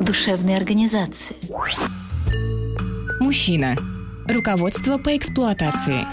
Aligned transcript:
душевной 0.00 0.56
организации. 0.56 1.36
Мужчина. 3.20 3.74
Руководство 4.26 4.96
по 4.96 5.16
эксплуатации. 5.16 6.06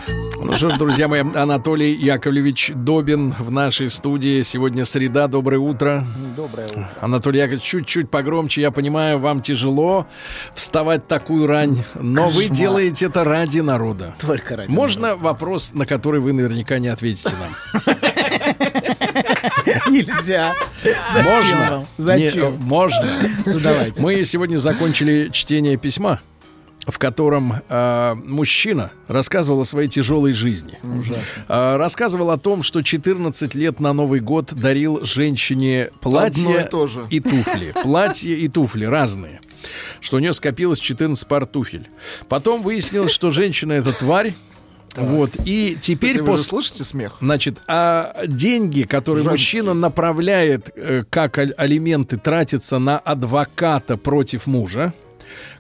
Ну 0.44 0.54
что 0.54 0.70
ж, 0.72 0.78
друзья 0.78 1.08
мои, 1.08 1.22
Анатолий 1.22 1.94
Яковлевич 1.94 2.72
Добин 2.76 3.34
в 3.40 3.52
нашей 3.52 3.90
студии. 3.90 4.42
Сегодня 4.42 4.86
среда. 4.86 5.28
Доброе 5.28 5.60
утро. 5.60 6.06
Доброе 6.36 6.68
утро. 6.68 6.90
Анатолий 7.00 7.40
Яковлевич, 7.40 7.64
чуть-чуть 7.64 8.10
погромче. 8.10 8.62
Я 8.62 8.72
понимаю, 8.72 9.20
вам 9.20 9.42
тяжело 9.42 10.08
вставать 10.56 11.08
такую 11.08 11.48
рань, 11.48 11.84
но 11.96 12.30
вы 12.30 12.50
делаете 12.50 13.06
это 13.06 13.24
ради 13.24 13.60
народа. 13.60 14.16
Только 14.20 14.58
ради 14.58 14.72
Можно 14.72 15.16
вопрос, 15.16 15.72
на 15.74 15.86
который 15.86 16.20
вы 16.20 16.34
наверняка 16.34 16.80
не 16.80 16.90
ответите 16.90 17.30
нам? 17.40 17.96
Нельзя. 20.08 20.56
Зачем 21.14 21.26
Можно? 21.32 21.70
вам? 21.70 21.88
Зачем? 21.98 22.54
Не, 22.54 22.64
можно. 22.64 23.08
Задавайте. 23.46 24.02
Мы 24.02 24.24
сегодня 24.26 24.58
закончили 24.58 25.30
чтение 25.32 25.78
письма, 25.78 26.20
в 26.88 26.98
котором 26.98 27.56
э, 27.70 28.16
мужчина 28.26 28.92
рассказывал 29.08 29.62
о 29.62 29.66
своей 29.66 29.88
тяжелой 29.88 30.34
жизни. 30.34 30.80
Ужасно. 30.84 31.46
Э, 31.48 31.78
рассказывал 31.78 32.32
о 32.32 32.38
том, 32.38 32.64
что 32.64 32.82
14 32.82 33.54
лет 33.56 33.80
на 33.80 33.94
Новый 33.94 34.20
год 34.20 34.54
дарил 34.54 35.04
женщине 35.04 35.92
платье 36.02 36.68
и 37.10 37.18
и 37.18 37.20
туфли. 37.20 37.74
Платье 37.84 38.38
и 38.38 38.48
туфли 38.48 38.86
разные. 38.86 39.42
Что 40.00 40.18
у 40.18 40.20
нее 40.20 40.34
скопилось 40.34 40.80
14 40.80 41.28
пар 41.28 41.46
туфель. 41.46 41.88
Потом 42.28 42.64
выяснилось, 42.64 43.12
что 43.12 43.32
женщина 43.32 43.74
это 43.74 43.94
тварь. 43.94 44.34
Вот. 44.98 45.32
И 45.46 45.78
теперь 45.82 46.18
Кстати, 46.18 46.30
вы 46.30 46.38
же 46.38 46.44
после... 46.44 46.46
слышите 46.46 46.84
смех? 46.84 47.18
Значит, 47.22 47.58
а 47.68 48.24
деньги, 48.28 48.84
которые 48.84 49.24
Женские. 49.24 49.32
мужчина 49.64 49.74
направляет 49.74 50.70
э, 50.76 51.04
как 51.10 51.38
алименты, 51.38 52.18
тратятся 52.18 52.80
на 52.80 52.98
адвоката 52.98 53.98
против 53.98 54.48
мужа. 54.48 54.94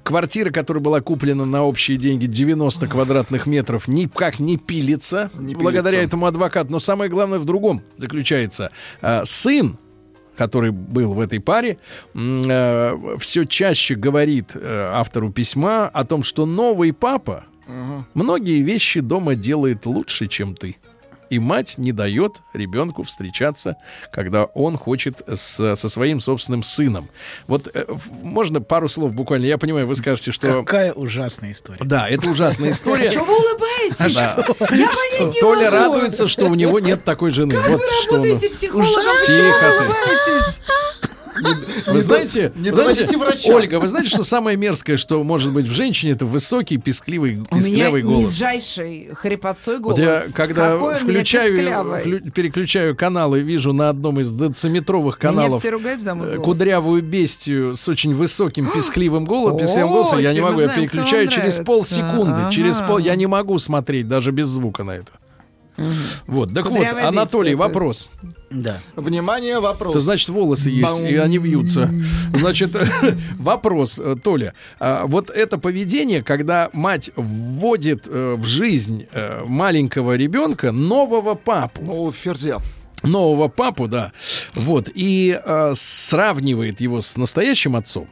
Квартира, 0.03 0.51
которая 0.51 0.81
была 0.81 1.01
куплена 1.01 1.45
на 1.45 1.63
общие 1.63 1.97
деньги 1.97 2.25
90 2.25 2.87
квадратных 2.87 3.45
метров, 3.45 3.87
никак 3.87 4.39
не 4.39 4.57
пилится 4.57 5.29
Не 5.35 5.55
благодаря 5.55 5.97
пилится. 5.97 6.07
этому 6.07 6.25
адвокату. 6.25 6.71
Но 6.71 6.79
самое 6.79 7.09
главное 7.09 7.39
в 7.39 7.45
другом 7.45 7.81
заключается. 7.97 8.71
А, 9.01 9.23
сын 9.25 9.77
который 10.37 10.71
был 10.71 11.13
в 11.13 11.19
этой 11.19 11.39
паре, 11.39 11.77
все 12.13 13.45
чаще 13.45 13.93
говорит 13.93 14.55
э, 14.55 14.89
автору 14.91 15.31
письма 15.31 15.87
о 15.87 16.03
том, 16.03 16.23
что 16.23 16.47
новый 16.47 16.93
папа 16.93 17.45
многие 18.13 18.61
вещи 18.61 18.99
дома 18.99 19.35
делает 19.35 19.85
лучше, 19.85 20.27
чем 20.27 20.55
ты. 20.55 20.77
И 21.29 21.39
мать 21.39 21.75
не 21.77 21.93
дает 21.93 22.41
ребенку 22.53 23.03
встречаться, 23.03 23.77
когда 24.11 24.43
он 24.43 24.77
хочет 24.77 25.21
с- 25.33 25.75
со 25.77 25.87
своим 25.87 26.19
собственным 26.19 26.61
сыном. 26.61 27.07
Вот 27.47 27.69
э, 27.73 27.85
можно 28.21 28.59
пару 28.59 28.89
слов 28.89 29.13
буквально. 29.13 29.45
Я 29.45 29.57
понимаю, 29.57 29.87
вы 29.87 29.95
скажете, 29.95 30.33
что... 30.33 30.59
Какая 30.61 30.91
ужасная 30.91 31.53
история. 31.53 31.79
Да, 31.85 32.09
это 32.09 32.29
ужасная 32.29 32.71
история. 32.71 33.11
Чего 33.11 33.23
вы 33.23 33.33
улыбаетесь? 33.37 34.13
Да. 34.13 34.35
Я 34.75 34.87
понять 34.87 35.33
не 35.35 35.39
Толя 35.39 35.69
радуется, 35.69 36.27
что 36.27 36.47
у 36.47 36.53
него 36.53 36.81
нет 36.81 37.05
такой 37.05 37.31
жены. 37.31 37.53
Как 37.55 37.69
вот 37.69 37.79
вы 37.79 37.85
что 38.03 38.15
он- 38.15 38.21
работаете 38.23 38.49
психологом? 38.53 39.15
Тихо 39.25 39.73
ты. 39.79 39.93
Вы 41.87 42.01
знаете, 42.01 42.51
не 42.55 42.69
знаете, 42.69 43.17
врача. 43.17 43.53
Ольга, 43.53 43.79
вы 43.79 43.87
знаете, 43.87 44.09
что 44.09 44.23
самое 44.23 44.57
мерзкое, 44.57 44.97
что 44.97 45.23
может 45.23 45.53
быть 45.53 45.67
в 45.67 45.73
женщине, 45.73 46.13
это 46.13 46.25
высокий, 46.25 46.77
пискливый, 46.77 47.41
У 47.49 47.55
меня 47.55 47.65
писклявый 47.65 48.01
голос. 48.01 48.19
низжайший 48.19 49.09
хрипотцой 49.13 49.79
голос. 49.79 49.97
Вот 49.97 50.03
я 50.03 50.23
когда 50.33 50.71
Какой 50.73 50.95
у 50.95 51.05
меня 51.05 51.19
включаю, 51.21 52.31
переключаю 52.31 52.95
каналы, 52.95 53.39
вижу 53.39 53.73
на 53.73 53.89
одном 53.89 54.19
из 54.19 54.31
дециметровых 54.31 55.17
каналов 55.17 55.63
Меня 55.63 55.77
э, 55.77 56.35
голос. 56.35 56.45
кудрявую 56.45 57.01
бестию 57.01 57.75
с 57.75 57.87
очень 57.87 58.13
высоким 58.13 58.69
пискливым 58.73 59.25
голосом, 59.25 59.67
голосом, 59.87 60.19
я 60.19 60.33
не 60.33 60.41
могу, 60.41 60.61
я 60.61 60.69
переключаю 60.69 61.27
через 61.27 61.55
полсекунды, 61.57 62.51
через 62.51 62.79
пол, 62.81 62.97
я 62.97 63.15
не 63.15 63.27
могу 63.27 63.57
смотреть 63.59 64.07
даже 64.07 64.31
без 64.31 64.47
звука 64.47 64.83
на 64.83 64.91
это. 64.91 65.11
Вот, 66.27 66.53
так 66.53 66.65
вот, 66.69 66.85
Анатолий, 66.85 67.51
бестия, 67.53 67.57
вопрос. 67.57 68.09
Да. 68.49 68.79
Внимание, 68.95 69.59
вопрос. 69.59 69.95
Это 69.95 69.99
значит, 70.01 70.29
волосы 70.29 70.69
есть, 70.69 70.99
и 70.99 71.15
они 71.15 71.37
вьются. 71.37 71.89
Значит, 72.33 72.75
вопрос, 73.39 73.99
э, 73.99 74.15
Толя. 74.21 74.53
А, 74.79 75.05
Вот 75.05 75.29
это 75.29 75.57
поведение, 75.57 76.21
когда 76.23 76.69
мать 76.73 77.11
вводит 77.15 78.07
э, 78.07 78.35
в 78.37 78.45
жизнь 78.45 79.05
э, 79.11 79.43
маленького 79.45 80.15
ребенка 80.15 80.71
нового 80.71 81.35
папу, 81.35 81.81
Ну, 81.83 82.11
ферзя. 82.11 82.59
нового 83.03 83.47
папу, 83.47 83.87
да, 83.87 84.11
вот, 84.55 84.89
и 84.93 85.39
э, 85.43 85.73
сравнивает 85.75 86.81
его 86.81 86.99
с 87.01 87.15
настоящим 87.17 87.75
отцом, 87.75 88.07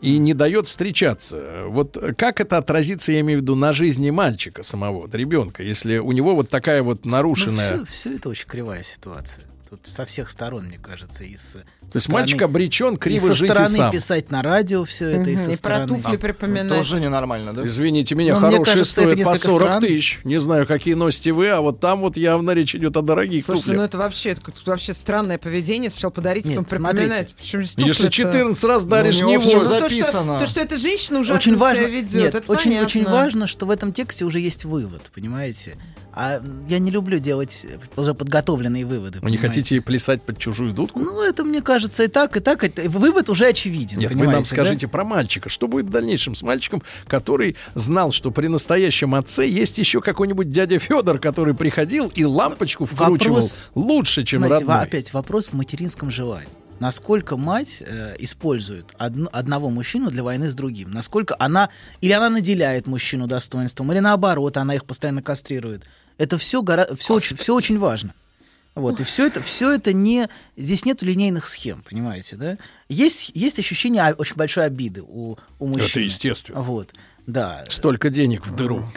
и 0.00 0.18
не 0.18 0.34
дает 0.34 0.66
встречаться. 0.66 1.64
Вот 1.66 1.96
как 2.16 2.40
это 2.40 2.56
отразится, 2.58 3.12
я 3.12 3.20
имею 3.20 3.40
в 3.40 3.42
виду, 3.42 3.54
на 3.54 3.72
жизни 3.72 4.10
мальчика 4.10 4.62
самого, 4.62 5.02
вот, 5.02 5.14
ребенка, 5.14 5.62
если 5.62 5.98
у 5.98 6.12
него 6.12 6.34
вот 6.34 6.48
такая 6.48 6.82
вот 6.82 7.04
нарушенная... 7.04 7.84
все, 7.84 8.10
Ну, 8.10 8.16
это 8.16 8.28
очень 8.28 8.46
кривая 8.46 8.82
ситуация. 8.82 9.46
Тут 9.68 9.86
со 9.86 10.04
всех 10.04 10.30
сторон, 10.30 10.64
мне 10.64 10.78
кажется, 10.78 11.22
и 11.22 11.36
с 11.36 11.62
То 11.92 11.96
есть 11.96 12.08
мальчик 12.08 12.40
обречен 12.42 12.96
криво 12.96 13.26
и 13.26 13.28
со 13.30 13.34
жить 13.34 13.50
и 13.50 13.52
стороны 13.52 13.76
сам. 13.76 13.90
писать 13.90 14.30
на 14.30 14.42
радио 14.42 14.84
все 14.84 15.08
это, 15.08 15.30
и 15.30 15.36
со 15.36 15.44
И 15.46 15.46
про 15.50 15.56
стороны... 15.56 15.88
туфли 15.88 16.16
припоминать. 16.18 16.68
Тоже 16.68 17.00
ненормально, 17.00 17.52
да? 17.52 17.66
Извините 17.66 18.14
меня, 18.14 18.34
Ну, 18.34 18.40
мне 18.40 18.50
хорошие 18.52 18.74
кажется, 18.74 18.92
стоят 18.92 19.10
по 19.12 19.16
несколько 19.18 19.38
40 19.48 19.62
странно. 19.68 19.86
тысяч. 19.86 20.20
Не 20.24 20.40
знаю, 20.40 20.66
какие 20.66 20.94
носите 20.94 21.32
вы, 21.32 21.48
а 21.48 21.60
вот 21.60 21.80
там 21.80 22.00
вот 22.00 22.16
явно 22.16 22.52
речь 22.52 22.74
идет 22.76 22.96
о 22.96 23.02
дорогих 23.02 23.44
Слушайте, 23.44 23.70
ну 23.70 23.74
туфлях. 23.74 23.88
это 23.88 23.98
вообще, 23.98 24.28
это 24.30 24.40
вообще 24.66 24.94
странное 24.94 25.38
поведение. 25.38 25.90
Сначала 25.90 26.10
подарить, 26.12 26.46
Нет, 26.46 26.56
потом 26.58 26.76
смотрите. 26.78 27.02
припоминать. 27.06 27.34
Причем 27.36 27.64
здесь 27.64 27.86
Если 27.86 28.06
туфли-то? 28.06 28.32
14 28.32 28.64
раз 28.64 28.84
даришь, 28.84 29.20
Ну, 29.20 29.28
не 29.28 29.38
за- 29.38 29.44
Ну, 29.44 29.80
то, 29.80 29.88
что, 29.88 30.38
то, 30.38 30.46
что 30.46 30.60
эта 30.60 30.76
женщина 30.76 31.18
ужасно 31.18 31.36
очень 31.38 31.56
важно, 31.56 31.82
себя 31.82 31.88
ведет, 31.90 32.12
нет, 32.14 32.34
это 32.36 32.52
очень, 32.52 32.70
понятно. 32.70 32.86
очень 32.86 33.04
важно, 33.04 33.46
что 33.48 33.66
в 33.66 33.70
этом 33.70 33.92
тексте 33.92 34.24
уже 34.24 34.38
есть 34.38 34.64
вывод, 34.64 35.10
понимаете? 35.14 35.76
А 36.12 36.40
я 36.68 36.78
не 36.80 36.90
люблю 36.90 37.18
делать 37.20 37.66
уже 37.96 38.14
подготовленные 38.14 38.84
выводы. 38.84 39.20
Вы 39.22 39.30
не 39.30 39.36
хотите 39.36 39.80
плясать 39.80 40.22
под 40.22 40.38
чужую 40.38 40.72
дудку? 40.72 40.98
Ну, 40.98 41.22
это, 41.22 41.44
мне 41.44 41.62
кажется, 41.62 41.79
и 41.88 42.06
так, 42.08 42.36
и 42.36 42.40
так. 42.40 42.64
это- 42.64 42.88
вывод 42.90 43.28
уже 43.30 43.46
очевиден, 43.46 43.98
Нет, 43.98 44.14
вы 44.14 44.26
нам 44.26 44.40
да? 44.40 44.44
скажите 44.44 44.88
про 44.88 45.04
мальчика. 45.04 45.48
Что 45.48 45.68
будет 45.68 45.86
в 45.86 45.90
дальнейшем 45.90 46.34
с 46.34 46.42
мальчиком, 46.42 46.82
который 47.06 47.56
знал, 47.74 48.12
что 48.12 48.30
при 48.30 48.46
настоящем 48.48 49.14
отце 49.14 49.46
есть 49.48 49.78
еще 49.78 50.00
какой-нибудь 50.00 50.50
дядя 50.50 50.78
Федор, 50.78 51.18
который 51.18 51.54
приходил 51.54 52.08
и 52.14 52.24
лампочку 52.24 52.84
вкручивал 52.84 53.36
Вопрос- 53.36 53.60
лучше, 53.74 54.24
чем 54.24 54.40
Знаете, 54.40 54.64
родной. 54.66 54.82
опять 54.82 55.12
вопрос 55.12 55.48
в 55.50 55.54
материнском 55.54 56.10
желании. 56.10 56.48
Насколько 56.78 57.36
мать 57.36 57.82
э, 57.86 58.16
использует 58.20 58.86
одну- 58.96 59.28
одного 59.32 59.68
мужчину 59.68 60.10
для 60.10 60.22
войны 60.22 60.48
с 60.48 60.54
другим? 60.54 60.90
Насколько 60.92 61.36
она 61.38 61.68
или 62.00 62.12
она 62.12 62.30
наделяет 62.30 62.86
мужчину 62.86 63.26
достоинством, 63.26 63.92
или 63.92 63.98
наоборот, 63.98 64.56
она 64.56 64.74
их 64.74 64.86
постоянно 64.86 65.22
кастрирует? 65.22 65.84
Это 66.16 66.38
все, 66.38 66.62
все, 66.96 67.14
очень, 67.14 67.36
все 67.36 67.54
очень 67.54 67.78
важно. 67.78 68.14
Вот, 68.74 69.00
и 69.00 69.04
все 69.04 69.26
это, 69.26 69.42
все 69.42 69.72
это 69.72 69.92
не... 69.92 70.28
Здесь 70.56 70.84
нет 70.84 71.02
линейных 71.02 71.48
схем, 71.48 71.82
понимаете, 71.88 72.36
да? 72.36 72.56
Есть, 72.88 73.32
есть 73.34 73.58
ощущение 73.58 74.14
очень 74.14 74.36
большой 74.36 74.64
обиды 74.64 75.02
у, 75.02 75.36
у 75.58 75.66
мужчины. 75.66 75.88
Это 75.88 76.00
естественно. 76.00 76.60
Вот, 76.60 76.94
да. 77.26 77.64
Столько 77.68 78.10
денег 78.10 78.46
в 78.46 78.54
дыру. 78.54 78.88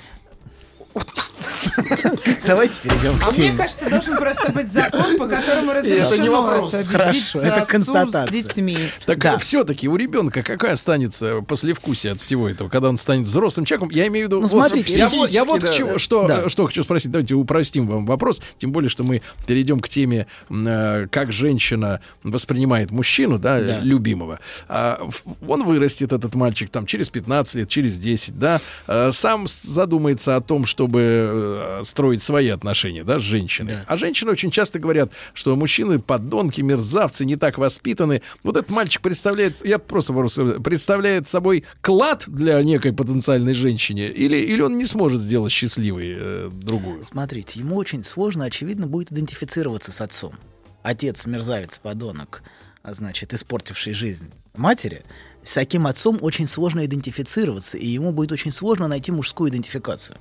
Давайте 2.46 2.82
перейдем 2.82 3.18
к 3.20 3.26
А 3.28 3.30
мне 3.32 3.38
теме. 3.38 3.58
кажется, 3.58 3.90
должен 3.90 4.18
просто 4.18 4.52
быть 4.52 4.72
закон, 4.72 5.18
по 5.18 5.28
которому 5.28 5.74
разрешено 5.74 6.68
это 6.72 6.84
Хорошо, 6.84 7.40
это 7.40 7.66
констатация. 7.66 8.28
с 8.28 8.32
детьми. 8.32 8.78
Так 9.06 9.20
Да. 9.20 9.38
все-таки 9.38 9.88
у 9.88 9.96
ребенка 9.96 10.44
какая 10.44 10.74
останется 10.74 11.42
послевкусие 11.48 12.14
от 12.14 12.22
всего 12.22 12.50
этого, 12.50 12.70
когда 12.70 12.90
он 12.90 12.98
станет 12.98 13.28
взрослым 13.28 13.66
человеком? 13.66 13.90
Я 13.92 14.08
имею 14.08 14.26
в 14.26 14.30
виду, 14.30 14.42
Ну, 14.42 14.48
вот, 14.48 14.68
смотрите, 14.68 14.94
я, 14.98 15.08
вот- 15.10 15.30
я 15.30 15.46
вот 15.46 15.60
к 15.60 15.62
физически, 15.62 15.78
чему- 15.80 15.94
да. 15.94 16.00
что, 16.00 16.28
Да. 16.28 16.50
что 16.50 16.66
хочу 16.68 16.84
спросить. 16.84 17.12
Давайте 17.12 17.36
упростим 17.36 17.88
вам 17.88 18.06
вопрос, 18.06 18.42
тем 18.58 18.72
более, 18.72 18.90
что 18.90 19.04
мы 19.04 19.22
перейдем 19.48 19.80
к 19.80 19.88
теме, 19.90 20.28
э, 20.50 21.08
как 21.10 21.32
женщина 21.32 22.02
воспринимает 22.24 22.92
мужчину, 22.92 23.40
да, 23.40 23.60
Да. 23.60 23.80
любимого. 23.80 24.40
А, 24.68 25.08
он 25.48 25.64
вырастет, 25.64 26.12
этот 26.12 26.36
мальчик, 26.36 26.70
там, 26.70 26.86
через 26.86 27.10
15 27.10 27.56
лет, 27.56 27.70
через 27.70 27.98
10, 28.00 28.38
да, 28.38 28.60
э, 28.88 29.12
сам 29.14 29.46
задумается 29.48 30.36
о 30.36 30.42
том, 30.42 30.66
что 30.66 30.83
чтобы 30.84 31.02
э, 31.02 31.82
строить 31.86 32.22
свои 32.22 32.50
отношения, 32.50 33.06
да, 33.06 33.18
с 33.18 33.22
женщиной. 33.22 33.70
Да. 33.70 33.86
А 33.88 33.96
женщины 33.96 34.32
очень 34.32 34.52
часто 34.52 34.80
говорят, 34.80 35.14
что 35.34 35.56
мужчины 35.56 35.98
подонки, 35.98 36.60
мерзавцы, 36.60 37.24
не 37.24 37.38
так 37.38 37.58
воспитаны. 37.58 38.22
Вот 38.44 38.58
этот 38.58 38.70
мальчик 38.70 39.02
представляет, 39.02 39.66
я 39.66 39.80
просто 39.80 40.12
просто 40.12 40.60
представляет 40.60 41.30
собой 41.30 41.64
клад 41.80 42.26
для 42.28 42.62
некой 42.64 42.92
потенциальной 42.92 43.54
женщине, 43.54 44.10
или, 44.10 44.36
или 44.36 44.62
он 44.62 44.78
не 44.78 44.86
сможет 44.86 45.22
сделать 45.22 45.54
счастливой 45.54 46.16
э, 46.18 46.50
другую. 46.52 47.02
Смотрите, 47.06 47.62
ему 47.62 47.78
очень 47.78 48.04
сложно, 48.04 48.44
очевидно, 48.44 48.86
будет 48.86 49.14
идентифицироваться 49.14 49.94
с 49.94 50.02
отцом. 50.02 50.34
Отец 50.82 51.26
мерзавец, 51.26 51.78
подонок, 51.78 52.44
а 52.82 52.94
значит, 52.94 53.34
испортивший 53.34 53.94
жизнь 53.94 54.32
матери. 54.54 55.04
С 55.44 55.54
таким 55.54 55.88
отцом 55.88 56.20
очень 56.22 56.48
сложно 56.48 56.86
идентифицироваться, 56.86 57.78
и 57.78 57.88
ему 57.88 58.12
будет 58.12 58.32
очень 58.32 58.52
сложно 58.52 58.88
найти 58.88 59.12
мужскую 59.12 59.50
идентификацию. 59.50 60.18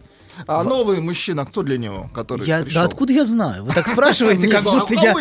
А 0.46 0.64
новый 0.64 1.00
мужчина, 1.00 1.44
кто 1.44 1.62
для 1.62 1.78
него, 1.78 2.10
который 2.14 2.46
Я, 2.46 2.62
пришел? 2.62 2.80
да 2.80 2.86
откуда 2.86 3.12
я 3.12 3.24
знаю? 3.24 3.64
Вы 3.64 3.72
так 3.72 3.86
спрашиваете, 3.86 4.48
как 4.50 4.64
будто 4.64 4.94
я, 4.94 5.14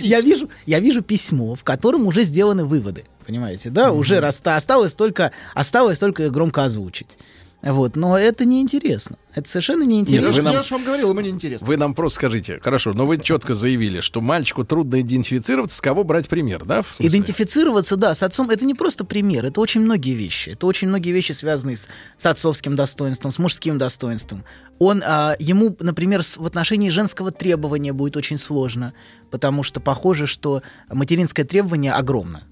я, 0.00 0.20
вижу, 0.20 0.48
я 0.64 0.80
вижу 0.80 1.02
письмо, 1.02 1.54
в 1.54 1.64
котором 1.64 2.06
уже 2.06 2.22
сделаны 2.22 2.64
выводы. 2.64 3.04
Понимаете, 3.26 3.70
да? 3.70 3.92
Уже 3.92 4.18
осталось 4.18 4.94
только, 4.94 5.32
осталось 5.54 5.98
только 5.98 6.30
громко 6.30 6.64
озвучить. 6.64 7.18
Вот, 7.66 7.96
но 7.96 8.18
это 8.18 8.44
неинтересно. 8.44 9.16
Это 9.34 9.48
совершенно 9.48 9.84
неинтересно. 9.84 10.26
Нет, 10.26 10.36
вы 10.36 10.42
нам- 10.42 10.52
я 10.52 10.60
же 10.60 10.74
вам 10.74 10.84
говорил, 10.84 11.10
ему 11.10 11.20
неинтересно. 11.20 11.66
Вы 11.66 11.76
нам 11.78 11.94
просто 11.94 12.16
скажите, 12.16 12.60
хорошо, 12.62 12.92
но 12.92 13.06
вы 13.06 13.16
четко 13.18 13.54
заявили, 13.54 14.00
что 14.00 14.20
мальчику 14.20 14.64
трудно 14.64 15.00
идентифицироваться, 15.00 15.78
с 15.78 15.80
кого 15.80 16.04
брать 16.04 16.28
пример, 16.28 16.64
да? 16.66 16.84
Идентифицироваться, 16.98 17.96
да, 17.96 18.14
с 18.14 18.22
отцом 18.22 18.50
это 18.50 18.64
не 18.66 18.74
просто 18.74 19.04
пример, 19.04 19.44
это 19.46 19.60
очень 19.60 19.80
многие 19.80 20.14
вещи. 20.14 20.50
Это 20.50 20.66
очень 20.66 20.88
многие 20.88 21.10
вещи, 21.12 21.32
связанные 21.32 21.76
с, 21.76 21.88
с 22.18 22.26
отцовским 22.26 22.76
достоинством, 22.76 23.32
с 23.32 23.38
мужским 23.38 23.78
достоинством. 23.78 24.44
Он, 24.78 25.02
а, 25.04 25.34
ему, 25.38 25.74
например, 25.80 26.22
с- 26.22 26.36
в 26.36 26.44
отношении 26.44 26.90
женского 26.90 27.30
требования 27.30 27.92
будет 27.94 28.16
очень 28.16 28.36
сложно, 28.38 28.92
потому 29.30 29.62
что 29.62 29.80
похоже, 29.80 30.26
что 30.26 30.62
материнское 30.92 31.44
требование 31.46 31.92
огромно. 31.92 32.42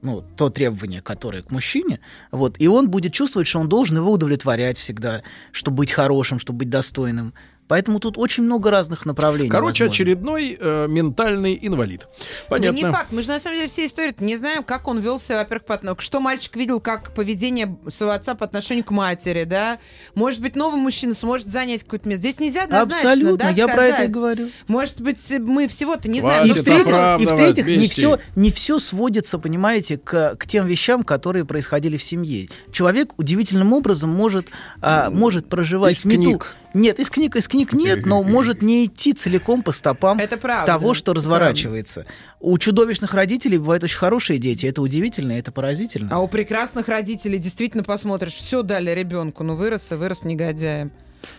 Ну, 0.00 0.24
то 0.36 0.48
требование, 0.48 1.02
которое 1.02 1.42
к 1.42 1.50
мужчине, 1.50 1.98
вот, 2.30 2.56
и 2.60 2.68
он 2.68 2.88
будет 2.88 3.12
чувствовать, 3.12 3.48
что 3.48 3.58
он 3.58 3.68
должен 3.68 3.96
его 3.96 4.12
удовлетворять 4.12 4.78
всегда, 4.78 5.22
чтобы 5.50 5.78
быть 5.78 5.90
хорошим, 5.90 6.38
чтобы 6.38 6.60
быть 6.60 6.70
достойным. 6.70 7.34
Поэтому 7.68 8.00
тут 8.00 8.18
очень 8.18 8.42
много 8.42 8.70
разных 8.70 9.06
направлений. 9.06 9.50
Короче, 9.50 9.84
возможно. 9.84 9.92
очередной 9.92 10.56
э, 10.58 10.86
ментальный 10.88 11.58
инвалид. 11.60 12.06
Понятно. 12.48 12.80
Да 12.80 12.88
не 12.88 12.92
факт. 12.92 13.12
Мы 13.12 13.22
же 13.22 13.28
на 13.28 13.40
самом 13.40 13.56
деле 13.56 13.68
все 13.68 13.86
истории 13.86 14.14
не 14.20 14.36
знаем, 14.36 14.64
как 14.64 14.88
он 14.88 14.98
вел 14.98 15.20
себя, 15.20 15.38
во-первых, 15.38 15.66
по 15.66 15.74
отношению. 15.74 16.00
Что 16.00 16.20
мальчик 16.20 16.56
видел, 16.56 16.80
как 16.80 17.14
поведение 17.14 17.76
своего 17.88 18.14
отца 18.14 18.34
по 18.34 18.44
отношению 18.44 18.84
к 18.84 18.90
матери, 18.90 19.44
да? 19.44 19.78
Может 20.14 20.40
быть, 20.40 20.56
новый 20.56 20.80
мужчина 20.80 21.14
сможет 21.14 21.48
занять 21.48 21.84
какое-то 21.84 22.08
место. 22.08 22.20
Здесь 22.20 22.40
нельзя 22.40 22.64
однозначно, 22.64 23.10
Абсолютно, 23.10 23.36
да, 23.36 23.50
я 23.50 23.68
про 23.68 23.84
это 23.84 23.88
и 23.88 23.90
сказать. 23.96 24.10
говорю. 24.10 24.48
Может 24.66 25.00
быть, 25.02 25.32
мы 25.38 25.68
всего-то 25.68 26.10
не 26.10 26.20
знаем. 26.20 26.46
И 26.46 26.52
в-третьих, 26.52 27.20
и 27.20 27.26
в-третьих 27.26 27.66
не 27.66 27.86
все, 27.86 28.18
не 28.34 28.50
все 28.50 28.78
сводится, 28.78 29.38
понимаете, 29.38 29.98
к, 29.98 30.36
к 30.36 30.46
тем 30.46 30.66
вещам, 30.66 31.04
которые 31.04 31.44
происходили 31.44 31.96
в 31.96 32.02
семье. 32.02 32.48
Человек 32.72 33.12
удивительным 33.18 33.72
образом 33.72 34.10
может, 34.10 34.46
а, 34.80 35.10
может 35.10 35.48
проживать 35.48 35.94
из 35.96 36.04
не 36.04 36.16
ту- 36.16 36.22
книг. 36.22 36.54
Нет, 36.74 36.98
из 36.98 37.10
книг, 37.10 37.36
из 37.36 37.48
книг 37.48 37.72
нет, 37.72 38.04
но 38.06 38.22
может 38.22 38.62
не 38.62 38.86
идти 38.86 39.12
целиком 39.12 39.62
по 39.62 39.72
стопам 39.72 40.18
Это 40.18 40.36
правда, 40.36 40.66
того, 40.72 40.94
что 40.94 41.14
разворачивается. 41.14 42.06
У 42.40 42.56
чудовищных 42.58 43.14
родителей 43.14 43.58
бывают 43.58 43.84
очень 43.84 43.98
хорошие 43.98 44.38
дети. 44.38 44.66
Это 44.66 44.82
удивительно, 44.82 45.32
это 45.32 45.50
поразительно. 45.52 46.08
А 46.12 46.18
у 46.20 46.28
прекрасных 46.28 46.88
родителей 46.88 47.38
действительно 47.38 47.82
посмотришь, 47.84 48.34
все 48.34 48.62
дали 48.62 48.90
ребенку, 48.90 49.42
ну 49.44 49.54
вырос 49.56 49.90
и 49.92 49.94
вырос 49.94 50.24
негодяем. 50.24 50.92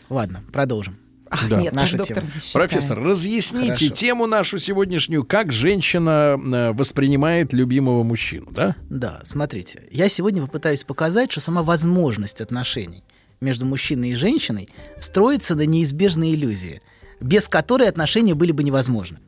Ладно, 0.10 0.42
продолжим. 0.52 0.98
Ах, 1.32 1.48
Да. 1.48 1.62
нет, 1.62 1.74
Наша 1.74 1.98
доктор 1.98 2.18
тема. 2.24 2.28
не. 2.34 2.54
Профессор, 2.54 3.00
разъясните 3.04 3.68
Хорошо. 3.68 3.94
тему 3.94 4.26
нашу 4.26 4.58
сегодняшнюю, 4.58 5.24
как 5.24 5.52
женщина 5.52 6.38
э, 6.44 6.72
воспринимает 6.74 7.54
любимого 7.54 8.02
мужчину, 8.02 8.48
да? 8.52 8.76
Да, 8.90 9.22
смотрите, 9.26 9.84
я 9.92 10.10
сегодня 10.10 10.42
попытаюсь 10.42 10.84
показать, 10.84 11.32
что 11.32 11.40
сама 11.40 11.62
возможность 11.62 12.42
отношений 12.42 13.04
между 13.42 13.66
мужчиной 13.66 14.12
и 14.12 14.16
женщиной 14.16 14.70
строится 15.00 15.56
на 15.56 15.66
неизбежной 15.66 16.34
иллюзии, 16.34 16.82
без 17.20 17.48
которой 17.48 17.88
отношения 17.88 18.34
были 18.34 18.52
бы 18.52 18.64
невозможны. 18.64 19.20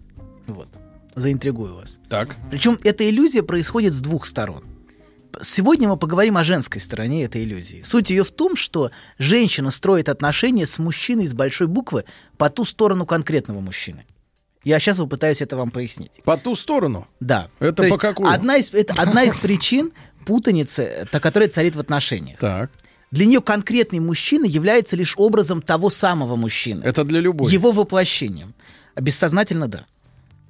Вот, 0.48 0.68
заинтригую 1.16 1.76
вас. 1.76 2.00
Так. 2.10 2.36
Причем 2.50 2.78
эта 2.84 3.10
иллюзия 3.10 3.44
происходит 3.44 3.94
с 3.94 4.02
двух 4.02 4.26
сторон. 4.26 4.64
Сегодня 5.42 5.88
мы 5.88 5.98
поговорим 5.98 6.38
о 6.38 6.44
женской 6.44 6.82
стороне 6.82 7.24
этой 7.24 7.44
иллюзии. 7.44 7.82
Суть 7.84 8.10
ее 8.10 8.24
в 8.26 8.32
том, 8.32 8.58
что 8.58 8.92
женщина 9.18 9.72
строит 9.72 10.10
отношения 10.10 10.66
с 10.66 10.78
мужчиной 10.78 11.26
с 11.26 11.34
большой 11.34 11.68
буквы 11.68 12.04
по 12.38 12.50
ту 12.50 12.66
сторону 12.66 13.06
конкретного 13.06 13.62
мужчины. 13.62 14.06
Я 14.64 14.80
сейчас 14.80 15.00
попытаюсь 15.00 15.42
это 15.42 15.58
вам 15.58 15.72
прояснить. 15.72 16.22
По 16.24 16.38
ту 16.38 16.54
сторону. 16.54 17.08
Да. 17.20 17.50
Это 17.60 17.84
То 17.84 17.90
по 17.90 17.98
какую? 17.98 18.30
Одна 18.30 18.58
из, 18.58 18.74
это 18.74 18.94
одна 19.02 19.24
из 19.24 19.36
причин 19.38 19.92
путаницы, 20.26 21.08
э, 21.12 21.20
которая 21.20 21.50
царит 21.50 21.76
в 21.76 21.80
отношениях. 21.80 22.38
Так. 22.40 22.72
Для 23.12 23.26
нее 23.26 23.42
конкретный 23.42 24.00
мужчина 24.00 24.46
является 24.46 24.96
лишь 24.96 25.16
образом 25.18 25.62
того 25.62 25.90
самого 25.90 26.36
мужчины. 26.36 26.84
Это 26.84 27.04
для 27.04 27.20
любой. 27.20 27.52
Его 27.52 27.72
воплощением. 27.72 28.54
Бессознательно 28.96 29.68
да. 29.68 29.86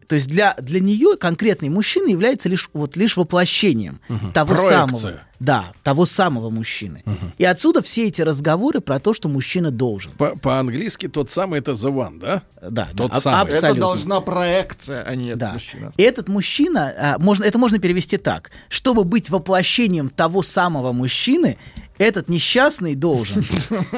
То 0.08 0.16
есть 0.16 0.28
для, 0.28 0.56
для 0.60 0.82
нее 0.82 1.16
конкретный 1.16 1.70
мужчина 1.70 2.08
является 2.10 2.50
лишь, 2.50 2.70
вот, 2.74 2.98
лишь 2.98 3.16
воплощением 3.16 4.02
того 4.34 4.56
Проекция. 4.56 4.88
самого. 4.88 5.22
Да, 5.40 5.72
того 5.84 6.06
самого 6.06 6.50
мужчины. 6.50 7.02
И 7.38 7.46
отсюда 7.46 7.82
все 7.82 8.08
эти 8.08 8.22
разговоры 8.22 8.82
про 8.82 9.00
то, 9.00 9.14
что 9.14 9.30
мужчина 9.30 9.72
должен. 9.72 10.12
По- 10.12 10.36
По-английски 10.36 11.08
тот 11.08 11.30
самый 11.32 11.60
это 11.62 11.72
the 11.72 11.90
one, 11.92 12.20
да? 12.20 12.44
Да, 12.62 12.90
Тот 12.96 13.12
да, 13.14 13.22
самый. 13.22 13.48
Это 13.48 13.56
абсолютно. 13.56 13.82
должна 13.82 14.20
проекция, 14.22 15.02
а 15.04 15.16
не 15.16 15.28
этот 15.30 15.40
Да. 15.40 15.54
мужчина. 15.54 15.94
И 15.96 16.04
этот 16.04 16.28
мужчина, 16.30 16.94
а, 16.98 17.18
можно, 17.18 17.46
это 17.46 17.58
можно 17.58 17.80
перевести 17.80 18.18
так. 18.18 18.52
Чтобы 18.68 19.04
быть 19.06 19.30
воплощением 19.30 20.10
того 20.10 20.44
самого 20.44 20.92
мужчины, 20.92 21.58
этот 22.02 22.30
несчастный 22.30 22.96
должен. 22.96 23.46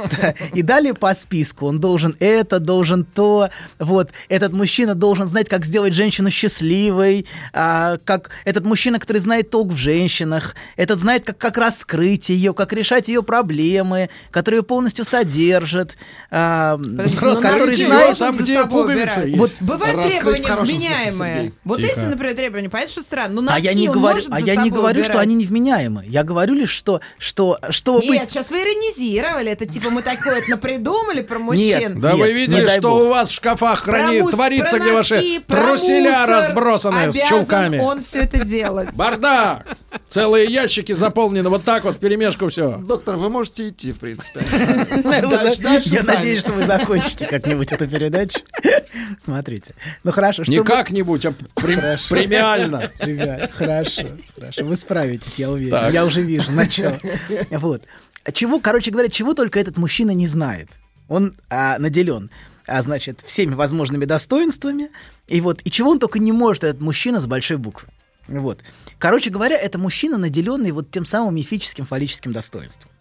И 0.53 0.61
далее 0.61 0.93
по 0.93 1.13
списку. 1.13 1.67
Он 1.67 1.79
должен 1.79 2.15
это, 2.19 2.59
должен 2.59 3.05
то. 3.05 3.49
Вот. 3.79 4.11
Этот 4.27 4.51
мужчина 4.51 4.93
должен 4.93 5.25
знать, 5.25 5.47
как 5.47 5.63
сделать 5.63 5.93
женщину 5.93 6.29
счастливой. 6.29 7.25
а, 7.53 7.97
как 8.03 8.29
этот 8.43 8.65
мужчина, 8.65 8.99
который 8.99 9.19
знает 9.19 9.49
толк 9.49 9.71
в 9.71 9.77
женщинах. 9.77 10.55
Этот 10.75 10.99
знает, 10.99 11.23
как, 11.23 11.37
как 11.37 11.57
раскрыть 11.57 12.29
ее, 12.29 12.53
как 12.53 12.73
решать 12.73 13.07
ее 13.07 13.23
проблемы, 13.23 14.09
который 14.31 14.55
ее 14.55 14.63
полностью 14.63 15.05
содержит. 15.05 15.95
а, 16.29 16.77
Подождите, 16.77 17.17
который 17.41 17.77
ну, 17.77 17.85
знает- 17.85 18.17
там, 18.17 18.35
за 18.35 18.43
где 18.43 18.53
есть. 18.53 19.37
Вот 19.37 19.53
Бывают 19.61 20.09
требования 20.09 20.61
вменяемые. 20.61 21.53
Вот 21.63 21.79
эти, 21.79 21.99
например, 21.99 22.35
требования, 22.35 22.69
понятно, 22.69 22.91
что 22.91 23.03
странно. 23.03 23.41
Но 23.41 23.51
А 23.53 23.59
я 23.59 23.73
не 23.73 23.87
говорю, 23.87 24.21
а 24.29 24.41
я 24.41 24.57
не 24.57 24.69
говорю, 24.69 25.05
что 25.05 25.19
они 25.19 25.35
невменяемы. 25.35 26.03
Я 26.05 26.23
говорю 26.23 26.53
лишь, 26.53 26.69
что, 26.69 26.99
что, 27.19 27.59
чтобы 27.99 28.13
Нет, 28.13 28.23
быть... 28.23 28.31
сейчас 28.31 28.49
вы 28.51 28.61
иронизировали. 28.61 29.51
Это 29.51 29.65
типа 29.65 29.89
мы 29.89 30.01
такое 30.01 30.39
это 30.39 30.49
напридумали 30.51 31.21
про 31.21 31.39
мужчин. 31.39 31.99
Да 31.99 32.11
Нет, 32.13 32.19
вы 32.21 32.27
не 32.27 32.33
видели, 32.33 32.67
что 32.67 32.89
бог. 32.89 33.01
у 33.01 33.05
вас 33.09 33.29
в 33.29 33.33
шкафах 33.33 33.81
хранит, 33.83 34.23
мус- 34.23 34.31
творится, 34.31 34.79
где 34.79 34.91
носки, 34.91 35.13
ваши 35.13 35.41
труселя 35.47 36.25
разбросаны 36.25 37.11
с 37.11 37.15
обязан 37.15 37.27
чулками. 37.27 37.77
он 37.79 38.03
все 38.03 38.19
это 38.19 38.43
делать. 38.45 38.93
Бардак! 38.95 39.65
Целые 40.09 40.45
ящики 40.45 40.91
заполнены 40.91 41.49
вот 41.49 41.63
так 41.63 41.83
вот 41.83 41.95
в 41.95 41.99
перемешку 41.99 42.49
все. 42.49 42.77
Доктор, 42.77 43.15
вы 43.15 43.29
можете 43.29 43.69
идти, 43.69 43.91
в 43.91 43.99
принципе. 43.99 44.41
Вы 45.03 45.13
Я 45.15 46.03
надеюсь, 46.03 46.41
что 46.41 46.53
вы 46.53 46.65
закончите 46.65 47.27
как-нибудь 47.27 47.71
эту 47.71 47.87
передачу. 47.87 48.39
Смотрите. 49.23 49.73
Ну 50.03 50.11
хорошо, 50.11 50.43
Не 50.47 50.63
как-нибудь, 50.63 51.25
а 51.25 51.33
прем- 51.55 51.79
премиально. 52.09 52.89
Ребят, 52.99 53.51
хорошо, 53.51 54.03
хорошо. 54.35 54.65
Вы 54.65 54.75
справитесь, 54.75 55.39
я 55.39 55.49
уверен. 55.49 55.91
Я 55.91 56.05
уже 56.05 56.21
вижу 56.21 56.51
начало. 56.51 56.99
Вот. 57.51 57.82
А 58.23 58.31
Чего, 58.31 58.59
короче 58.59 58.91
говоря, 58.91 59.09
чего 59.09 59.33
только 59.33 59.59
этот 59.59 59.77
мужчина 59.77 60.11
не 60.11 60.27
знает. 60.27 60.69
Он 61.09 61.35
а, 61.49 61.77
наделен, 61.77 62.29
а, 62.65 62.81
значит, 62.81 63.21
всеми 63.21 63.53
возможными 63.53 64.05
достоинствами. 64.05 64.89
И 65.27 65.41
вот, 65.41 65.61
и 65.63 65.71
чего 65.71 65.91
он 65.91 65.99
только 65.99 66.19
не 66.19 66.31
может, 66.31 66.63
этот 66.63 66.81
мужчина 66.81 67.19
с 67.19 67.27
большой 67.27 67.57
буквы. 67.57 67.89
Вот. 68.27 68.59
Короче 68.99 69.29
говоря, 69.29 69.57
это 69.57 69.77
мужчина, 69.77 70.17
наделенный 70.17 70.71
вот 70.71 70.89
тем 70.91 71.03
самым 71.03 71.35
мифическим 71.35 71.85
фаллическим 71.85 72.31
достоинством. 72.31 72.91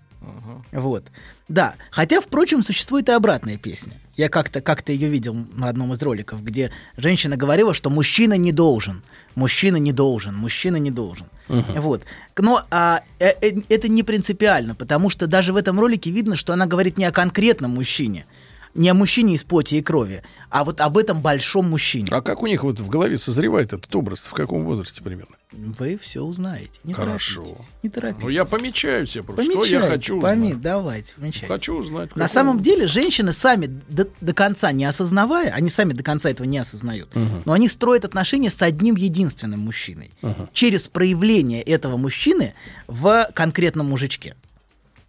Вот. 0.73 1.05
Да. 1.49 1.75
Хотя, 1.91 2.21
впрочем, 2.21 2.63
существует 2.63 3.09
и 3.09 3.13
обратная 3.13 3.59
песня. 3.59 3.93
Я 4.17 4.29
как-то 4.29 4.61
как 4.61 4.87
ее 4.89 5.09
видел 5.09 5.35
на 5.55 5.69
одном 5.69 5.93
из 5.93 6.03
роликов, 6.03 6.45
где 6.45 6.71
женщина 6.97 7.37
говорила, 7.37 7.73
что 7.73 7.89
мужчина 7.89 8.35
не 8.35 8.53
должен. 8.53 9.03
Мужчина 9.35 9.77
не 9.77 9.93
должен, 9.93 10.37
мужчина 10.37 10.77
не 10.77 10.91
должен. 10.91 11.27
Вот. 11.49 12.03
Но 12.37 12.65
а, 12.71 13.03
э- 13.19 13.33
э- 13.41 13.63
это 13.69 13.89
не 13.89 14.03
принципиально, 14.03 14.75
потому 14.75 15.09
что 15.11 15.27
даже 15.27 15.53
в 15.53 15.57
этом 15.57 15.81
ролике 15.81 16.11
видно, 16.11 16.37
что 16.37 16.53
она 16.53 16.67
говорит 16.67 16.99
не 16.99 17.05
о 17.05 17.13
конкретном 17.13 17.73
мужчине, 17.73 18.27
не 18.75 18.89
о 18.89 18.95
мужчине 18.95 19.35
из 19.35 19.45
плоти 19.45 19.77
и 19.77 19.83
крови, 19.83 20.23
а 20.51 20.65
вот 20.65 20.81
об 20.81 20.99
этом 20.99 21.21
большом 21.21 21.71
мужчине. 21.71 22.09
А 22.11 22.21
как 22.21 22.43
у 22.43 22.47
них 22.47 22.63
вот 22.63 22.81
в 22.81 22.89
голове 22.89 23.19
созревает 23.19 23.73
этот 23.73 23.95
образ? 23.95 24.21
В 24.21 24.33
каком 24.33 24.65
возрасте 24.65 25.03
примерно? 25.03 25.37
Вы 25.53 25.99
все 25.99 26.23
узнаете. 26.23 26.71
Не 26.85 26.95
Хорошо. 26.95 27.43
торопитесь. 27.43 27.67
Не 27.83 27.91
торопитесь. 27.91 28.23
Ну, 28.25 28.29
я 28.31 28.45
помечаю 28.45 29.07
себе 29.07 29.23
просто, 29.23 29.43
что 29.45 29.53
Помечайте, 29.53 29.75
я 29.85 29.91
хочу 29.91 30.17
узнать. 30.17 30.61
давайте, 30.61 31.15
помечайте. 31.15 31.47
Хочу 31.47 31.75
узнать. 31.75 32.17
На 32.17 32.27
самом 32.29 32.63
деле 32.63 32.87
женщины 32.87 33.33
сами 33.33 33.67
до, 33.89 34.09
до 34.21 34.33
конца 34.35 34.73
не 34.73 34.85
осознавая, 34.85 35.51
они 35.53 35.69
сами 35.69 35.93
до 35.93 36.03
конца 36.03 36.31
этого 36.31 36.47
не 36.47 36.59
осознают, 36.59 37.11
но 37.45 37.53
они 37.53 37.69
строят 37.69 38.05
отношения 38.05 38.51
с 38.51 38.63
одним 38.63 38.97
единственным 38.97 39.61
мужчиной 39.61 40.11
через 40.53 40.89
проявление 40.89 41.63
этого 41.63 41.97
мужчины 41.97 42.55
в 42.87 43.29
конкретном 43.35 43.91
мужичке. 43.91 44.37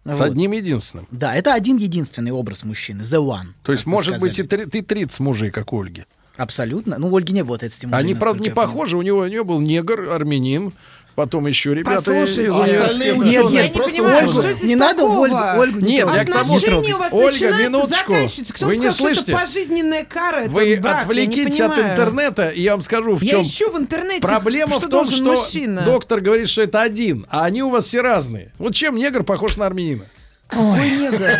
С 0.04 0.18
Вот. 0.18 0.26
одним 0.32 0.52
единственным. 0.52 1.08
Да, 1.10 1.34
это 1.34 1.54
один 1.54 1.78
единственный 1.78 2.30
образ 2.32 2.62
мужчины, 2.64 3.00
the 3.00 3.24
one. 3.26 3.54
То 3.62 3.72
есть, 3.72 3.86
может 3.86 4.20
быть, 4.20 4.38
и 4.38 4.42
сказали. 4.42 4.64
три- 4.68 4.82
ты 4.82 4.86
30 4.86 5.20
мужей, 5.20 5.50
как 5.50 5.72
у 5.72 5.80
Ольги. 5.82 6.04
Абсолютно. 6.36 6.98
Ну, 6.98 7.08
у 7.12 7.16
Ольги 7.16 7.32
не 7.32 7.44
было 7.44 7.58
30 7.58 7.84
мужей, 7.84 7.98
Они, 7.98 8.14
правда, 8.14 8.42
не 8.42 8.48
я 8.48 8.54
похожи. 8.54 8.96
У 8.96 9.02
него, 9.02 9.20
у 9.20 9.26
него 9.26 9.44
был 9.44 9.60
негр, 9.60 10.10
армянин, 10.10 10.72
потом 11.14 11.46
еще 11.46 11.72
ребята 11.74 11.96
Послушайте, 11.98 12.46
из 12.46 12.52
а 12.52 12.56
университета. 12.56 12.84
остальные 12.86 13.18
Нет, 13.18 13.26
нет, 13.44 13.50
Я 13.52 13.62
не 13.68 13.74
просто 13.74 13.90
понимаю, 13.92 14.28
здесь 14.56 14.62
Не 14.64 14.74
надо? 14.74 15.04
Ольгу, 15.04 15.36
Ольгу 15.36 15.78
не 15.80 15.92
Нет, 15.92 16.06
трогать. 16.06 16.26
я 16.28 16.34
к 16.34 16.36
тому- 16.36 16.54
у 16.54 16.98
вас 16.98 17.12
Ольга, 17.12 17.56
минуточку. 17.56 18.14
Кто 18.52 18.66
Вы 18.66 18.76
не 18.76 18.90
сказал, 18.90 18.92
что 18.92 19.02
слышите? 19.04 19.32
это 19.32 19.40
пожизненная 19.40 20.04
кара, 20.04 20.36
это 20.40 20.50
Вы 20.50 20.76
брак? 20.80 20.94
Я 20.96 21.00
отвлекитесь 21.02 21.60
от 21.60 21.78
интернета, 21.78 22.48
и 22.48 22.62
я 22.62 22.72
вам 22.72 22.82
скажу, 22.82 23.14
в 23.14 23.22
Я 23.22 23.30
чем 23.30 23.42
ищу 23.42 23.70
в 23.70 23.78
интернете, 23.78 24.20
проблема 24.22 24.72
что 24.72 24.86
в 24.86 24.88
том, 24.88 25.08
что 25.08 25.22
мужчина. 25.22 25.82
доктор 25.82 26.20
говорит, 26.20 26.48
что 26.48 26.62
это 26.62 26.82
один, 26.82 27.26
а 27.30 27.44
они 27.44 27.62
у 27.62 27.70
вас 27.70 27.86
все 27.86 28.00
разные. 28.00 28.50
Вот 28.58 28.74
чем 28.74 28.96
негр 28.96 29.22
похож 29.22 29.56
на 29.56 29.66
армянина? 29.66 30.04
Ой, 30.56 30.90
негр. 30.90 31.30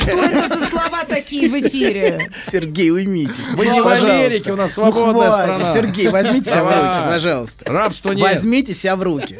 Что 0.00 0.22
это 0.22 0.48
за 0.60 0.66
слова 0.68 1.04
такие 1.04 1.48
в 1.48 1.54
эфире? 1.66 2.30
Сергей, 2.50 2.90
уймитесь. 2.90 3.48
Вы 3.54 3.66
не 3.66 3.80
в 3.80 3.84
Пожалуйста. 3.84 4.14
Америке, 4.16 4.52
у 4.52 4.56
нас 4.56 4.76
Ну, 4.76 4.90
свободная 4.92 5.30
хватит, 5.30 5.54
страна. 5.56 5.74
Сергей, 5.74 6.08
возьмите 6.08 6.50
себя 6.50 6.64
в 6.64 6.68
руки, 6.68 7.08
пожалуйста. 7.14 7.64
Рабства 7.72 8.12
нет. 8.12 8.22
Возьмите 8.34 8.74
себя 8.74 8.96
в 8.96 9.02
руки. 9.02 9.38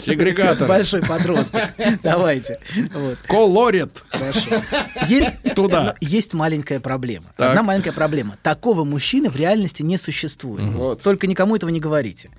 Сегрегатор. 0.00 0.68
Большой 0.68 1.02
подросток. 1.02 1.62
Давайте. 2.02 2.58
Вот. 2.92 3.18
Колорит. 3.28 4.02
Хорошо. 4.10 4.62
Есть, 5.08 5.54
Туда. 5.54 5.94
есть 6.00 6.34
маленькая 6.34 6.80
проблема. 6.80 7.26
Так. 7.36 7.50
Одна 7.50 7.62
маленькая 7.62 7.92
проблема. 7.92 8.36
Такого 8.42 8.84
мужчины 8.84 9.28
в 9.30 9.36
реальности 9.36 9.82
не 9.82 9.96
существует. 9.98 10.64
Вот. 10.72 11.02
Только 11.02 11.26
никому 11.26 11.56
этого 11.56 11.70
не 11.70 11.80
говорите. 11.80 12.30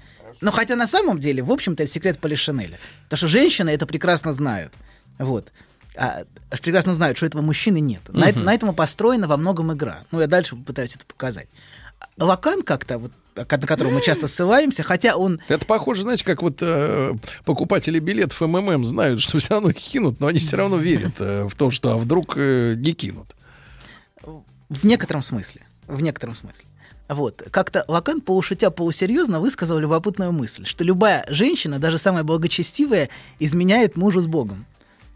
Но 0.42 0.52
хотя 0.52 0.76
на 0.76 0.88
самом 0.88 1.20
деле, 1.20 1.42
в 1.44 1.52
общем-то, 1.52 1.84
это 1.84 1.92
секрет 1.92 2.20
Полишинеля. 2.20 2.78
Потому 3.06 3.18
что 3.18 3.28
женщины 3.28 3.70
это 3.70 3.86
прекрасно 3.86 4.34
знают. 4.34 4.74
Вот. 5.20 5.52
А, 5.96 6.24
прекрасно 6.62 6.94
знают, 6.94 7.18
что 7.18 7.26
этого 7.26 7.42
мужчины 7.42 7.80
нет. 7.80 8.02
На, 8.10 8.30
это- 8.30 8.40
на 8.40 8.54
этом 8.54 8.72
и 8.72 8.74
построена 8.74 9.28
во 9.28 9.38
многом 9.38 9.74
игра. 9.74 10.04
Ну, 10.12 10.20
я 10.22 10.28
дальше 10.28 10.56
попытаюсь 10.56 10.96
это 10.96 11.06
показать. 11.06 11.48
А 12.18 12.26
Лакан 12.26 12.62
как-то, 12.64 12.98
вот, 12.98 13.12
на 13.36 13.46
которого 13.46 13.92
мы 13.94 14.02
часто 14.02 14.28
ссылаемся, 14.28 14.84
хотя 14.84 15.16
он 15.16 15.40
Это 15.48 15.66
похоже, 15.66 16.04
знаете, 16.04 16.26
как 16.26 16.42
вот 16.42 16.58
э, 16.62 17.14
покупатели 17.46 18.00
билетов 18.00 18.42
МММ 18.42 18.86
знают, 18.86 19.22
что 19.22 19.40
все 19.40 19.56
равно 19.56 19.70
их 19.70 19.78
кинут, 19.78 20.20
но 20.20 20.28
они 20.28 20.40
все 20.40 20.58
равно 20.58 20.78
верят 20.78 21.14
э, 21.20 21.46
в 21.46 21.56
то, 21.56 21.72
что 21.72 21.94
а 21.94 21.98
вдруг 21.98 22.34
э, 22.38 22.76
не 22.78 22.94
кинут. 22.94 23.28
В 24.70 24.86
некотором 24.86 25.22
смысле. 25.22 25.62
В 25.88 26.02
некотором 26.02 26.36
смысле. 26.36 26.66
Вот. 27.10 27.44
Как-то 27.52 27.84
Лакан 27.88 28.22
полушутя, 28.22 28.72
полусерьезно 28.72 29.40
высказал 29.40 29.78
любопытную 29.78 30.32
мысль, 30.32 30.66
что 30.66 30.84
любая 30.84 31.26
женщина, 31.28 31.78
даже 31.80 31.98
самая 31.98 32.24
благочестивая, 32.24 33.10
изменяет 33.40 33.96
мужу 33.98 34.22
с 34.22 34.28
Богом. 34.28 34.66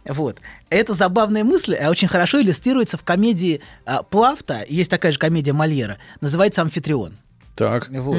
Вот. 0.07 0.37
Эта 0.69 0.93
забавная 0.93 1.43
мысль 1.43 1.75
а, 1.75 1.89
очень 1.89 2.07
хорошо 2.07 2.41
иллюстрируется 2.41 2.97
в 2.97 3.03
комедии 3.03 3.61
а, 3.85 4.03
Плафта. 4.03 4.63
Есть 4.67 4.89
такая 4.89 5.11
же 5.11 5.19
комедия 5.19 5.53
Мольера. 5.53 5.97
Называется 6.21 6.61
«Амфитрион». 6.61 7.13
Так. 7.55 7.89
Вот. 7.89 8.17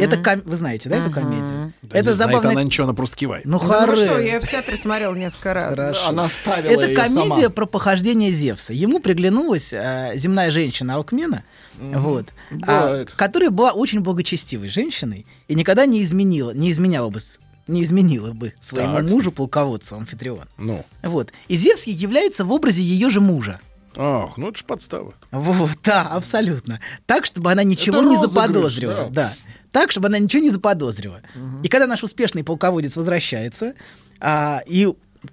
Это 0.00 0.16
ком- 0.16 0.42
Вы 0.44 0.56
знаете, 0.56 0.88
да, 0.88 0.96
эту 0.96 1.12
комедию? 1.12 1.72
это 1.84 1.96
Не 1.98 2.02
знает 2.12 2.16
забавная... 2.16 2.50
она 2.50 2.64
ничего, 2.64 2.86
она 2.86 2.92
просто 2.94 3.16
кивает. 3.16 3.44
Ну, 3.44 3.60
Да 3.60 3.86
ну 3.86 3.94
что, 3.94 4.18
я 4.18 4.40
в 4.40 4.48
театре 4.48 4.76
смотрела 4.76 5.14
несколько 5.14 5.54
раз. 5.54 5.76
Хорошо. 5.76 6.08
Она 6.08 6.28
ставила 6.28 6.72
Это 6.72 6.92
комедия 7.00 7.42
сама. 7.42 7.50
про 7.50 7.66
похождение 7.66 8.32
Зевса. 8.32 8.72
Ему 8.72 8.98
приглянулась 8.98 9.72
э, 9.72 10.10
земная 10.16 10.50
женщина 10.50 10.96
Алкмена, 10.96 11.44
вот, 11.78 12.26
а, 12.66 13.04
которая 13.14 13.50
была 13.50 13.70
очень 13.70 14.00
благочестивой 14.00 14.66
женщиной 14.66 15.24
и 15.46 15.54
никогда 15.54 15.86
не 15.86 16.02
изменила, 16.02 16.50
не 16.50 16.72
изменяла 16.72 17.10
бы, 17.10 17.20
с- 17.20 17.38
не 17.70 17.82
изменила 17.82 18.32
бы 18.32 18.52
своему 18.60 18.96
Так. 18.96 19.04
мужу 19.04 19.32
полководцу 19.32 19.96
Амфитрион. 19.96 20.44
Ну. 20.58 20.84
Вот. 21.02 21.32
И 21.48 21.56
Зевс 21.56 21.84
является 21.84 22.44
в 22.44 22.52
образе 22.52 22.82
ее 22.82 23.10
же 23.10 23.20
мужа. 23.20 23.60
Ах, 23.96 24.36
ну 24.36 24.48
это 24.48 24.58
же 24.58 24.64
подстава. 24.64 25.14
Вот, 25.32 25.70
да, 25.82 26.02
абсолютно. 26.02 26.80
Так, 27.06 27.26
чтобы 27.26 27.50
она 27.50 27.64
ничего 27.64 27.98
Это 27.98 28.06
не 28.06 28.16
розыгрыш, 28.16 28.32
заподозрила. 28.32 28.94
да. 28.94 29.08
Да. 29.10 29.34
Так, 29.72 29.92
чтобы 29.92 30.08
она 30.08 30.18
ничего 30.18 30.42
не 30.42 30.50
заподозрила. 30.50 31.20
И 31.62 31.68
когда 31.68 31.86
наш 31.86 32.02
успешный 32.02 32.44
полководец 32.44 32.96
возвращается, 32.96 33.74
а, 34.20 34.62
и 34.66 34.88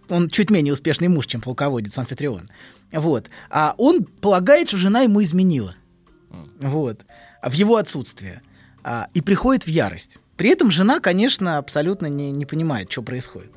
он 0.10 0.30
чуть 0.30 0.50
менее 0.50 0.74
успешный 0.74 1.08
муж, 1.08 1.26
чем 1.28 1.42
полководец 1.42 1.98
Амфитрион, 1.98 2.50
вот, 2.92 3.28
а 3.50 3.74
он 3.78 4.04
полагает, 4.06 4.70
что 4.70 4.78
жена 4.78 5.02
ему 5.02 5.22
изменила. 5.24 5.76
Вот. 6.60 7.06
В 7.44 7.54
его 7.54 7.78
отсутствие. 7.78 8.42
А, 8.84 9.08
и 9.14 9.22
приходит 9.22 9.66
в 9.66 9.70
ярость. 9.70 10.20
При 10.38 10.50
этом 10.50 10.70
жена, 10.70 11.00
конечно, 11.00 11.58
абсолютно 11.58 12.06
не, 12.06 12.32
не 12.32 12.46
понимает, 12.46 12.92
что 12.92 13.02
происходит. 13.02 13.52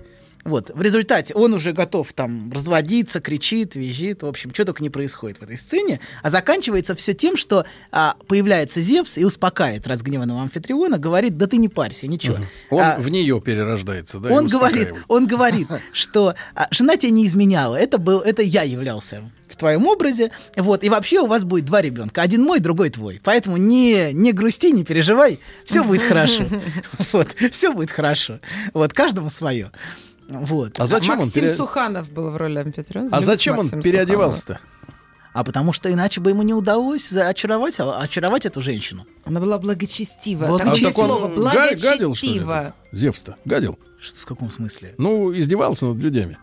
Вот, 0.44 0.70
в 0.74 0.80
результате 0.80 1.34
он 1.34 1.52
уже 1.52 1.72
готов 1.72 2.12
там 2.14 2.50
разводиться, 2.50 3.20
кричит, 3.20 3.74
визжит, 3.74 4.22
в 4.22 4.26
общем, 4.26 4.54
что 4.54 4.64
только 4.64 4.82
не 4.82 4.88
происходит 4.88 5.38
в 5.38 5.42
этой 5.42 5.58
сцене, 5.58 6.00
а 6.22 6.30
заканчивается 6.30 6.94
все 6.94 7.12
тем, 7.12 7.36
что 7.36 7.66
а, 7.92 8.16
появляется 8.26 8.80
Зевс 8.80 9.18
и 9.18 9.24
успокаивает 9.24 9.86
разгневанного 9.86 10.40
амфитриона, 10.40 10.98
говорит, 10.98 11.36
да 11.36 11.46
ты 11.46 11.58
не 11.58 11.68
парься, 11.68 12.06
ничего. 12.06 12.38
Он 12.70 12.80
А, 12.80 12.98
в 12.98 13.08
нее 13.10 13.40
перерождается, 13.40 14.18
да? 14.18 14.30
он 14.30 14.46
говорит, 14.46 14.94
он 15.08 15.26
говорит, 15.26 15.68
что 15.92 16.34
а, 16.54 16.68
жена 16.70 16.96
тебя 16.96 17.10
не 17.10 17.26
изменяла, 17.26 17.76
это 17.76 17.98
был, 17.98 18.20
это 18.20 18.40
я 18.42 18.62
являлся 18.62 19.22
в 19.46 19.56
твоем 19.56 19.86
образе, 19.86 20.30
вот, 20.56 20.84
и 20.84 20.88
вообще 20.88 21.20
у 21.20 21.26
вас 21.26 21.44
будет 21.44 21.66
два 21.66 21.82
ребенка, 21.82 22.22
один 22.22 22.42
мой, 22.42 22.60
другой 22.60 22.88
твой, 22.88 23.20
поэтому 23.22 23.56
не 23.56 24.12
не 24.12 24.32
грусти, 24.32 24.70
не 24.70 24.84
переживай, 24.84 25.38
все 25.64 25.84
будет 25.84 26.02
хорошо, 26.02 26.44
вот, 27.12 27.28
все 27.50 27.72
будет 27.72 27.90
хорошо, 27.90 28.38
вот, 28.72 28.92
каждому 28.92 29.28
свое, 29.28 29.70
вот. 30.30 30.78
А 30.80 30.86
зачем 30.86 31.18
он 31.18 31.26
Максим 31.26 31.42
пере- 31.42 31.54
Суханов 31.54 32.10
был 32.10 32.30
в 32.30 32.36
роли 32.36 32.58
Амфитриона. 32.58 33.08
А 33.12 33.20
зачем 33.20 33.58
он 33.58 33.64
Максима 33.66 33.82
переодевался-то? 33.82 34.60
А 35.32 35.44
потому 35.44 35.72
что 35.72 35.92
иначе 35.92 36.20
бы 36.20 36.30
ему 36.30 36.42
не 36.42 36.54
удалось 36.54 37.12
очаровать, 37.12 37.78
а- 37.78 37.98
очаровать 38.00 38.46
эту 38.46 38.60
женщину. 38.60 39.06
Она 39.24 39.38
была 39.38 39.58
благочестива. 39.58 40.46
Вот 40.46 40.58
Там 40.58 40.70
а 40.70 40.74
так 40.74 40.98
он 40.98 41.06
слово 41.08 41.28
га- 41.36 41.52
гадил, 41.70 42.14
что 42.16 42.26
ли? 42.26 42.40
благочестива. 42.40 42.74
Зевс-то 42.92 43.36
гадил. 43.44 43.78
Что, 44.00 44.18
в 44.22 44.26
каком 44.26 44.50
смысле? 44.50 44.94
Ну, 44.98 45.32
издевался 45.36 45.86
над 45.86 45.98
людьми. 45.98 46.36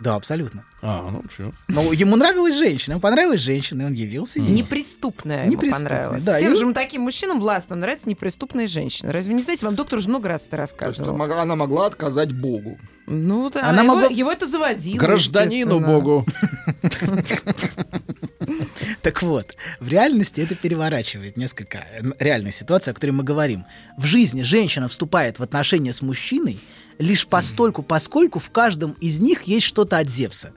Да, 0.00 0.14
абсолютно. 0.16 0.64
А, 0.80 1.10
ну 1.10 1.24
что? 1.32 1.52
Но 1.66 1.92
ему 1.92 2.14
нравилась 2.16 2.54
женщина, 2.56 2.92
ему 2.94 3.00
понравилась 3.00 3.40
женщина, 3.40 3.82
и 3.82 3.84
он 3.86 3.92
явился 3.94 4.38
ей. 4.38 4.48
Неприступная 4.48 5.42
ему 5.44 5.52
Неприступная, 5.52 5.88
понравилась. 5.88 6.22
да, 6.22 6.36
Всем 6.36 6.52
и- 6.52 6.56
же 6.56 6.72
таким 6.72 7.02
мужчинам 7.02 7.40
властным 7.40 7.80
нравятся 7.80 8.08
неприступные 8.08 8.68
женщины. 8.68 9.10
Разве 9.10 9.34
не 9.34 9.42
знаете, 9.42 9.66
вам 9.66 9.74
доктор 9.74 9.98
уже 9.98 10.08
много 10.08 10.28
раз 10.28 10.42
это 10.46 10.50
То 10.56 10.62
есть 10.62 10.72
рассказывал. 10.72 11.10
она 11.10 11.18
могла- 11.18 11.42
она 11.42 11.86
отказать 11.86 12.32
Богу. 12.32 12.78
Ну, 13.06 13.48
да, 13.50 13.68
Она 13.70 13.82
его, 13.82 13.94
могла- 13.96 14.12
его 14.12 14.30
это 14.30 14.46
заводило. 14.46 14.98
Гражданину. 14.98 15.80
Богу. 15.80 16.26
Так 19.02 19.22
вот, 19.22 19.56
в 19.80 19.88
реальности 19.88 20.40
это 20.40 20.54
переворачивает 20.54 21.36
несколько 21.36 21.84
реальную 22.18 22.52
ситуацию, 22.52 22.92
о 22.92 22.94
которой 22.94 23.10
мы 23.10 23.22
говорим. 23.24 23.64
В 23.96 24.04
жизни 24.04 24.42
женщина 24.42 24.88
вступает 24.88 25.38
в 25.38 25.42
отношения 25.42 25.92
с 25.92 26.02
мужчиной 26.02 26.58
лишь 26.98 27.26
постольку, 27.26 27.82
поскольку 27.82 28.38
в 28.38 28.50
каждом 28.50 28.92
из 29.00 29.18
них 29.18 29.42
есть 29.44 29.66
что-то 29.66 29.98
от 29.98 30.08
Зевса. 30.08 30.52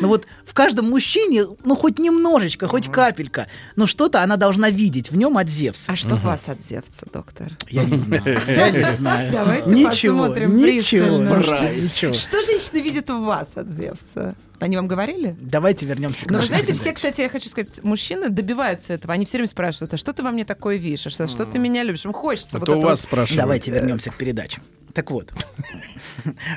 Ну 0.00 0.08
вот 0.08 0.26
в 0.44 0.52
каждом 0.54 0.90
мужчине, 0.90 1.46
ну 1.64 1.76
хоть 1.76 1.98
немножечко, 2.00 2.66
хоть 2.66 2.90
капелька, 2.90 3.46
но 3.76 3.86
что-то 3.86 4.22
она 4.22 4.36
должна 4.36 4.70
видеть 4.70 5.10
в 5.10 5.16
нем 5.16 5.38
от 5.38 5.48
Зевса. 5.48 5.92
А 5.92 5.96
что 5.96 6.16
у 6.16 6.18
вас 6.18 6.48
от 6.48 6.60
Зевса, 6.62 7.06
доктор? 7.12 7.52
Я 7.70 7.84
не 7.84 7.96
знаю, 7.96 8.40
я 8.48 8.70
не 8.70 8.92
знаю. 8.96 9.30
Давайте 9.32 9.70
Ничего, 9.70 10.18
посмотрим 10.24 10.56
ничего, 10.56 11.06
пристально. 11.18 11.30
просто 11.30 11.74
ничего. 11.76 12.14
Что 12.14 12.42
женщины 12.42 12.80
видят 12.82 13.08
в 13.10 13.20
вас 13.22 13.50
от 13.54 13.70
Зевса? 13.70 14.34
Они 14.64 14.76
вам 14.76 14.88
говорили? 14.88 15.36
Давайте 15.40 15.84
вернемся 15.84 16.24
к 16.24 16.30
Ну, 16.30 16.38
вы 16.38 16.46
знаете, 16.46 16.72
все, 16.72 16.84
передаче. 16.84 16.94
кстати, 16.94 17.20
я 17.20 17.28
хочу 17.28 17.48
сказать, 17.50 17.82
мужчины 17.84 18.30
добиваются 18.30 18.94
этого. 18.94 19.12
Они 19.12 19.26
все 19.26 19.36
время 19.38 19.48
спрашивают, 19.48 19.92
а 19.92 19.96
что 19.98 20.12
ты 20.14 20.22
во 20.22 20.30
мне 20.30 20.44
такое 20.46 20.76
видишь? 20.76 21.06
А 21.06 21.10
Что, 21.10 21.26
что 21.26 21.44
ты 21.44 21.58
меня 21.58 21.82
любишь? 21.82 22.04
Им 22.06 22.12
хочется 22.14 22.58
вот 22.58 22.68
Это 22.68 22.72
у 22.76 22.78
это 22.78 22.86
вас 22.88 23.00
вот. 23.00 23.08
спрашивают. 23.08 23.40
Давайте 23.42 23.70
вернемся 23.70 24.10
к 24.10 24.16
передаче. 24.16 24.60
Так 24.94 25.10
вот, 25.10 25.32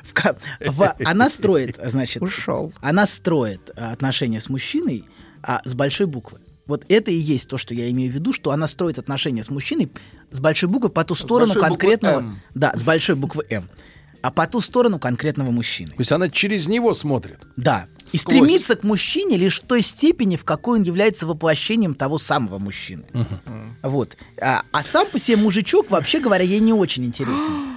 в 0.03 0.13
ка- 0.13 0.37
в- 0.59 0.95
она 1.03 1.29
строит, 1.29 1.77
значит, 1.83 2.21
Ушел. 2.21 2.71
она 2.81 3.05
строит 3.07 3.71
а, 3.75 3.91
отношения 3.91 4.39
с 4.41 4.47
мужчиной 4.49 5.03
а, 5.43 5.61
с 5.65 5.73
большой 5.73 6.05
буквы. 6.07 6.39
Вот 6.65 6.85
это 6.89 7.11
и 7.11 7.15
есть 7.15 7.49
то, 7.49 7.57
что 7.57 7.73
я 7.73 7.89
имею 7.91 8.11
в 8.11 8.15
виду, 8.15 8.33
что 8.33 8.51
она 8.51 8.67
строит 8.67 8.99
отношения 8.99 9.43
с 9.43 9.49
мужчиной 9.49 9.89
с 10.31 10.39
большой 10.39 10.69
буквы 10.69 10.89
по 10.89 11.03
ту 11.03 11.15
сторону 11.15 11.53
конкретного, 11.55 12.35
да, 12.53 12.73
с 12.75 12.83
большой 12.83 13.15
буквы 13.15 13.43
М. 13.49 13.67
а 14.21 14.31
по 14.31 14.47
ту 14.47 14.61
сторону 14.61 14.99
конкретного 14.99 15.51
мужчины. 15.51 15.91
То 15.91 15.99
есть 15.99 16.11
она 16.11 16.29
через 16.29 16.67
него 16.67 16.93
смотрит. 16.93 17.39
Да. 17.55 17.87
И 18.11 18.17
Сквозь. 18.17 18.37
стремится 18.37 18.75
к 18.75 18.83
мужчине 18.83 19.37
лишь 19.37 19.59
в 19.59 19.65
той 19.65 19.81
степени, 19.81 20.37
в 20.37 20.45
какой 20.45 20.79
он 20.79 20.85
является 20.85 21.27
воплощением 21.27 21.93
того 21.93 22.17
самого 22.17 22.57
мужчины. 22.57 23.03
Вот. 23.81 24.15
А, 24.41 24.63
а 24.71 24.83
сам 24.83 25.07
по 25.07 25.19
себе 25.19 25.37
мужичок, 25.37 25.91
вообще 25.91 26.19
говоря, 26.19 26.43
ей 26.43 26.59
не 26.59 26.73
очень 26.73 27.05
интересен. 27.05 27.76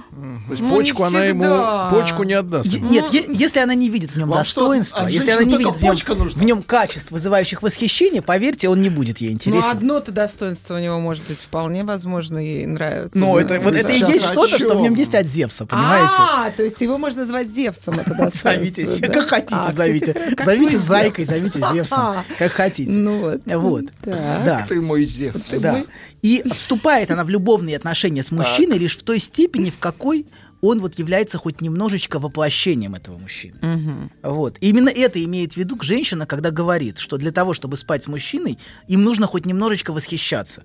То 0.51 0.55
есть 0.55 0.63
Ну, 0.63 0.69
почку 0.75 1.03
она 1.05 1.23
ему 1.23 1.45
почку 1.91 2.23
не 2.23 2.33
отдаст. 2.33 2.65
Е- 2.67 2.81
Нет, 2.81 3.13
е- 3.13 3.25
если 3.29 3.59
она 3.61 3.73
не 3.73 3.87
видит 3.89 4.11
в 4.11 4.17
нем 4.17 4.27
Вам 4.27 4.43
что, 4.43 4.61
достоинства, 4.61 5.03
от 5.05 5.09
если 5.11 5.31
она 5.31 5.43
не 5.43 5.55
видит 5.57 5.77
в 5.77 5.81
нем, 5.81 5.95
в 5.95 6.43
нем 6.43 6.61
качеств, 6.61 7.09
вызывающих 7.09 7.63
восхищение, 7.63 8.21
поверьте, 8.21 8.67
он 8.67 8.81
не 8.81 8.89
будет 8.89 9.19
ей 9.19 9.29
Ну, 9.29 9.33
интересен. 9.35 9.69
одно-то 9.69 10.11
достоинство 10.11 10.75
у 10.75 10.79
него, 10.79 10.99
может 10.99 11.25
быть, 11.25 11.39
вполне 11.39 11.85
возможно, 11.85 12.37
ей 12.37 12.65
нравится. 12.65 13.17
Ну, 13.17 13.37
это, 13.37 13.61
вот 13.61 13.73
это 13.73 13.89
и 13.93 13.99
есть 13.99 14.25
что-то, 14.25 14.59
что 14.59 14.77
в 14.77 14.81
нем 14.81 14.93
есть 14.95 15.15
от 15.15 15.25
Зевса, 15.25 15.65
понимаете? 15.65 16.11
А, 16.19 16.51
то 16.51 16.63
есть 16.63 16.81
его 16.81 16.97
можно 16.97 17.21
назвать 17.21 17.49
Зевсом, 17.49 17.93
это 17.97 18.13
достоинство. 18.17 18.83
Зовите, 18.83 19.07
как 19.07 19.29
хотите, 19.29 19.55
А, 19.55 19.71
зовите. 19.71 20.35
Зовите 20.43 20.77
зайкой, 20.79 21.23
зовите 21.23 21.59
Зевсом, 21.73 22.15
как 22.37 22.51
хотите. 22.51 22.91
Ну 22.91 23.39
вот. 23.45 23.85
Да. 24.03 24.65
Ты 24.67 24.81
мой 24.81 25.05
Зевс. 25.05 25.49
Да. 25.61 25.77
И 26.21 26.43
вступает 26.55 27.09
она 27.09 27.23
в 27.23 27.29
любовные 27.29 27.77
отношения 27.77 28.21
с 28.21 28.31
мужчиной 28.31 28.77
лишь 28.77 28.97
в 28.97 29.01
той 29.03 29.17
степени, 29.17 29.71
в 29.71 29.79
какой 29.79 30.25
он 30.61 30.79
вот 30.79 30.97
является 30.99 31.37
хоть 31.37 31.61
немножечко 31.61 32.19
воплощением 32.19 32.95
этого 32.95 33.17
мужчины. 33.17 34.09
Вот. 34.23 34.57
И 34.61 34.69
именно 34.69 34.89
это 34.89 35.23
имеет 35.23 35.53
в 35.53 35.57
виду 35.57 35.77
женщина, 35.81 36.25
когда 36.25 36.51
говорит, 36.51 36.99
что 36.99 37.17
для 37.17 37.31
того, 37.31 37.53
чтобы 37.53 37.77
спать 37.77 38.03
с 38.03 38.07
мужчиной, 38.07 38.57
им 38.87 39.03
нужно 39.03 39.27
хоть 39.27 39.45
немножечко 39.45 39.91
восхищаться. 39.91 40.63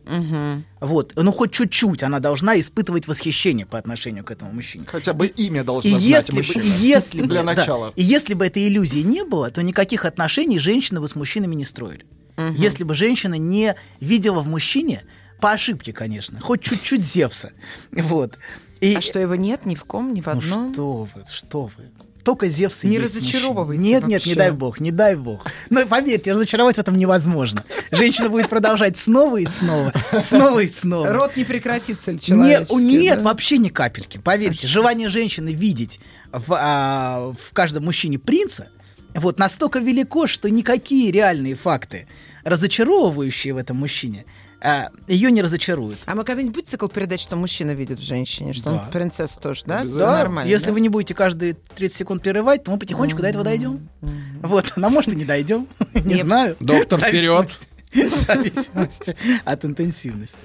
Вот. 0.81 1.13
Ну, 1.17 1.33
хоть 1.33 1.53
чуть-чуть 1.53 2.03
она 2.03 2.21
должна 2.21 2.59
испытывать 2.61 3.09
восхищение 3.09 3.67
по 3.67 3.79
отношению 3.79 4.25
к 4.25 4.31
этому 4.31 4.53
мужчине. 4.53 4.85
Хотя 4.87 5.13
бы 5.13 5.27
имя 5.27 5.63
И 5.63 5.65
должна 5.65 5.91
знать 5.91 6.03
если, 6.03 6.33
бы, 6.33 6.37
мужчина. 6.39 6.63
и, 6.63 6.69
если 6.69 7.23
бы, 7.23 7.29
Для 7.29 7.43
да, 7.43 7.55
начала. 7.55 7.93
и 7.97 8.03
если 8.03 8.35
бы 8.35 8.47
этой 8.47 8.69
иллюзии 8.69 9.01
не 9.01 9.25
было, 9.25 9.51
то 9.51 9.63
никаких 9.63 10.05
отношений 10.05 10.59
женщины 10.59 11.01
бы 11.01 11.09
с 11.09 11.15
мужчинами 11.15 11.55
не 11.55 11.65
строили. 11.65 12.05
Если 12.55 12.85
бы 12.85 12.95
женщина 12.95 13.35
не 13.35 13.75
видела 13.99 14.41
в 14.41 14.47
мужчине, 14.49 15.05
по 15.41 15.53
ошибке, 15.53 15.93
конечно, 15.93 16.41
хоть 16.41 16.63
чуть-чуть 16.63 17.03
Зевса. 17.03 17.53
Вот. 17.93 18.39
И, 18.81 18.95
А 18.95 19.01
что, 19.01 19.19
его 19.19 19.35
нет 19.35 19.65
ни 19.67 19.75
в 19.75 19.85
ком, 19.85 20.13
ни 20.13 20.21
в 20.21 20.27
ну 20.27 20.33
одном? 20.33 20.73
что 20.73 21.09
вы, 21.15 21.23
что 21.31 21.71
вы. 21.77 21.91
Только 22.27 22.49
Зевс 22.49 22.83
и 22.83 22.89
Не 22.89 22.99
разочаровывайте. 22.99 23.81
Нет, 23.81 24.03
нет, 24.03 24.27
не 24.27 24.33
вообще. 24.33 24.35
дай 24.35 24.51
бог, 24.51 24.81
не 24.81 24.91
дай 24.91 25.15
бог. 25.15 25.47
Но 25.71 25.87
поверьте, 25.87 26.33
разочаровать 26.33 26.75
в 26.75 26.81
этом 26.81 26.99
невозможно. 26.99 27.65
Женщина 27.93 28.29
будет 28.29 28.49
продолжать 28.51 28.99
снова 28.99 29.37
и 29.37 29.47
снова, 29.47 29.93
снова 30.21 30.59
и 30.59 30.69
снова. 30.69 31.13
Рот 31.13 31.37
не 31.37 31.45
прекратится 31.45 32.19
человеческий? 32.19 32.75
нет, 32.75 33.19
да? 33.19 33.25
вообще 33.27 33.59
ни 33.59 33.69
капельки. 33.69 34.19
Поверьте, 34.19 34.67
желание 34.67 35.09
женщины 35.09 35.51
видеть 35.55 36.01
в, 36.33 36.53
а, 36.59 37.33
в 37.41 37.53
каждом 37.53 37.85
мужчине 37.85 38.19
принца 38.19 38.71
вот 39.15 39.39
настолько 39.39 39.79
велико, 39.79 40.27
что 40.27 40.51
никакие 40.51 41.13
реальные 41.13 41.55
факты, 41.55 42.09
разочаровывающие 42.43 43.55
в 43.55 43.57
этом 43.57 43.77
мужчине, 43.77 44.25
а, 44.25 44.33
ее 45.07 45.31
не 45.31 45.43
разочаруют. 45.43 45.99
А 46.07 46.15
мы 46.15 46.25
когда-нибудь 46.25 46.55
будет 46.55 46.69
цикл 46.69 46.89
передач, 46.89 47.23
что 47.23 47.37
мужчина 47.37 47.73
видит 47.73 47.99
в 47.99 48.03
женщине, 48.03 48.53
что 48.53 48.71
Да. 48.71 48.83
он 48.85 48.91
принцессу 48.91 49.39
тоже, 49.41 49.63
да? 49.67 49.85
Да, 49.85 50.19
нормально, 50.19 50.49
если 50.51 50.67
да? 50.67 50.73
вы 50.73 50.81
не 50.81 50.89
будете 50.89 51.15
каждые 51.15 51.55
30 51.75 51.97
секунд 51.99 52.23
прерывать, 52.23 52.65
то 52.65 52.71
мы 52.71 52.79
потихонечку 52.79 53.21
до 53.23 53.29
этого 53.29 53.45
дойдем. 53.45 53.89
Вот, 54.43 54.73
а 54.77 54.89
может 54.89 55.13
и 55.13 55.17
не 55.17 55.25
дойдем, 55.25 55.69
не 55.95 56.23
знаю. 56.23 56.57
Доктор, 56.61 56.99
В 56.99 57.01
зависимости- 57.03 57.69
В 57.97 58.17
зависимости 58.17 59.17
от 59.45 59.65
интенсивности. 59.65 60.37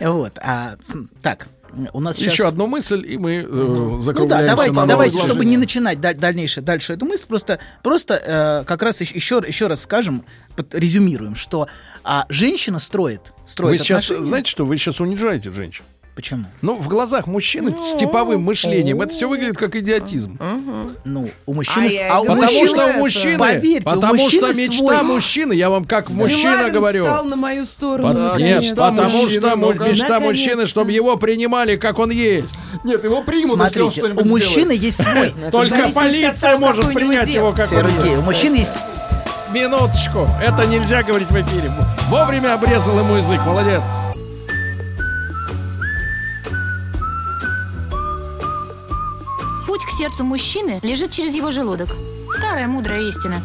Вот, 0.00 0.38
а, 0.42 0.76
так, 1.22 1.48
у 1.92 2.00
нас 2.00 2.16
сейчас... 2.16 2.32
Еще 2.34 2.46
одну 2.48 2.66
мысль, 2.66 3.04
и 3.06 3.18
мы 3.18 3.34
э, 3.36 3.46
Ну 3.46 3.96
да, 3.96 4.02
закругляемся 4.02 4.48
давайте, 4.48 4.72
на 4.74 4.86
давайте, 4.86 5.18
чтобы 5.18 5.44
не 5.44 5.56
начинать 5.56 6.00
даль- 6.00 6.16
дальнейшее, 6.16 6.64
дальше 6.64 6.92
эту 6.94 7.06
мысль, 7.06 7.26
просто, 7.28 7.58
просто 7.82 8.14
э, 8.14 8.64
как 8.66 8.82
раз 8.82 9.00
еще, 9.00 9.42
еще 9.46 9.66
раз 9.66 9.82
скажем, 9.82 10.24
под- 10.56 10.74
резюмируем, 10.74 11.34
что 11.34 11.68
а, 12.04 12.26
женщина 12.28 12.78
строит, 12.78 13.32
строит 13.44 13.72
Вы 13.72 13.78
сейчас, 13.84 14.04
отношения. 14.04 14.26
знаете 14.28 14.50
что, 14.50 14.64
вы 14.64 14.76
сейчас 14.76 15.00
унижаете 15.00 15.50
женщин. 15.50 15.84
Почему? 16.18 16.46
Ну, 16.62 16.74
в 16.74 16.88
глазах 16.88 17.28
мужчины 17.28 17.72
с 17.80 17.96
типовым 17.96 18.42
мышлением 18.42 19.00
это 19.02 19.14
все 19.14 19.28
выглядит 19.28 19.56
как 19.56 19.76
идиотизм. 19.76 20.36
Ну, 21.04 21.30
у 21.46 21.54
мужчины... 21.54 21.88
А 22.10 22.16
а 22.16 22.20
у 22.22 22.24
Потому 22.24 22.42
мужчины- 22.42 22.66
что 22.66 22.86
у 22.86 22.92
мужчины, 22.94 23.38
Поверьте, 23.38 23.88
у 23.88 23.90
потому 23.92 24.14
мужчины 24.16 24.52
что 24.52 24.60
мечта 24.60 24.76
свой- 24.78 25.02
мужчины, 25.02 25.52
я 25.52 25.70
вам 25.70 25.84
как 25.84 26.10
мужчина 26.10 26.70
говорю. 26.70 27.04
встал 27.04 27.24
на 27.24 27.36
мою 27.36 27.64
сторону. 27.64 28.08
Наконец-то. 28.12 28.62
Нет, 28.64 28.74
потому 28.74 29.02
мужчины, 29.22 29.30
что 29.46 29.56
ну-ка. 29.56 29.84
мечта 29.84 30.08
Наконец-то. 30.08 30.20
мужчины, 30.20 30.66
чтобы 30.66 30.90
его 30.90 31.16
принимали, 31.18 31.76
как 31.76 32.00
он 32.00 32.10
есть. 32.10 32.48
Нет, 32.82 33.04
его 33.04 33.22
примут, 33.22 33.60
если 33.62 33.80
он 33.80 33.92
Смотрите, 33.92 34.00
что-нибудь 34.00 34.24
у 34.24 34.28
мужчины 34.28 34.76
сделает. 34.76 34.82
есть 34.82 35.00
свой... 35.00 35.34
Только 35.52 35.88
полиция 35.94 36.58
может 36.58 36.84
у 36.84 36.88
принять 36.92 37.28
его, 37.28 37.52
как 37.52 37.70
он 37.70 37.78
Сергей, 37.78 38.00
у 38.00 38.14
есть. 38.14 38.22
мужчины 38.24 38.56
есть 38.56 38.76
Минуточку, 39.52 40.26
это 40.42 40.66
нельзя 40.66 41.04
говорить 41.04 41.30
в 41.30 41.34
эфире. 41.40 41.70
Вовремя 42.08 42.54
обрезал 42.54 42.98
ему 42.98 43.14
язык, 43.14 43.40
молодец. 43.46 43.82
Сердцу 49.98 50.22
мужчины 50.22 50.78
лежит 50.84 51.10
через 51.10 51.34
его 51.34 51.50
желудок. 51.50 51.88
Старая 52.38 52.68
мудрая 52.68 53.00
истина. 53.00 53.42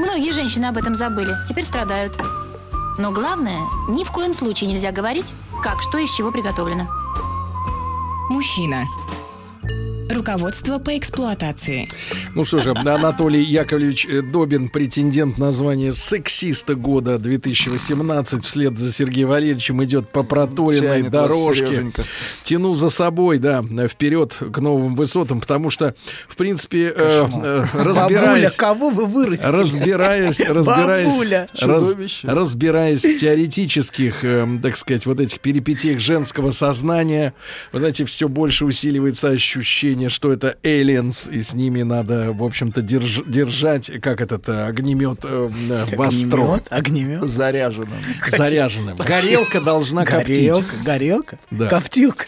Многие 0.00 0.32
женщины 0.32 0.64
об 0.64 0.76
этом 0.76 0.96
забыли, 0.96 1.36
теперь 1.48 1.62
страдают. 1.64 2.20
Но 2.98 3.12
главное, 3.12 3.60
ни 3.88 4.02
в 4.02 4.10
коем 4.10 4.34
случае 4.34 4.70
нельзя 4.72 4.90
говорить, 4.90 5.32
как 5.62 5.80
что 5.82 5.98
из 5.98 6.12
чего 6.12 6.32
приготовлено. 6.32 6.88
Мужчина. 8.28 8.86
Руководство 10.10 10.78
по 10.78 10.96
эксплуатации. 10.96 11.88
Ну 12.34 12.44
что 12.44 12.58
же, 12.58 12.70
Анатолий 12.72 13.42
Яковлевич 13.42 14.06
э, 14.06 14.22
Добин, 14.22 14.68
претендент 14.68 15.38
на 15.38 15.50
звание 15.50 15.92
сексиста 15.92 16.74
года 16.74 17.18
2018, 17.18 18.44
вслед 18.44 18.78
за 18.78 18.92
Сергеем 18.92 19.28
Валерьевичем 19.28 19.82
идет 19.84 20.10
по 20.10 20.22
проторенной 20.22 20.98
Тянет 21.00 21.10
дорожке. 21.10 21.66
Сереженька. 21.66 22.02
Тяну 22.42 22.74
за 22.74 22.90
собой, 22.90 23.38
да, 23.38 23.62
вперед 23.88 24.36
к 24.52 24.58
новым 24.58 24.94
высотам, 24.94 25.40
потому 25.40 25.70
что, 25.70 25.94
в 26.28 26.36
принципе, 26.36 26.92
э, 26.94 27.26
э, 27.42 27.64
Бабуля, 27.72 27.84
разбираясь... 27.84 28.52
кого 28.56 28.90
вы 28.90 29.06
вырастили? 29.06 29.46
Разбираясь, 29.50 30.40
разбираясь, 30.40 31.08
Бабуля. 31.12 31.48
раз- 31.62 32.24
разбираясь 32.24 33.04
в 33.04 33.18
теоретических, 33.18 34.24
эм, 34.24 34.60
так 34.60 34.76
сказать, 34.76 35.06
вот 35.06 35.18
этих 35.20 35.40
перипетиях 35.40 35.98
женского 35.98 36.50
сознания, 36.50 37.32
вы 37.72 37.78
знаете, 37.78 38.04
все 38.04 38.28
больше 38.28 38.64
усиливается 38.64 39.28
ощущение, 39.30 39.93
что 40.08 40.32
это 40.32 40.56
aliens, 40.62 41.30
и 41.32 41.42
с 41.42 41.54
ними 41.54 41.82
надо, 41.82 42.32
в 42.32 42.42
общем-то, 42.42 42.80
держ- 42.80 43.28
держать, 43.30 43.90
как 44.00 44.20
этот 44.20 44.48
э, 44.48 44.66
огнемет 44.66 45.20
э, 45.24 45.50
э, 45.70 45.96
востро, 45.96 46.42
Огнемет, 46.42 46.66
огнемет. 46.70 47.22
Заряженным. 47.24 47.98
заряженным. 48.28 48.96
Горелка 48.96 49.60
должна 49.60 50.04
коптить. 50.04 50.36
Горелка, 50.50 50.76
горелка, 50.84 51.38
Да. 51.50 51.66
коптилка. 51.68 52.26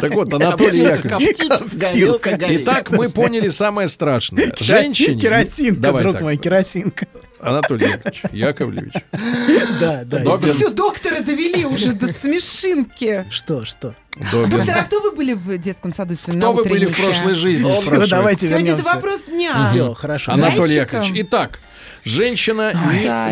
Так 0.00 0.14
вот, 0.14 0.32
Анатолий 0.34 0.80
Яковлевич. 0.80 2.62
Итак, 2.62 2.90
мы 2.90 3.08
поняли 3.10 3.48
самое 3.48 3.88
страшное. 3.88 4.52
Женщине... 4.60 5.20
Керосинка, 5.20 5.92
друг 5.92 6.20
мой, 6.20 6.36
керосинка. 6.36 7.06
Анатолий 7.42 7.86
Яковлевич, 7.86 8.22
Яковлевич. 8.32 8.92
Да, 9.80 10.02
да. 10.04 10.18
Добин. 10.20 10.54
Все, 10.54 10.70
доктора 10.70 11.20
довели 11.20 11.64
уже 11.64 11.92
до 11.92 12.08
смешинки. 12.12 13.24
Что, 13.30 13.64
что? 13.64 13.94
Добин. 14.32 14.50
Доктор, 14.50 14.76
а 14.78 14.82
кто 14.84 15.00
вы 15.00 15.12
были 15.12 15.32
в 15.32 15.56
детском 15.58 15.92
саду 15.92 16.14
сегодня 16.14 16.40
Кто 16.42 16.52
вы 16.52 16.64
были 16.64 16.86
в 16.86 16.96
прошлой 16.96 17.34
жизни, 17.34 17.70
спрашивает. 17.70 18.10
давайте 18.10 18.48
Сегодня 18.48 18.72
это 18.74 18.82
вопрос 18.82 19.22
дня. 19.24 19.60
Все, 19.60 19.94
хорошо. 19.94 20.32
Анатолий. 20.32 20.74
Яковлевич. 20.74 21.12
Итак, 21.26 21.60
женщина 22.04 22.72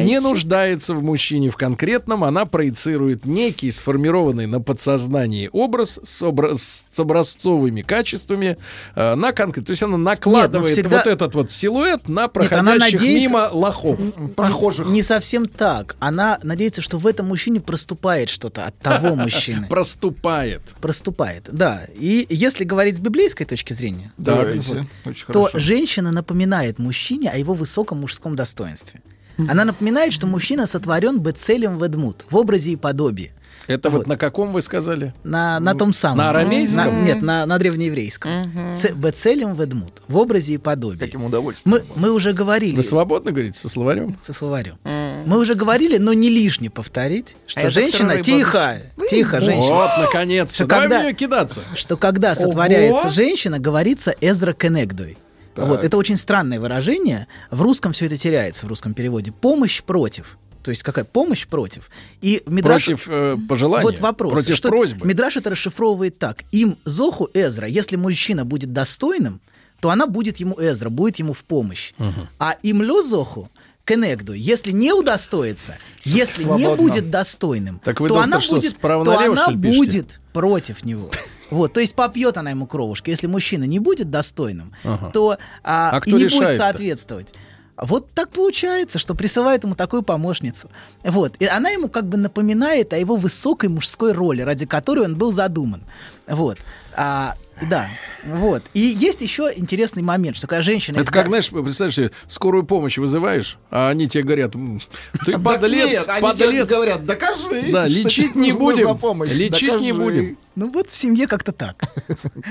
не, 0.00 0.04
не 0.04 0.20
нуждается 0.20 0.94
в 0.94 1.02
мужчине 1.02 1.50
в 1.50 1.56
конкретном, 1.56 2.24
она 2.24 2.44
проецирует 2.46 3.24
некий 3.24 3.70
сформированный 3.72 4.46
на 4.46 4.60
подсознании 4.60 5.48
образ 5.52 5.98
с, 6.04 6.22
обра- 6.22 6.56
с 6.56 6.98
образцовыми 6.98 7.82
качествами 7.82 8.56
э, 8.94 9.14
на 9.14 9.32
конкрет. 9.32 9.66
То 9.66 9.70
есть 9.70 9.82
она 9.82 9.96
накладывает 9.96 10.72
всегда- 10.72 10.98
вот 10.98 11.06
этот 11.06 11.34
вот 11.34 11.50
силуэт 11.50 12.08
на 12.08 12.22
она 12.22 12.28
проходящих 12.28 13.00
надеется- 13.00 13.06
мимо 13.20 13.48
лохов. 13.52 14.00
Прохожих. 14.36 14.86
Не 14.88 15.02
совсем 15.02 15.46
так. 15.46 15.96
Она 16.00 16.38
надеется, 16.42 16.80
что 16.82 16.98
в 16.98 17.06
этом 17.06 17.26
мужчине 17.26 17.60
проступает 17.60 18.28
что-то 18.28 18.66
от 18.66 18.78
того 18.78 19.14
мужчины. 19.16 19.66
Проступает. 19.68 20.62
Проступает, 20.80 21.44
да. 21.52 21.82
И 21.94 22.26
если 22.28 22.64
говорить 22.64 22.96
с 22.96 23.00
библейской 23.00 23.44
точки 23.44 23.72
зрения, 23.72 24.12
Давайте. 24.16 24.84
Очень 25.04 25.26
то 25.32 25.44
хорошо. 25.44 25.58
женщина 25.58 26.12
напоминает 26.12 26.78
мужчине 26.78 27.30
о 27.30 27.36
его 27.36 27.54
высоком 27.54 28.00
мужском 28.00 28.36
достоинстве. 28.38 29.00
Она 29.48 29.64
напоминает, 29.64 30.12
что 30.12 30.26
мужчина 30.26 30.66
сотворен 30.66 31.18
бецелем 31.20 31.78
ведмут, 31.78 32.24
в 32.30 32.36
образе 32.36 32.72
и 32.72 32.76
подобии. 32.76 33.30
Это 33.68 33.90
вот 33.90 33.98
Вот. 33.98 34.06
на 34.06 34.16
каком 34.16 34.52
вы 34.52 34.62
сказали? 34.62 35.12
На, 35.24 35.60
на 35.60 35.74
том 35.74 35.92
самом. 35.92 36.16
На 36.18 36.30
арамейском? 36.30 36.86
На- 36.86 37.00
нет, 37.02 37.20
на, 37.22 37.44
на 37.44 37.58
древнееврейском. 37.58 38.30
Ц- 38.74 38.94
Бецелем 38.94 39.54
ведмут. 39.54 40.02
В 40.08 40.16
образе 40.16 40.54
и 40.54 40.58
подобии. 40.58 40.98
Каким 40.98 41.24
удовольствием. 41.26 41.76
Мы, 41.76 41.84
мы 42.02 42.10
уже 42.12 42.32
говорили 42.32 42.74
Вы 42.76 42.82
свободно 42.82 43.30
говорите 43.30 43.58
со 43.60 43.68
словарем? 43.68 44.16
со 44.22 44.32
словарем. 44.32 44.76
Мы 44.84 45.38
уже 45.38 45.52
говорили, 45.54 45.98
но 45.98 46.14
не 46.14 46.30
лишне 46.30 46.70
повторить, 46.70 47.36
что 47.46 47.60
я 47.60 47.70
женщина... 47.70 48.22
Тихо! 48.22 48.78
Тихо, 49.10 49.40
женщина. 49.42 49.74
Вот, 49.74 49.90
наконец-то. 49.98 50.54
Что 50.54 50.66
Давай 50.66 50.88
когда- 50.88 51.12
кидаться. 51.12 51.60
что 51.76 51.96
когда 51.98 52.34
сотворяется 52.34 53.10
женщина, 53.10 53.58
говорится 53.58 54.14
Эзра 54.22 54.54
Кенегдой. 54.54 55.18
Вот, 55.66 55.84
это 55.84 55.96
очень 55.96 56.16
странное 56.16 56.60
выражение. 56.60 57.26
В 57.50 57.62
русском 57.62 57.92
все 57.92 58.06
это 58.06 58.16
теряется, 58.16 58.66
в 58.66 58.68
русском 58.68 58.94
переводе. 58.94 59.32
Помощь 59.32 59.82
против. 59.82 60.38
То 60.62 60.70
есть 60.70 60.82
какая 60.82 61.04
помощь 61.04 61.46
против. 61.46 61.88
И 62.20 62.42
Мидраш... 62.46 62.86
Против 62.86 63.08
э, 63.08 63.36
пожелания. 63.48 63.84
Вот 63.84 64.00
вопрос. 64.00 64.32
Против 64.34 64.56
что 64.56 64.68
просьбы. 64.68 65.06
Мидраш 65.06 65.36
это 65.36 65.50
расшифровывает 65.50 66.18
так. 66.18 66.42
Им 66.52 66.78
Зоху 66.84 67.28
Эзра, 67.32 67.66
если 67.66 67.96
мужчина 67.96 68.44
будет 68.44 68.72
достойным, 68.72 69.40
то 69.80 69.90
она 69.90 70.06
будет 70.06 70.38
ему 70.38 70.56
Эзра, 70.58 70.90
будет 70.90 71.16
ему 71.16 71.32
в 71.32 71.44
помощь. 71.44 71.92
А 72.38 72.56
им 72.62 72.82
Лё 72.82 73.02
Зоху 73.02 73.50
Кенегду, 73.88 74.34
если 74.34 74.70
не 74.70 74.92
удостоится, 74.92 75.78
если 76.04 76.42
не 76.42 76.48
свободно. 76.48 76.76
будет 76.76 77.10
достойным, 77.10 77.80
Так 77.82 78.00
вы, 78.00 78.08
то 78.08 78.16
доктор, 78.16 78.32
она 78.32 78.40
что, 78.42 78.56
будет, 78.56 78.78
то 78.78 79.04
налево, 79.04 79.32
она 79.32 79.48
будет 79.56 80.20
против 80.34 80.84
него. 80.84 81.10
Вот, 81.50 81.72
то 81.72 81.80
есть 81.80 81.94
попьет 81.94 82.36
она 82.36 82.50
ему 82.50 82.66
кровушку. 82.66 83.10
Если 83.10 83.26
мужчина 83.26 83.64
не 83.64 83.78
будет 83.78 84.10
достойным, 84.10 84.72
Ага. 84.84 85.10
то 85.12 85.38
а, 85.64 85.98
А 85.98 86.02
и 86.04 86.12
не 86.12 86.24
будет 86.28 86.52
соответствовать. 86.52 87.34
Вот 87.80 88.10
так 88.12 88.30
получается, 88.30 88.98
что 88.98 89.14
присылает 89.14 89.62
ему 89.62 89.76
такую 89.76 90.02
помощницу. 90.02 90.68
Вот. 91.04 91.36
И 91.38 91.46
она 91.46 91.70
ему 91.70 91.88
как 91.88 92.06
бы 92.06 92.16
напоминает 92.16 92.92
о 92.92 92.96
его 92.98 93.14
высокой 93.14 93.68
мужской 93.68 94.12
роли, 94.12 94.42
ради 94.42 94.66
которой 94.66 95.04
он 95.04 95.16
был 95.16 95.30
задуман. 95.30 95.82
Вот. 96.26 96.58
А, 97.00 97.36
да. 97.70 97.88
Вот. 98.24 98.64
И 98.74 98.80
есть 98.80 99.20
еще 99.20 99.52
интересный 99.54 100.02
момент, 100.02 100.36
что 100.36 100.48
когда 100.48 100.62
женщина... 100.62 100.96
Это 100.98 101.04
изга- 101.08 101.12
как, 101.12 101.26
знаешь, 101.28 101.48
представляешь, 101.48 101.94
себе, 101.94 102.10
скорую 102.26 102.64
помощь 102.64 102.98
вызываешь, 102.98 103.56
а 103.70 103.88
они 103.90 104.08
тебе 104.08 104.24
говорят, 104.24 104.56
«М, 104.56 104.80
ты 105.24 105.38
подлец, 105.38 105.90
Нет, 105.92 106.04
они 106.08 106.32
тебе 106.34 106.46
подлец. 106.46 106.68
говорят, 106.68 107.06
докажи. 107.06 107.70
Да, 107.70 107.88
что 107.88 108.00
лечить 108.02 108.32
тебе 108.32 108.40
не 108.42 108.52
будем. 108.52 108.98
помощь. 108.98 109.28
Лечить 109.30 109.80
не 109.80 109.92
Докажи. 109.92 109.94
будем. 109.94 110.38
Ну 110.56 110.70
вот 110.72 110.90
в 110.90 110.96
семье 110.96 111.28
как-то 111.28 111.52
так. 111.52 111.76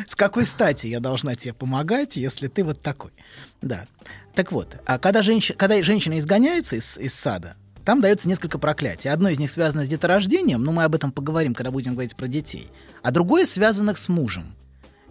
С 0.07 0.15
какой 0.15 0.45
стати 0.45 0.87
я 0.87 1.01
должна 1.01 1.35
тебе 1.35 1.53
помогать, 1.53 2.15
если 2.15 2.47
ты 2.47 2.63
вот 2.63 2.81
такой? 2.81 3.11
Да. 3.61 3.85
Так 4.33 4.53
вот, 4.53 4.77
а 4.85 4.97
когда, 4.97 5.21
женщ- 5.23 5.53
когда 5.57 5.81
женщина 5.83 6.17
изгоняется 6.19 6.77
из, 6.77 6.97
из 6.97 7.13
сада, 7.13 7.57
там 7.87 8.01
дается 8.01 8.27
несколько 8.27 8.59
проклятий. 8.59 9.09
Одно 9.09 9.29
из 9.29 9.39
них 9.39 9.49
связано 9.49 9.85
с 9.85 9.87
деторождением, 9.87 10.61
но 10.61 10.73
мы 10.73 10.83
об 10.83 10.93
этом 10.93 11.13
поговорим, 11.13 11.53
когда 11.53 11.71
будем 11.71 11.93
говорить 11.93 12.17
про 12.17 12.27
детей. 12.27 12.67
А 13.01 13.11
другое 13.11 13.45
связано 13.45 13.95
с 13.95 14.09
мужем. 14.09 14.57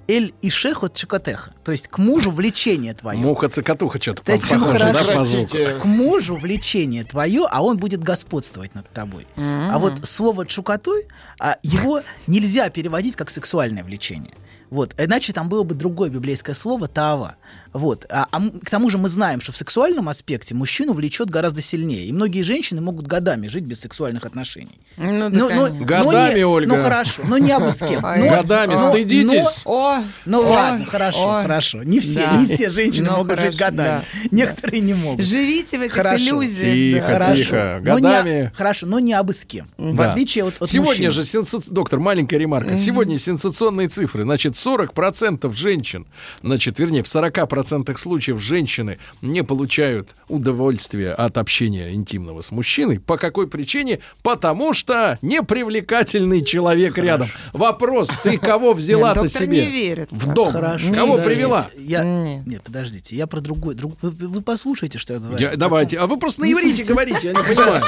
Эль 0.08 0.34
Ишехот 0.42 0.92
Чикотеха. 0.92 1.54
То 1.64 1.72
есть 1.72 1.88
к 1.88 1.96
мужу 1.96 2.30
влечение 2.30 2.92
твое. 2.92 3.18
Муха-цокотуха 3.18 3.98
что-то 3.98 4.22
Да 4.26 4.36
похоже, 4.36 4.78
да, 4.78 4.92
хорошо. 4.92 5.12
по 5.14 5.24
звуку. 5.24 5.56
К 5.80 5.84
мужу 5.86 6.36
влечение 6.36 7.04
твое, 7.04 7.46
а 7.50 7.62
он 7.62 7.78
будет 7.78 8.02
господствовать 8.02 8.74
над 8.74 8.86
тобой. 8.90 9.26
А 9.38 9.78
вот 9.78 10.06
слово 10.06 10.44
чукотой, 10.44 11.08
а, 11.40 11.56
его 11.62 12.02
нельзя 12.26 12.68
переводить 12.68 13.16
как 13.16 13.30
сексуальное 13.30 13.84
влечение. 13.84 14.34
Вот, 14.70 14.94
иначе 14.98 15.32
там 15.32 15.48
было 15.48 15.62
бы 15.62 15.74
другое 15.74 16.10
библейское 16.10 16.54
слово 16.54 16.88
таава. 16.88 17.36
Вот. 17.72 18.06
А, 18.08 18.26
а 18.32 18.40
к 18.64 18.70
тому 18.70 18.88
же 18.90 18.96
мы 18.98 19.08
знаем, 19.10 19.40
что 19.40 19.52
в 19.52 19.56
сексуальном 19.56 20.08
аспекте 20.08 20.54
мужчину 20.54 20.94
влечет 20.94 21.28
гораздо 21.28 21.60
сильнее. 21.60 22.06
И 22.06 22.12
многие 22.12 22.40
женщины 22.40 22.80
могут 22.80 23.06
годами 23.06 23.48
жить 23.48 23.64
без 23.64 23.80
сексуальных 23.80 24.24
отношений. 24.24 24.78
Ну, 24.96 25.28
да, 25.30 25.38
Но- 25.38 25.48
но-. 25.68 25.84
Годами, 25.84 26.30
но 26.32 26.36
не- 26.38 26.44
Ольга. 26.44 26.76
Ну 26.76 26.82
хорошо, 26.82 27.22
но 27.28 27.36
не 27.38 27.52
абы 27.52 27.70
с 27.72 27.78
кем. 27.78 28.00
Но- 28.02 28.30
Годами, 28.30 28.72
но- 28.74 28.90
стыдитесь. 28.90 29.62
О, 29.66 29.98
Ну 30.24 30.38
ой, 30.40 30.46
ладно, 30.46 30.84
хорошо, 30.86 31.28
ой. 31.36 31.42
хорошо. 31.42 31.82
Не 31.82 32.00
все, 32.00 32.20
Да. 32.26 32.36
не 32.38 32.46
все 32.46 32.70
женщины 32.70 33.10
Ну, 33.10 33.16
могут 33.18 33.38
жить 33.40 33.58
хорошо, 33.58 33.58
годами. 33.58 34.04
да. 34.22 34.28
Некоторые 34.30 34.80
не 34.80 34.94
могут. 34.94 35.24
Живите 35.24 35.78
в 35.78 35.82
этих 35.82 35.94
Хорошо. 35.94 36.24
иллюзиях. 36.24 37.02
Тихо, 37.06 37.18
да. 37.18 37.36
тихо. 37.36 37.80
Но 37.84 37.98
не- 37.98 38.02
Годами. 38.06 38.52
хорошо, 38.56 38.86
но 38.86 38.98
не 39.00 39.12
абы 39.12 39.34
с 39.34 39.44
кем. 39.44 39.68
В 39.76 39.94
Да. 39.96 40.10
отличие 40.10 40.44
от, 40.44 40.54
от 40.62 40.68
Сегодня 40.70 41.08
мужчин. 41.08 41.12
же, 41.12 41.20
сенса- 41.24 41.70
доктор, 41.70 42.00
маленькая 42.00 42.38
ремарка. 42.38 42.76
Сегодня 42.78 43.18
сенсационные 43.18 43.88
цифры. 43.88 44.24
Значит, 44.24 44.55
40% 44.56 45.52
женщин, 45.54 46.06
значит, 46.42 46.78
вернее, 46.78 47.02
в 47.02 47.06
40% 47.06 47.96
случаев 47.96 48.40
женщины 48.40 48.98
не 49.22 49.42
получают 49.42 50.14
удовольствия 50.28 51.12
от 51.12 51.38
общения 51.38 51.92
интимного 51.94 52.40
с 52.42 52.50
мужчиной. 52.50 52.98
По 53.00 53.16
какой 53.18 53.46
причине? 53.46 54.00
Потому 54.22 54.72
что 54.74 55.18
непривлекательный 55.22 56.44
человек 56.44 56.98
рядом. 56.98 57.28
Вопрос, 57.52 58.10
ты 58.22 58.38
кого 58.38 58.72
взяла-то 58.74 59.28
себе 59.28 59.46
не 59.46 59.66
верит 59.66 60.08
в 60.10 60.32
дом? 60.32 60.50
Хорошо. 60.50 60.92
Кого 60.94 61.18
привела? 61.18 61.68
Я... 61.76 62.02
Нет. 62.04 62.46
Нет, 62.46 62.62
подождите, 62.62 63.16
я 63.16 63.26
про 63.26 63.40
другой. 63.40 63.74
друг- 63.74 63.96
Вы, 64.02 64.10
вы 64.10 64.42
послушайте, 64.42 64.98
что 64.98 65.14
я 65.14 65.18
говорю. 65.18 65.38
Я- 65.38 65.56
давайте. 65.56 65.98
А 65.98 66.06
вы 66.06 66.18
просто 66.18 66.42
на 66.42 66.52
иврите 66.52 66.84
говорите, 66.84 67.28
я 67.28 67.32
не 67.32 67.42
понимаю. 67.42 67.82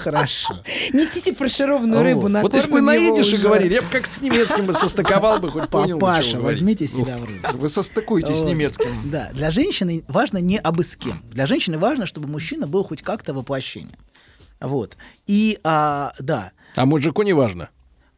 Хорошо. 0.00 0.62
Несите 0.92 1.34
фаршированную 1.34 2.02
рыбу 2.02 2.28
на 2.28 2.42
Вот 2.42 2.54
если 2.54 2.68
бы 2.68 2.74
корм 2.76 2.86
на 2.86 2.94
его 2.94 3.16
идише 3.16 3.34
уже. 3.36 3.42
говорили, 3.44 3.74
я 3.74 3.82
бы 3.82 3.88
как 3.90 4.06
с 4.06 4.20
немецким 4.20 4.66
бы 4.66 4.72
состыковал 4.74 5.38
бы, 5.38 5.50
хоть 5.50 5.68
понял. 5.68 5.95
Вы 5.98 6.06
говорите. 6.06 6.38
возьмите 6.38 6.86
себя 6.86 7.18
в 7.18 7.22
руки. 7.24 7.40
Вы 7.54 7.70
состыкуйтесь 7.70 8.40
с 8.40 8.42
немецким. 8.42 9.10
Да, 9.10 9.30
для 9.32 9.50
женщины 9.50 10.04
важно 10.08 10.38
не 10.38 10.58
абы 10.58 10.84
с 10.84 10.96
кем. 10.96 11.14
Для 11.30 11.46
женщины 11.46 11.78
важно, 11.78 12.06
чтобы 12.06 12.28
мужчина 12.28 12.66
был 12.66 12.84
хоть 12.84 13.02
как-то 13.02 13.34
воплощением. 13.34 13.96
Вот. 14.60 14.96
И, 15.26 15.58
а, 15.64 16.12
да, 16.18 16.52
А 16.74 16.86
мужику 16.86 17.22
не 17.22 17.32
важно. 17.32 17.68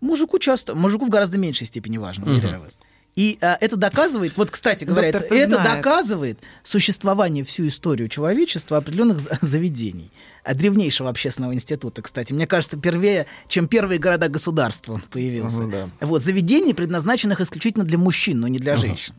Мужику 0.00 0.38
часто, 0.38 0.74
мужику 0.76 1.06
в 1.06 1.08
гораздо 1.08 1.38
меньшей 1.38 1.66
степени 1.66 1.98
важно, 1.98 2.30
уверяю 2.30 2.60
вас. 2.60 2.78
И 3.18 3.36
а, 3.40 3.58
это 3.60 3.76
доказывает, 3.76 4.36
вот, 4.36 4.52
кстати 4.52 4.84
говоря, 4.84 5.10
Доктор, 5.10 5.26
это, 5.32 5.56
это 5.56 5.64
доказывает 5.64 6.38
существование 6.62 7.42
всю 7.42 7.66
историю 7.66 8.08
человечества 8.08 8.76
определенных 8.76 9.18
за- 9.18 9.36
заведений. 9.40 10.12
От 10.44 10.56
древнейшего 10.58 11.10
общественного 11.10 11.52
института, 11.52 12.00
кстати. 12.00 12.32
Мне 12.32 12.46
кажется, 12.46 12.76
первее, 12.76 13.26
чем 13.48 13.66
первые 13.66 13.98
города-государства 13.98 14.92
он 14.92 15.00
появился. 15.00 15.62
Мгм, 15.62 15.70
да. 15.72 15.88
Вот, 16.00 16.22
заведений, 16.22 16.74
предназначенных 16.74 17.40
исключительно 17.40 17.84
для 17.84 17.98
мужчин, 17.98 18.38
но 18.38 18.46
не 18.46 18.60
для 18.60 18.76
женщин. 18.76 19.14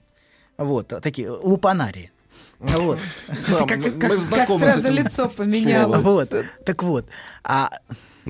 Вот, 0.58 0.94
а, 0.94 1.02
такие 1.02 1.30
лупанарии. 1.30 2.14
Вот. 2.60 3.00
Да, 3.50 3.66
Как, 3.66 4.50
сразу 4.60 4.94
лицо 4.94 5.28
поменялось. 5.28 6.02
Вот. 6.02 6.30
Так 6.64 6.84
вот. 6.84 7.06
А 7.44 7.70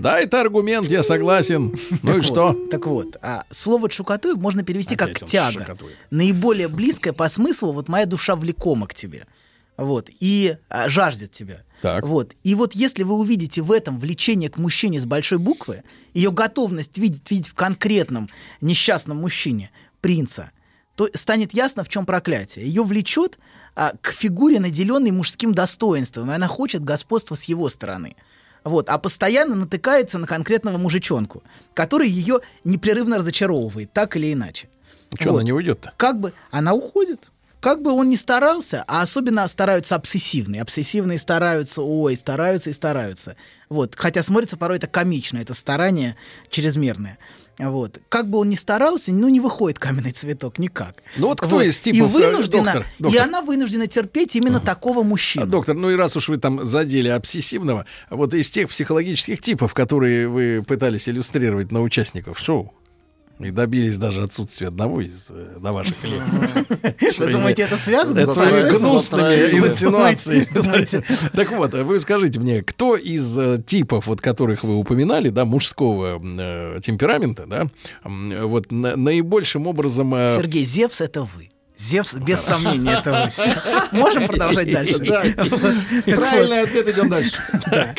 Да, 0.01 0.19
это 0.19 0.41
аргумент, 0.41 0.87
я 0.87 1.03
согласен. 1.03 1.77
Ну 2.03 2.17
и 2.17 2.21
что? 2.21 2.53
так 2.71 2.85
вот, 2.85 3.17
а 3.21 3.45
слово 3.49 3.89
чукатуй 3.89 4.35
можно 4.35 4.63
перевести 4.63 4.95
как 4.95 5.25
тяга. 5.27 5.77
Наиболее 6.09 6.67
близкое 6.67 7.13
по 7.13 7.29
смыслу, 7.29 7.73
вот 7.73 7.87
моя 7.89 8.05
душа 8.05 8.35
влекома 8.35 8.87
к 8.87 8.95
тебе. 8.95 9.25
Вот, 9.77 10.09
и 10.19 10.57
а, 10.69 10.89
жаждет 10.89 11.31
тебя. 11.31 11.63
Так. 11.81 12.05
Вот. 12.05 12.33
И 12.43 12.55
вот 12.55 12.75
если 12.75 13.03
вы 13.03 13.15
увидите 13.15 13.61
в 13.61 13.71
этом 13.71 13.99
влечение 13.99 14.49
к 14.49 14.57
мужчине 14.57 14.99
с 14.99 15.05
большой 15.05 15.37
буквы, 15.37 15.83
ее 16.13 16.31
готовность 16.31 16.97
видеть, 16.97 17.23
видеть 17.29 17.47
в 17.47 17.53
конкретном 17.53 18.27
несчастном 18.59 19.17
мужчине 19.17 19.71
принца, 20.01 20.51
то 20.95 21.07
станет 21.13 21.53
ясно, 21.53 21.83
в 21.85 21.89
чем 21.89 22.05
проклятие. 22.05 22.65
Ее 22.65 22.83
влечет 22.83 23.39
а, 23.75 23.93
к 24.01 24.11
фигуре, 24.11 24.59
наделенной 24.59 25.11
мужским 25.11 25.53
достоинством, 25.53 26.29
и 26.29 26.33
она 26.33 26.47
хочет 26.47 26.83
господства 26.83 27.35
с 27.35 27.45
его 27.45 27.69
стороны. 27.69 28.17
Вот, 28.63 28.89
а 28.89 28.97
постоянно 28.97 29.55
натыкается 29.55 30.17
на 30.17 30.27
конкретного 30.27 30.77
мужичонку, 30.77 31.43
который 31.73 32.09
ее 32.09 32.41
непрерывно 32.63 33.17
разочаровывает, 33.17 33.93
так 33.93 34.15
или 34.15 34.33
иначе. 34.33 34.69
Что, 35.19 35.31
Вот. 35.31 35.37
она 35.37 35.43
не 35.45 35.53
уйдет-то? 35.53 35.93
Как 35.97 36.19
бы 36.19 36.33
она 36.51 36.73
уходит. 36.73 37.31
Как 37.59 37.81
бы 37.81 37.91
он 37.91 38.09
ни 38.09 38.15
старался, 38.15 38.85
а 38.87 39.01
особенно 39.01 39.45
стараются 39.49 39.95
обсессивные. 39.95 40.61
Обсессивные 40.61 41.19
стараются, 41.19 41.81
ой, 41.81 42.15
стараются 42.15 42.69
и 42.69 42.73
стараются. 42.73 43.35
Вот. 43.67 43.95
Хотя 43.97 44.23
смотрится 44.23 44.55
порой 44.55 44.77
это 44.77 44.87
комично, 44.87 45.39
это 45.39 45.53
старание 45.53 46.15
чрезмерное. 46.49 47.17
Вот. 47.59 47.99
Как 48.07 48.29
бы 48.29 48.37
он 48.39 48.49
ни 48.49 48.55
старался, 48.55 49.11
ну 49.11 49.27
не 49.27 49.39
выходит 49.41 49.79
каменный 49.79 50.11
цветок 50.11 50.59
никак. 50.59 50.95
Ну 51.17 51.27
вот 51.27 51.41
кто 51.41 51.57
Вот. 51.57 51.63
из 51.63 51.79
и 51.79 51.91
типов, 51.91 52.09
э, 52.09 52.13
вынуждена, 52.13 52.63
доктор, 52.63 52.85
и 52.97 53.03
доктор. 53.03 53.21
она 53.23 53.41
вынуждена 53.41 53.87
терпеть 53.87 54.35
именно 54.35 54.59
такого 54.61 55.03
мужчину. 55.03 55.45
А, 55.45 55.47
Доктор, 55.47 55.75
ну 55.75 55.91
и 55.91 55.95
раз 55.95 56.15
уж 56.15 56.29
вы 56.29 56.37
там 56.37 56.65
задели 56.65 57.09
обсессивного, 57.09 57.85
вот 58.09 58.33
из 58.33 58.49
тех 58.49 58.69
психологических 58.69 59.41
типов, 59.41 59.73
которые 59.73 60.27
вы 60.29 60.63
пытались 60.65 61.09
иллюстрировать 61.09 61.71
на 61.71 61.81
участников 61.81 62.39
шоу, 62.39 62.73
и 63.39 63.51
добились 63.51 63.97
даже 63.97 64.23
отсутствия 64.23 64.67
одного 64.67 65.01
из 65.01 65.27
э, 65.29 65.57
на 65.59 65.71
ваших 65.71 65.95
лекциях. 66.03 67.17
Вы 67.19 67.31
думаете, 67.31 67.63
это 67.63 67.77
связано 67.77 68.25
с 68.25 68.33
своими 68.33 68.51
процессом? 68.61 68.89
гнусными 68.89 69.67
инсинуациями. 69.67 70.47
Так 71.33 71.51
вот, 71.51 71.73
вы 71.73 71.99
скажите 71.99 72.39
мне, 72.39 72.61
кто 72.63 72.95
из 72.95 73.37
э, 73.37 73.61
типов, 73.65 74.07
вот 74.07 74.21
которых 74.21 74.63
вы 74.63 74.75
упоминали, 74.75 75.29
да, 75.29 75.45
мужского 75.45 76.19
э, 76.21 76.79
темперамента, 76.81 77.45
да, 77.45 77.67
вот 78.03 78.71
на- 78.71 78.95
наибольшим 78.95 79.67
образом... 79.67 80.11
Сергей, 80.11 80.65
Зевс 80.65 81.01
это 81.01 81.21
вы. 81.23 81.49
Зевс, 81.79 82.13
без 82.15 82.39
сомнения, 82.41 82.91
это 82.99 83.11
вы. 83.23 83.29
Всё. 83.31 83.87
Можем 83.91 84.27
продолжать 84.27 84.71
дальше? 84.71 84.99
Да. 84.99 85.23
Так 85.23 85.49
вот. 85.49 86.15
Правильный 86.15 86.61
ответ, 86.63 86.87
идем 86.89 87.09
дальше. 87.09 87.37
Да, 87.71 87.95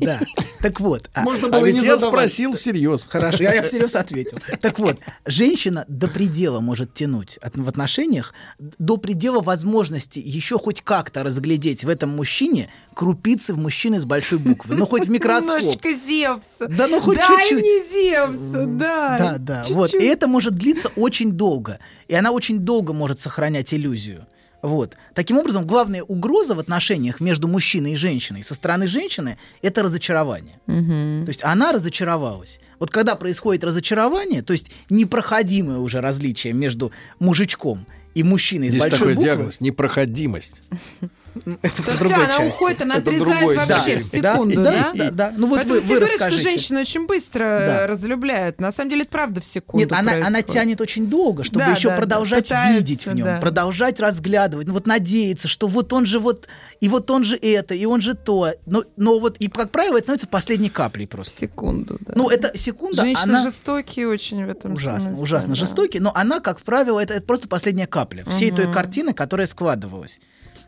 да. 0.00 0.20
Так 0.60 0.78
вот. 0.80 1.08
а- 1.14 1.22
Можно 1.22 1.48
А 1.48 1.50
было 1.50 1.66
не 1.66 1.80
я 1.80 1.94
задавать. 1.96 2.30
спросил 2.30 2.52
всерьез. 2.54 3.06
Хорошо, 3.08 3.42
я, 3.42 3.54
я 3.54 3.62
всерьез 3.62 3.94
ответил. 3.94 4.38
Так 4.60 4.78
вот, 4.78 4.98
женщина 5.24 5.84
до 5.88 6.08
предела 6.08 6.60
может 6.60 6.92
тянуть 6.94 7.38
в 7.54 7.68
отношениях, 7.68 8.34
до 8.58 8.96
предела 8.98 9.40
возможности 9.40 10.18
еще 10.24 10.58
хоть 10.58 10.82
как-то 10.82 11.22
разглядеть 11.22 11.84
в 11.84 11.88
этом 11.88 12.10
мужчине 12.10 12.68
крупицы 12.94 13.54
в 13.54 13.58
мужчины 13.58 13.98
с 13.98 14.04
большой 14.04 14.38
буквы. 14.38 14.74
Ну, 14.76 14.86
хоть 14.86 15.06
в 15.06 15.10
микроскоп. 15.10 15.58
Немножечко 15.62 15.88
Зевса. 15.94 16.68
Да 16.68 16.86
ну 16.86 17.00
хоть 17.00 17.16
Дай 17.16 17.48
чуть-чуть. 17.48 17.62
мне 17.62 17.82
Зевса, 17.92 18.66
да. 18.66 19.16
Да, 19.18 19.36
да. 19.38 19.64
Вот. 19.70 19.94
И 19.94 20.04
это 20.04 20.28
может 20.28 20.54
длиться 20.54 20.90
очень 20.96 21.32
долго. 21.32 21.78
И 22.08 22.14
она 22.14 22.30
очень 22.30 22.58
долго 22.58 22.92
может 22.92 23.20
сохранять 23.22 23.72
иллюзию. 23.72 24.26
Вот. 24.62 24.96
Таким 25.14 25.38
образом, 25.38 25.66
главная 25.66 26.04
угроза 26.04 26.54
в 26.54 26.60
отношениях 26.60 27.20
между 27.20 27.48
мужчиной 27.48 27.92
и 27.92 27.96
женщиной 27.96 28.44
со 28.44 28.54
стороны 28.54 28.86
женщины– 28.86 29.36
это 29.62 29.82
разочарование. 29.82 30.60
То 30.66 31.28
есть 31.28 31.42
она 31.42 31.72
разочаровалась. 31.72 32.60
Вот 32.78 32.90
когда 32.90 33.16
происходит 33.16 33.64
разочарование, 33.64 34.42
то 34.42 34.52
есть 34.52 34.70
непроходимое 34.88 35.78
уже 35.78 36.00
различие 36.00 36.52
между 36.52 36.92
мужичком 37.18 37.86
и 38.14 38.22
мужчиной 38.22 38.68
с 38.68 38.70
Здесь 38.70 38.82
большой 38.82 38.98
такой 38.98 39.14
буквы, 39.14 39.24
диагноз– 39.24 39.58
непроходимость. 39.60 40.62
это 41.62 41.82
То 41.82 41.92
в 41.92 41.96
все, 41.96 42.14
она 42.14 42.26
части. 42.28 42.42
уходит, 42.48 42.82
она 42.82 42.96
Это 42.96 43.10
отрезает 43.10 43.56
вообще 43.56 43.74
случай. 43.80 44.02
в 44.02 44.06
секунду, 44.06 44.62
да, 44.64 44.72
да? 44.72 44.90
да, 44.94 45.10
да. 45.10 45.34
Ну 45.36 45.46
вот 45.46 45.56
Поэтому 45.56 45.74
вы, 45.74 45.80
все 45.80 45.94
вы 45.94 46.00
говорят, 46.00 46.16
что 46.16 46.24
расскажите. 46.26 46.50
женщины 46.50 46.80
очень 46.80 47.06
быстро 47.06 47.38
Да. 47.40 47.82
э, 47.82 47.86
разлюбляют. 47.86 48.60
На 48.60 48.72
самом 48.72 48.90
деле 48.90 49.02
это 49.02 49.10
правда 49.10 49.40
в 49.40 49.44
секунду 49.44 49.78
Нет, 49.84 49.92
она, 49.92 50.14
она 50.26 50.42
тянет 50.42 50.80
очень 50.80 51.06
долго, 51.08 51.44
чтобы 51.44 51.64
Да, 51.64 51.72
еще 51.72 51.88
да, 51.88 51.94
да, 51.94 52.00
продолжать 52.00 52.44
пытается, 52.44 52.78
видеть 52.78 53.06
в 53.06 53.14
нем, 53.14 53.26
да. 53.26 53.38
продолжать 53.38 54.00
разглядывать, 54.00 54.66
ну 54.66 54.74
вот 54.74 54.86
надеяться, 54.86 55.48
что 55.48 55.66
вот 55.66 55.92
он 55.92 56.06
же 56.06 56.18
вот, 56.18 56.48
и 56.80 56.88
вот 56.88 57.10
он 57.10 57.24
же 57.24 57.36
это, 57.36 57.74
и 57.74 57.84
он 57.84 58.00
же 58.02 58.14
то. 58.14 58.52
Но, 58.66 58.84
но 58.96 59.18
вот, 59.18 59.36
и 59.38 59.48
как 59.48 59.70
правило, 59.70 59.96
это 59.96 60.04
становится 60.04 60.26
последней 60.26 60.68
каплей 60.70 61.06
В 61.06 61.10
просто. 61.10 61.38
секунду, 61.40 61.98
да. 62.00 62.12
Ну, 62.16 62.28
это 62.28 62.56
секунда, 62.56 63.02
Женщины 63.02 63.30
она... 63.36 63.44
жестокие 63.44 64.08
очень 64.08 64.44
в 64.44 64.48
этом 64.50 64.74
Ужасно, 64.74 65.00
смысле, 65.10 65.22
ужасно 65.22 65.48
да. 65.50 65.54
жестокий, 65.54 66.00
но 66.00 66.12
она, 66.14 66.40
как 66.40 66.60
правило, 66.62 67.00
это, 67.00 67.14
это 67.14 67.24
просто 67.26 67.48
последняя 67.48 67.86
капля 67.86 68.24
всей 68.28 68.50
той 68.50 68.64
Мгм. 68.66 68.74
картины, 68.74 69.12
которая 69.14 69.46
складывалась. 69.46 70.20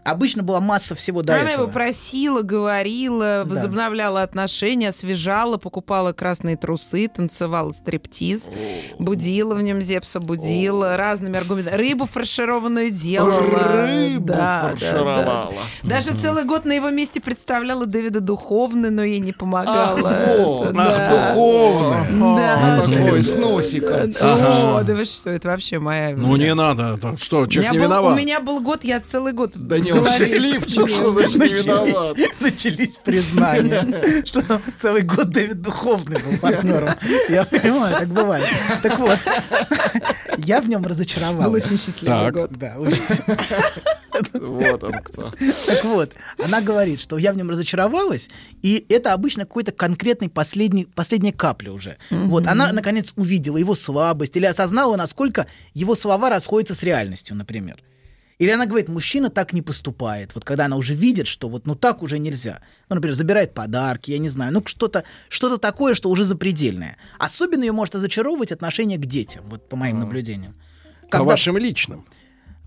Обычно 0.05 0.43
была 0.43 0.61
масса 0.61 0.95
всего 0.95 1.23
до 1.23 1.35
Она 1.35 1.51
этого. 1.51 1.62
его 1.64 1.73
просила, 1.73 2.43
говорила, 2.43 3.43
Да. 3.45 3.55
возобновляла 3.55 4.23
отношения, 4.23 4.90
освежала, 4.90 5.57
покупала 5.57 6.12
красные 6.12 6.57
трусы, 6.59 7.09
танцевала 7.09 7.73
стриптиз, 7.73 8.51
будила 8.99 9.55
в 9.55 9.62
нем 9.62 9.81
Зепса, 9.81 10.21
будила 10.21 10.97
разными 10.97 11.38
аргументами. 11.38 11.75
Рыбу 11.77 12.07
фаршированную 12.07 12.90
делала. 12.90 13.40
Рыбу 13.40 14.27
Да, 14.27 14.35
да, 14.35 14.69
фаршировала. 14.71 15.25
да. 15.25 15.88
Даже 15.88 16.12
целый 16.17 16.45
год 16.45 16.64
на 16.67 16.73
его 16.73 16.90
месте 16.90 17.21
представляла 17.21 17.87
Дэвида 17.87 18.21
Духовны, 18.21 18.90
но 18.90 19.03
ей 19.03 19.21
не 19.21 19.33
помогала. 19.33 19.99
Ах, 20.05 20.37
вот. 20.37 20.69
Это, 20.71 20.83
Ах, 20.83 20.99
да. 21.11 21.24
Духовно. 21.72 22.37
Да. 22.37 22.87
Такой, 22.90 23.22
с 23.22 23.35
носиком. 23.37 24.14
О, 24.20 24.83
да 24.83 24.94
вы 24.94 25.05
что, 25.05 25.31
это 25.31 25.48
вообще 25.48 25.79
моя... 25.79 26.14
Ну, 26.16 26.37
не 26.37 26.55
надо. 26.55 26.96
то 26.96 27.16
Что, 27.18 27.40
У 27.40 27.46
человек 27.46 27.72
меня, 27.72 27.72
не 27.72 27.79
был, 27.79 27.85
у 27.85 27.88
виноват. 27.88 28.18
меня 28.18 28.40
был 28.40 28.61
год, 28.61 28.85
я 28.85 29.00
целый 29.00 29.33
год 29.33 29.53
Да 29.55 29.79
не, 29.79 29.92
он 29.92 30.07
счастливчик, 30.07 30.88
что 30.88 31.12
значит 31.12 31.37
не 31.37 31.48
виноват. 31.48 32.16
Начались, 32.40 32.98
признания, 32.98 34.22
что 34.27 34.42
целый 34.81 35.03
год 35.03 35.31
Дэвид 35.31 35.62
Духовный 35.62 36.18
был 36.22 36.38
партнером. 36.38 36.90
Я 37.29 37.44
понимаю, 37.44 37.96
так 37.96 38.09
бывает. 38.09 38.46
Так 38.83 38.98
вот, 38.98 39.18
я 40.38 40.61
в 40.61 40.68
нем 40.68 40.83
Был 40.83 40.90
разочаровалась. 40.90 41.64
очень 41.64 41.79
счастливый 41.79 42.31
год. 42.31 42.50
Да, 42.53 42.74
очень. 42.79 43.03
Вот 44.33 44.85
он 44.85 44.92
кто. 44.94 45.33
Так 45.66 45.85
вот, 45.85 46.12
она 46.42 46.61
говорит, 46.61 47.00
что 47.00 47.18
я 47.18 47.33
в 47.33 47.37
нем 47.37 47.50
разочаровалась, 47.50 48.31
и 48.62 48.85
это 48.88 49.12
обычно 49.12 49.44
какой-то 49.44 49.72
конкретный 49.72 50.29
последний, 50.29 50.87
последняя 50.87 51.33
капля 51.33 51.72
уже. 51.72 51.96
Вот, 52.11 52.46
она, 52.46 52.72
наконец, 52.72 53.12
увидела 53.16 53.57
его 53.57 53.74
слабость 53.74 54.37
или 54.37 54.46
осознала, 54.46 54.96
насколько 54.96 55.46
его 55.74 55.94
слова 55.94 56.31
расходятся 56.31 56.74
с 56.74 56.83
реальностью, 56.83 57.37
например. 57.37 57.77
Или 58.38 58.50
она 58.50 58.66
говорит, 58.66 58.88
мужчина 58.88 59.31
так 59.31 59.53
не 59.53 59.62
поступает. 59.62 60.35
Вот 60.35 60.44
когда 60.44 60.64
она 60.64 60.77
уже 60.77 60.94
видит, 60.94 61.29
что 61.29 61.48
вот 61.48 61.66
ну 61.66 61.77
так 61.77 62.03
уже 62.03 62.18
нельзя. 62.18 62.61
Ну, 62.88 62.96
например, 62.96 63.14
забирает 63.14 63.55
подарки, 63.55 64.11
я 64.11 64.18
не 64.18 64.29
знаю, 64.29 64.53
ну 64.53 64.62
что-то 64.66 65.05
что 65.29 65.57
такое, 65.57 65.94
что 65.94 66.11
уже 66.11 66.24
запредельное. 66.24 66.96
Особенно 67.18 67.62
ее 67.62 67.72
может 67.72 67.94
разочаровывать 67.94 68.50
отношение 68.50 68.98
к 68.98 69.07
детям, 69.07 69.44
вот 69.46 69.68
по 69.68 69.77
моим 69.77 70.00
наблюдениям. 70.00 70.55
По 71.03 71.18
Когда- 71.18 71.24
вашим 71.24 71.57
личным. 71.59 72.07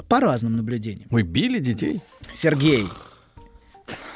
По 0.07 0.19
разным 0.19 0.55
наблюдениям. 0.55 1.07
Вы 1.09 1.23
били 1.23 1.59
детей? 1.59 2.01
Сергей. 2.33 2.87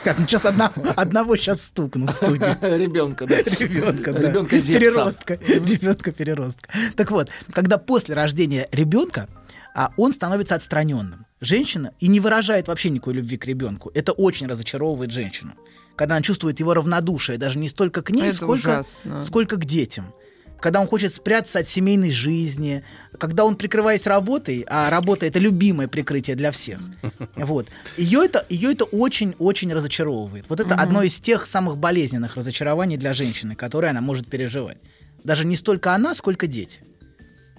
Как, 0.03 0.17
ну 0.17 0.25
сейчас 0.25 0.45
одна, 0.45 0.71
одного 0.95 1.35
сейчас 1.35 1.61
стукну 1.61 2.07
в 2.07 2.11
студии. 2.11 2.77
Ребенка, 2.77 3.27
да. 3.27 3.37
Ребенка, 3.37 4.13
да. 4.13 4.29
Ребенка 4.29 4.57
Зевса. 4.59 4.79
Переростка. 4.79 5.39
Ребенка 5.47 6.11
переростка. 6.11 6.69
Так 6.95 7.11
вот, 7.11 7.29
когда 7.51 7.77
после 7.77 8.15
рождения 8.15 8.67
ребенка 8.71 9.27
а 9.73 9.91
он 9.97 10.11
становится 10.11 10.55
отстраненным. 10.55 11.25
Женщина 11.39 11.93
и 11.99 12.07
не 12.07 12.19
выражает 12.19 12.67
вообще 12.67 12.89
никакой 12.89 13.15
любви 13.15 13.37
к 13.37 13.45
ребенку. 13.45 13.91
Это 13.93 14.11
очень 14.11 14.47
разочаровывает 14.47 15.11
женщину. 15.11 15.53
Когда 15.95 16.15
она 16.15 16.21
чувствует 16.21 16.59
его 16.59 16.73
равнодушие, 16.73 17.37
даже 17.37 17.57
не 17.57 17.69
столько 17.69 18.01
к 18.01 18.09
ней, 18.11 18.27
Это 18.27 18.35
сколько, 18.35 18.51
ужасно. 18.51 19.21
сколько 19.21 19.55
к 19.55 19.65
детям. 19.65 20.13
Когда 20.61 20.79
он 20.79 20.87
хочет 20.87 21.13
спрятаться 21.13 21.59
от 21.59 21.67
семейной 21.67 22.11
жизни, 22.11 22.83
когда 23.17 23.45
он, 23.45 23.55
прикрываясь 23.55 24.05
работой, 24.05 24.63
а 24.69 24.89
работа 24.91 25.25
это 25.25 25.39
любимое 25.39 25.87
прикрытие 25.87 26.35
для 26.35 26.51
всех, 26.51 26.79
вот, 27.35 27.67
ее 27.97 28.23
это, 28.23 28.45
ее 28.47 28.71
это 28.71 28.85
очень-очень 28.85 29.73
разочаровывает. 29.73 30.45
Вот 30.49 30.59
это 30.59 30.75
одно 30.75 31.01
из 31.01 31.19
тех 31.19 31.47
самых 31.47 31.77
болезненных 31.77 32.37
разочарований 32.37 32.97
для 32.97 33.13
женщины, 33.13 33.55
которые 33.55 33.89
она 33.89 34.01
может 34.01 34.27
переживать. 34.27 34.77
Даже 35.23 35.45
не 35.45 35.55
столько 35.55 35.93
она, 35.93 36.13
сколько 36.13 36.45
дети. 36.45 36.81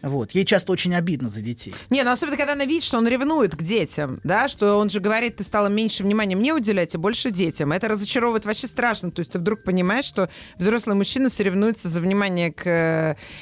Вот. 0.03 0.33
Ей 0.33 0.45
часто 0.45 0.73
очень 0.73 0.95
обидно 0.95 1.31
за 1.31 1.41
детей. 1.41 1.75
Не, 1.91 2.03
ну 2.03 2.11
особенно, 2.11 2.37
когда 2.37 2.53
она 2.53 2.65
видит, 2.65 2.83
что 2.83 2.99
он 2.99 3.07
ревнует 3.07 3.55
к 3.55 3.63
детям, 3.63 4.21
да, 4.25 4.49
что 4.49 4.77
он 4.79 4.91
же 4.91 5.01
говорит, 5.01 5.37
ты 5.37 5.45
стала 5.45 5.69
меньше 5.69 6.03
внимания 6.03 6.37
мне 6.37 6.53
уделять, 6.53 6.95
и 6.95 6.99
больше 6.99 7.31
детям. 7.31 7.73
Это 7.73 7.89
разочаровывает 7.89 8.45
вообще 8.45 8.67
страшно. 8.67 9.11
То 9.11 9.21
есть 9.21 9.33
ты 9.33 9.39
вдруг 9.39 9.63
понимаешь, 9.63 10.05
что 10.05 10.29
взрослый 10.57 10.97
мужчина 10.97 11.31
соревнуется 11.31 11.89
за 11.89 12.01
внимание 12.01 12.53
к, 12.53 12.67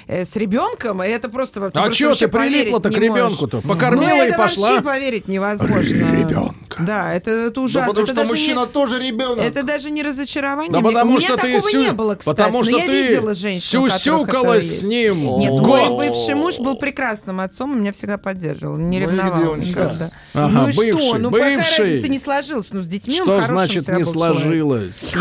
э, 0.06 0.24
с 0.24 0.36
ребенком, 0.36 1.02
и 1.02 1.08
это 1.08 1.28
просто... 1.28 1.60
А 1.66 1.70
просто 1.70 2.06
вообще 2.06 2.26
ты 2.26 2.28
прилипла-то 2.28 2.90
к 2.90 2.96
ребенку-то? 2.96 3.60
Покормила 3.62 4.08
ну, 4.08 4.16
и 4.24 4.28
это 4.28 4.38
пошла? 4.38 4.68
вообще 4.70 4.84
поверить 4.84 5.28
невозможно. 5.28 5.80
Ребенка. 5.80 6.76
Да, 6.78 7.14
это, 7.14 7.30
это 7.30 7.54
Да 7.54 7.60
ужасно. 7.62 7.88
потому 7.88 8.06
это 8.06 8.14
что 8.14 8.24
мужчина 8.28 8.60
не... 8.60 8.66
тоже 8.66 8.98
ребенок. 9.02 9.44
Это 9.44 9.62
даже 9.62 9.90
не 9.90 10.02
разочарование. 10.02 10.72
Да 10.72 10.80
потому 10.80 11.20
что 11.20 11.36
ты 11.36 11.52
такого 11.54 11.70
сю- 11.70 11.78
не 11.80 11.92
было, 11.92 12.14
кстати. 12.14 12.36
потому 12.36 12.58
но 12.58 12.64
что 12.64 12.78
я 12.78 12.86
ты 12.86 13.08
видела 13.08 13.34
женщин, 13.34 13.84
это 13.84 13.98
сюсюкалась 13.98 14.80
с 14.80 14.82
ним 14.82 15.38
Нет, 15.38 15.52
мой 15.52 15.88
бывший 15.88 16.34
муж 16.34 16.49
был 16.58 16.76
прекрасным 16.76 17.40
отцом, 17.40 17.76
и 17.76 17.80
меня 17.80 17.92
всегда 17.92 18.18
поддерживал, 18.18 18.76
не 18.76 18.98
Ну 18.98 19.04
и 19.04 19.06
ревновал 19.08 19.50
он 19.52 19.60
никогда. 19.60 19.92
сейчас? 19.94 20.12
Ага, 20.34 20.48
ну 20.48 20.68
и 20.68 20.72
бывший, 20.76 21.06
что? 21.08 21.18
Ну 21.18 21.30
бывший. 21.30 21.84
разница 21.84 22.08
не 22.08 22.18
сложилось? 22.18 22.68
Ну 22.72 22.80
с 22.82 22.86
детьми 22.88 23.20
он 23.20 23.26
Что 23.26 23.40
хорошим 23.42 23.56
значит 23.56 23.88
не 23.88 24.04
сложилось? 24.04 25.14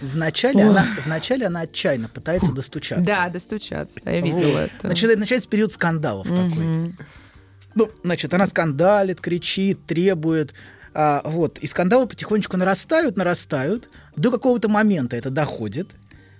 Вначале 0.00 0.62
она, 0.64 0.86
вначале 1.04 1.46
она 1.46 1.60
отчаянно 1.60 2.08
пытается 2.08 2.52
достучаться. 2.52 3.04
Да, 3.04 3.28
достучаться. 3.28 4.00
да, 4.04 4.10
я 4.10 4.20
Вот. 4.20 4.26
видела 4.28 4.58
это. 4.58 4.88
Начинает, 4.88 5.18
начинается 5.18 5.48
период 5.48 5.72
скандалов 5.72 6.28
такой. 6.28 6.94
Ну, 7.74 7.90
значит, 8.02 8.32
она 8.32 8.46
скандалит, 8.46 9.20
кричит, 9.20 9.84
требует. 9.86 10.54
а, 10.94 11.20
вот. 11.24 11.58
И 11.58 11.66
скандалы 11.66 12.06
потихонечку 12.06 12.56
нарастают, 12.56 13.16
нарастают. 13.18 13.90
До 14.16 14.30
какого-то 14.30 14.68
момента 14.68 15.14
это 15.16 15.28
доходит. 15.28 15.90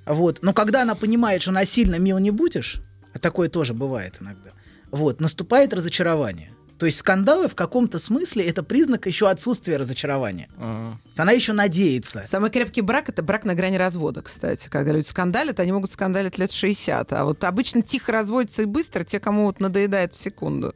Вот. 0.06 0.38
Но 0.42 0.54
когда 0.54 0.82
она 0.82 0.94
понимает, 0.94 1.42
что 1.42 1.52
насильно 1.52 1.96
мил 1.98 2.18
не 2.18 2.30
будешь, 2.30 2.80
такое 3.18 3.48
тоже 3.48 3.74
бывает 3.74 4.16
иногда, 4.20 4.50
вот, 4.90 5.20
наступает 5.20 5.72
разочарование. 5.72 6.50
То 6.78 6.84
есть 6.84 6.98
скандалы 6.98 7.48
в 7.48 7.54
каком-то 7.54 7.98
смысле 7.98 8.44
это 8.44 8.62
признак 8.62 9.06
еще 9.06 9.30
отсутствия 9.30 9.78
разочарования. 9.78 10.48
Ага. 10.58 10.98
Она 11.16 11.32
еще 11.32 11.54
надеется. 11.54 12.22
Самый 12.26 12.50
крепкий 12.50 12.82
брак— 12.82 13.08
это 13.08 13.22
брак 13.22 13.44
на 13.44 13.54
грани 13.54 13.76
развода, 13.76 14.20
кстати. 14.20 14.68
Когда 14.68 14.92
люди 14.92 15.06
скандалят, 15.06 15.58
они 15.58 15.72
могут 15.72 15.90
скандалить 15.90 16.36
лет 16.36 16.52
60. 16.52 17.12
А 17.14 17.24
вот 17.24 17.42
обычно 17.44 17.80
тихо 17.80 18.12
разводятся 18.12 18.62
и 18.62 18.66
быстро 18.66 19.04
те, 19.04 19.20
кому 19.20 19.46
вот 19.46 19.58
надоедает 19.58 20.14
в 20.14 20.18
секунду. 20.18 20.74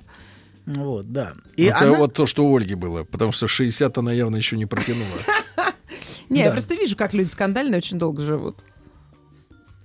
Вот, 0.64 1.12
да. 1.12 1.35
И 1.57 1.64
Это 1.64 1.81
она... 1.81 1.98
вот 1.98 2.14
то, 2.14 2.24
что 2.26 2.46
у 2.46 2.57
Ольги 2.57 2.74
было, 2.74 3.05
потому 3.05 3.33
что 3.33 3.46
60 3.46 3.98
она 3.98 4.12
явно 4.12 4.37
еще 4.37 4.57
не 4.57 4.66
протянула. 4.66 5.18
Не, 6.31 6.42
я 6.42 6.50
просто 6.53 6.74
вижу, 6.74 6.96
как 6.96 7.12
люди 7.12 7.29
скандальные 7.29 7.79
очень 7.79 7.98
долго 7.98 8.22
живут. 8.22 8.59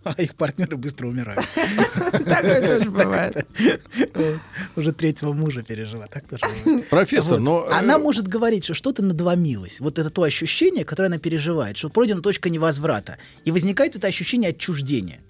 А 0.18 0.22
их 0.22 0.36
партнеры 0.36 0.78
быстро 0.78 1.08
умирают. 1.08 1.44
Такое 1.56 2.62
тоже 2.78 2.92
бывает. 2.92 3.48
Уже 4.76 4.92
третьего 4.94 5.34
мужа 5.34 5.64
пережила. 5.64 6.08
Так 6.08 6.28
тоже 6.28 6.44
бывает. 6.64 6.90
Профессор, 6.90 7.40
но... 7.40 7.66
э, 7.68 7.72
Она 7.74 7.98
может 7.98 8.28
говорить, 8.28 8.64
что 8.64 8.74
что-то 8.76 9.04
надломилось. 9.04 9.80
Вот 9.80 9.98
это 9.98 10.10
то 10.12 10.22
ощущение, 10.22 10.86
которое 10.86 11.08
она 11.08 11.18
переживает, 11.18 11.78
что 11.78 11.90
пройдена 11.90 12.22
точка 12.22 12.50
невозврата. 12.50 13.18
И 13.46 13.52
возникает 13.52 13.96
это 13.96 14.06
ощущение 14.08 14.52
отчуждения. 14.52 15.22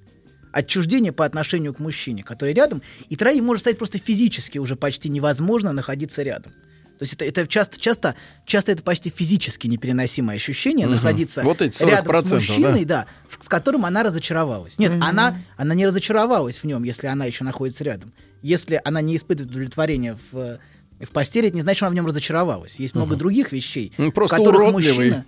Отчуждение 0.51 1.11
по 1.13 1.23
отношению 1.25 1.73
к 1.73 1.79
мужчине, 1.79 2.23
который 2.23 2.53
рядом. 2.53 2.81
И 3.09 3.15
ей 3.15 3.41
может 3.41 3.61
стать 3.61 3.77
просто 3.77 3.97
физически 3.97 4.57
уже 4.57 4.75
почти 4.75 5.09
невозможно 5.09 5.71
находиться 5.71 6.21
рядом. 6.21 6.53
То 6.97 7.03
есть 7.03 7.13
это, 7.13 7.25
это 7.25 7.47
часто, 7.47 7.79
часто, 7.79 8.15
часто 8.45 8.71
это 8.71 8.81
почти 8.83 9.09
физически 9.09 9.67
непереносимое 9.67 10.35
ощущение 10.37 10.87
находиться 10.87 11.41
Вот 11.43 11.61
эти 11.61 11.83
рядом 11.83 12.15
с 12.25 12.31
40%, 12.31 12.33
мужчиной, 12.35 12.85
да, 12.85 13.05
в- 13.27 13.43
с 13.43 13.47
которым 13.49 13.85
она 13.85 14.03
разочаровалась. 14.03 14.77
Нет, 14.79 14.93
она, 15.01 15.37
она 15.57 15.75
не 15.75 15.85
разочаровалась 15.85 16.59
в 16.59 16.63
нем, 16.63 16.83
если 16.83 17.07
она 17.07 17.25
еще 17.25 17.43
находится 17.43 17.83
рядом. 17.83 18.13
Если 18.41 18.79
она 18.83 19.01
не 19.01 19.15
испытывает 19.15 19.51
удовлетворения 19.51 20.17
в, 20.31 20.59
в 21.01 21.09
постели, 21.11 21.47
это 21.47 21.55
не 21.55 21.61
значит, 21.63 21.77
что 21.77 21.87
она 21.87 21.91
в 21.91 21.95
нем 21.95 22.05
разочаровалась. 22.07 22.79
Есть 22.79 22.95
много 22.95 23.15
других 23.15 23.51
вещей, 23.51 23.91
Ну, 23.97 24.11
в 24.11 24.13
просто 24.13 24.37
которых 24.37 24.61
уродливый. 24.61 24.97
мужчина... 25.09 25.25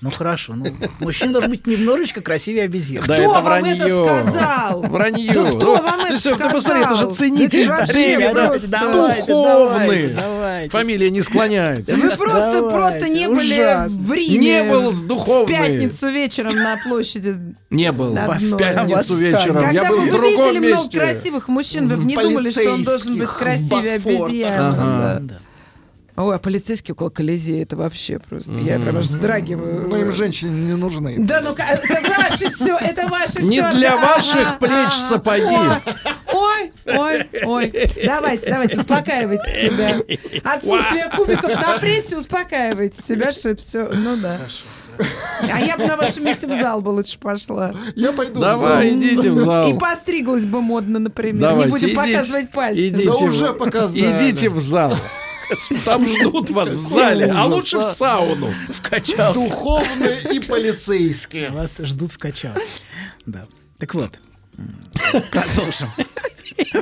Ну 0.00 0.10
хорошо, 0.12 0.54
ну 0.54 0.66
мужчина 1.00 1.32
должен 1.32 1.50
быть 1.50 1.66
немножечко 1.66 2.20
красивее 2.20 2.64
обезьяны. 2.64 3.06
Да 3.06 3.14
Кто 3.14 3.22
это 3.24 3.32
вам 3.32 3.44
вранье. 3.44 3.74
это 3.74 4.22
сказал? 4.22 4.82
Вранье. 4.88 5.32
Да 5.32 5.50
кто 5.50 5.76
вам 5.76 6.00
ты 6.02 6.06
это 6.08 6.16
всё, 6.18 6.36
ты 6.36 6.50
посмотри, 6.50 6.82
это 6.82 6.90
же 6.90 6.96
сказал? 6.98 7.14
ценитель 7.14 7.66
да. 7.68 8.48
просто- 8.48 8.68
давайте, 8.70 9.26
Духовный. 9.32 10.08
давайте. 10.14 10.70
Фамилия 10.70 11.10
не 11.10 11.22
склоняется. 11.22 11.96
Вы 11.96 12.10
просто, 12.16 12.52
Давайте, 12.52 12.70
просто 12.76 13.08
не 13.08 13.28
были 13.28 13.88
в 13.88 14.12
Риме. 14.12 14.38
Не 14.38 14.62
был 14.64 14.92
с 14.92 14.98
В 14.98 15.06
духовной. 15.06 15.46
пятницу 15.48 16.08
вечером 16.08 16.54
на 16.54 16.76
площади. 16.76 17.36
Не 17.70 17.90
был. 17.92 18.14
В 18.14 18.56
пятницу 18.56 19.14
вечером. 19.16 19.54
Когда 19.56 19.70
Я 19.70 19.84
был 19.84 20.00
вы 20.00 20.06
в 20.06 20.12
другом 20.12 20.42
увидели 20.46 20.58
много 20.58 20.82
месте. 20.82 20.98
красивых 20.98 21.48
мужчин, 21.48 21.88
вы 21.88 21.96
бы 21.96 22.04
не 22.04 22.16
думали, 22.16 22.50
что 22.50 22.72
он 22.72 22.82
должен 22.84 23.18
быть 23.18 23.28
в 23.28 23.34
красивее 23.36 23.98
Бакфортах. 23.98 25.22
Ой, 26.20 26.34
а 26.34 26.38
полицейский 26.40 26.92
около 26.92 27.10
Колизея, 27.10 27.62
это 27.62 27.76
вообще 27.76 28.18
просто... 28.18 28.52
Я 28.54 28.80
прям 28.80 28.96
аж 28.98 29.04
вздрагиваю. 29.04 29.86
Ну, 29.88 29.96
им 29.96 30.12
женщины 30.12 30.50
не 30.50 30.74
нужны. 30.74 31.14
Да 31.18 31.40
ну 31.40 31.52
это 31.54 32.18
ваше 32.18 32.50
все, 32.50 32.76
это 32.76 33.06
ваше 33.06 33.40
Не 33.42 33.60
все. 33.60 33.70
для 33.72 33.96
ваших 33.96 34.58
плеч 34.58 34.90
сапоги. 35.08 35.44
Ой, 36.32 36.72
ой, 36.86 37.28
ой. 37.44 37.72
Давайте, 38.04 38.50
давайте, 38.50 38.78
успокаивайте 38.78 39.70
себя. 39.70 39.96
Отсутствие 40.42 41.08
кубиков 41.16 41.54
на 41.54 41.78
прессе, 41.78 42.16
успокаивайте 42.16 43.00
себя, 43.00 43.32
что 43.32 43.50
это 43.50 43.62
все. 43.62 43.88
Ну 43.92 44.16
да. 44.16 44.38
А 45.52 45.60
я 45.60 45.76
бы 45.76 45.86
на 45.86 45.96
вашем 45.96 46.24
месте 46.24 46.48
в 46.48 46.50
зал 46.60 46.80
бы 46.82 46.88
лучше 46.88 47.16
пошла. 47.20 47.72
Я 47.94 48.10
пойду 48.10 48.40
в 48.40 48.42
Давай, 48.42 48.90
зал. 48.90 48.98
идите 48.98 49.30
в 49.30 49.38
зал. 49.38 49.70
И 49.70 49.78
постриглась 49.78 50.44
бы 50.46 50.60
модно, 50.60 50.98
например. 50.98 51.40
Давайте, 51.40 51.66
Не 51.66 51.70
будем 51.70 51.86
идите. 51.90 51.96
показывать 52.12 52.50
пальцы. 52.50 52.88
Идите, 52.88 53.06
Да 53.06 53.12
в- 53.14 53.22
уже 53.22 53.52
показали. 53.52 54.00
идите 54.30 54.50
в 54.50 54.58
зал. 54.58 54.92
Там 55.84 56.06
ждут 56.06 56.50
вас 56.50 56.68
в 56.68 56.80
зале, 56.80 57.32
а 57.34 57.46
лучше 57.46 57.78
в 57.78 57.84
сауну. 57.84 58.52
Духовные 59.34 60.22
и 60.32 60.40
полицейские. 60.40 61.50
Вас 61.50 61.78
ждут 61.78 62.12
в 62.12 62.18
качал. 62.18 62.52
Да. 63.26 63.46
Так 63.78 63.94
вот. 63.94 64.18
Продолжим. 65.30 65.88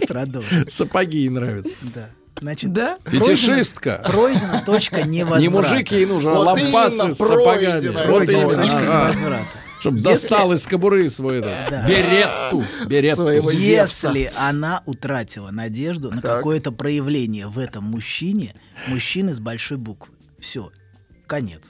Продолжим. 0.08 0.68
Сапоги 0.68 1.18
ей 1.18 1.28
нравятся. 1.28 1.76
Да. 1.94 2.08
Значит, 2.40 2.72
Да? 2.72 2.98
Фетишистка. 3.06 4.02
пройдена 4.04 4.62
точка 4.64 5.02
невозврата. 5.06 5.40
Не 5.40 5.48
мужик 5.48 5.90
ей 5.92 6.06
нужен, 6.06 6.32
а 6.32 6.38
лампасы 6.40 7.12
с 7.12 7.16
сапогами. 7.16 7.88
пройдена 7.92 8.06
Вот 8.10 8.22
именно. 8.28 8.56
точка 8.56 8.76
невозврата. 8.80 9.46
Чтоб 9.80 9.94
Если- 9.94 10.04
достал 10.04 10.52
из 10.52 10.62
кобуры 10.66 11.08
свой 11.08 11.38
этот 11.38 11.70
Да. 11.70 11.86
беретту. 11.88 12.64
Беретту. 12.86 13.16
Своего 13.16 13.52
Зевса. 13.52 14.08
Если 14.08 14.32
она 14.36 14.82
утратила 14.86 15.50
надежду 15.50 16.10
на 16.10 16.22
какое-то 16.22 16.72
проявление 16.72 17.46
в 17.48 17.58
этом 17.58 17.84
мужчине, 17.84 18.54
мужчины 18.88 19.34
с 19.34 19.40
большой 19.40 19.78
буквы. 19.78 20.14
Все, 20.38 20.70
конец. 21.26 21.62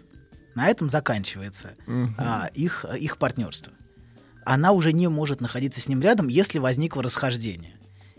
На 0.55 0.69
этом 0.69 0.88
заканчивается 0.88 1.75
а, 2.16 2.49
их, 2.55 2.85
их 2.99 3.19
партнерство. 3.19 3.73
Она 4.45 4.73
уже 4.73 4.92
не 4.92 5.09
может 5.09 5.40
находиться 5.40 5.81
с 5.81 5.88
ним 5.88 6.01
рядом, 6.01 6.29
если 6.29 6.59
возникло 6.59 7.03
расхождение. 7.03 7.75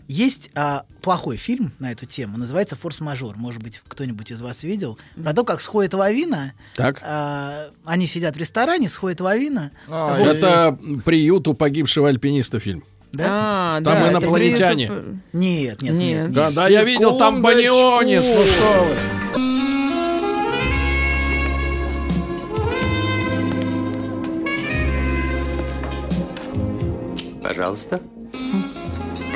Есть 0.08 0.48
а, 0.54 0.84
плохой 1.02 1.36
фильм 1.36 1.72
на 1.78 1.92
эту 1.92 2.06
тему, 2.06 2.38
называется 2.38 2.76
«Форс-мажор». 2.76 3.36
Может 3.36 3.62
быть, 3.62 3.82
кто-нибудь 3.86 4.30
из 4.32 4.40
вас 4.40 4.62
видел. 4.62 4.98
Про 5.22 5.34
то, 5.34 5.44
как 5.44 5.60
сходит 5.60 5.92
лавина. 5.92 6.54
Так. 6.74 7.00
а, 7.02 7.68
они 7.84 8.06
сидят 8.06 8.34
в 8.34 8.38
ресторане, 8.38 8.88
сходит 8.88 9.20
лавина. 9.20 9.70
А, 9.86 10.16
Вот. 10.18 10.26
Это 10.26 10.78
приют 11.04 11.46
у 11.46 11.52
погибшего 11.52 12.08
альпиниста 12.08 12.58
фильм. 12.58 12.84
Да? 13.12 13.24
А, 13.28 13.74
Там 13.82 13.94
да, 14.02 14.10
инопланетяне. 14.12 14.86
это- 14.86 15.04
Нет, 15.34 15.82
нет, 15.82 15.92
нет. 15.92 16.20
Нет. 16.22 16.32
Да, 16.32 16.50
да, 16.52 16.68
я 16.68 16.84
видел 16.84 17.18
там 17.18 17.42
банионец. 17.42 18.26
Ну 18.28 18.44
что 18.44 18.84
вы. 18.84 18.94
Пожалуйста. 27.42 28.00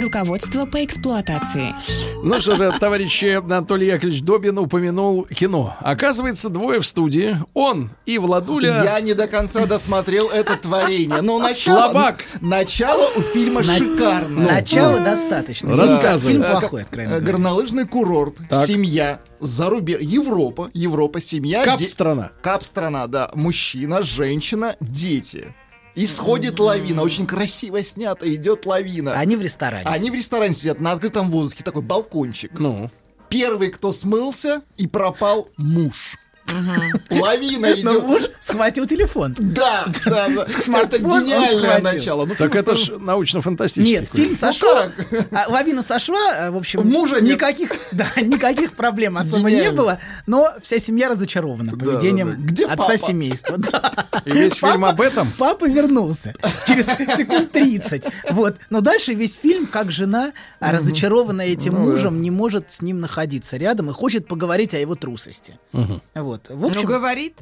Руководство 0.00 0.64
по 0.66 0.84
эксплуатации. 0.84 1.74
Ну 2.22 2.40
что 2.40 2.54
же, 2.56 2.72
товарищ 2.78 3.22
Анатолий 3.24 3.86
Яковлевич 3.88 4.22
Добин 4.22 4.58
упомянул 4.58 5.24
кино. 5.24 5.76
Оказывается, 5.80 6.48
двое 6.48 6.80
в 6.80 6.86
студии. 6.86 7.36
Он 7.54 7.90
и 8.06 8.18
Владуля. 8.18 8.82
Я 8.84 9.00
не 9.00 9.14
до 9.14 9.26
конца 9.26 9.66
досмотрел 9.66 10.28
это 10.28 10.56
творение. 10.56 11.20
Но 11.22 11.38
начало, 11.38 11.78
Слабак. 11.90 12.24
начало 12.40 13.10
у 13.16 13.20
фильма 13.22 13.62
На- 13.62 13.74
шикарное. 13.74 14.46
Начало 14.54 15.00
достаточно. 15.00 15.76
Рассказывай. 15.76 16.32
Фильм 16.32 16.42
плохой, 16.44 16.82
откровенно. 16.82 17.20
Горнолыжный 17.20 17.86
курорт, 17.86 18.36
Так. 18.48 18.66
семья, 18.66 19.20
зарубеж, 19.40 20.00
Европа, 20.00 20.70
Европа, 20.74 21.20
семья. 21.20 21.60
де- 21.64 21.70
Кап-страна. 21.70 22.30
Кап-страна, 22.42 23.06
да. 23.06 23.30
Мужчина, 23.34 24.02
женщина, 24.02 24.76
дети. 24.80 25.54
И 25.98 26.06
сходит 26.06 26.60
лавина, 26.60 27.02
очень 27.02 27.26
красиво 27.26 27.82
снято, 27.82 28.32
идет 28.32 28.66
лавина. 28.66 29.14
Они 29.14 29.34
в 29.34 29.42
ресторане. 29.42 29.84
Они 29.84 30.12
в 30.12 30.14
ресторане 30.14 30.54
сидят 30.54 30.78
на 30.78 30.92
открытом 30.92 31.28
воздухе, 31.28 31.64
такой 31.64 31.82
балкончик. 31.82 32.52
Ну. 32.56 32.88
Первый, 33.28 33.72
кто 33.72 33.90
смылся 33.90 34.62
и 34.76 34.86
пропал 34.86 35.48
муж. 35.56 36.16
Лавина 37.10 37.68
Но 37.82 37.92
идет. 37.92 38.02
муж 38.04 38.22
схватил 38.40 38.86
телефон. 38.86 39.34
Да, 39.38 39.86
да, 40.04 40.28
да. 40.34 40.46
Это 40.82 40.98
гениальное 40.98 41.80
начало. 41.80 42.26
Ну, 42.26 42.34
Так 42.34 42.54
это 42.54 42.76
стал- 42.76 42.96
ж 42.96 43.00
научно-фантастический. 43.00 44.00
Нет, 44.00 44.08
фильм 44.12 44.30
Ну 44.32 44.36
сошел. 44.36 44.76
а 45.32 45.46
лавина 45.48 45.82
сошла, 45.82 46.18
а, 46.38 46.50
в 46.50 46.56
общем, 46.56 46.86
Мужа 46.88 47.20
никаких, 47.20 47.70
да, 47.92 48.06
никаких 48.20 48.74
проблем 48.76 49.18
особо 49.18 49.50
не 49.50 49.70
было, 49.70 49.98
но 50.26 50.48
вся 50.62 50.78
семья 50.78 51.08
разочарована 51.08 51.76
поведением. 51.76 52.34
Где 52.38 52.66
отца 52.66 52.96
семейства. 52.96 53.56
И 54.24 54.30
весь 54.32 54.54
фильм 54.54 54.84
об 54.84 55.00
этом? 55.00 55.28
Папа 55.38 55.66
вернулся 55.68 56.34
через 56.66 56.86
секунд 57.16 57.52
30. 57.52 58.06
Вот. 58.30 58.56
Но 58.70 58.80
дальше 58.80 59.14
весь 59.14 59.36
фильм, 59.36 59.66
как 59.66 59.90
жена, 59.90 60.32
разочарованная 60.60 61.46
этим 61.46 61.74
Ну 61.74 61.90
мужем, 61.90 62.20
не 62.20 62.30
может 62.30 62.70
с 62.72 62.82
ним 62.82 63.00
находиться 63.00 63.56
рядом 63.56 63.90
и 63.90 63.92
хочет 63.92 64.26
поговорить 64.26 64.74
о 64.74 64.78
его 64.78 64.94
трусости. 64.94 65.58
Вот. 66.14 66.37
В 66.48 66.60
Ну, 66.60 66.68
общем, 66.68 66.84
говорит. 66.84 67.40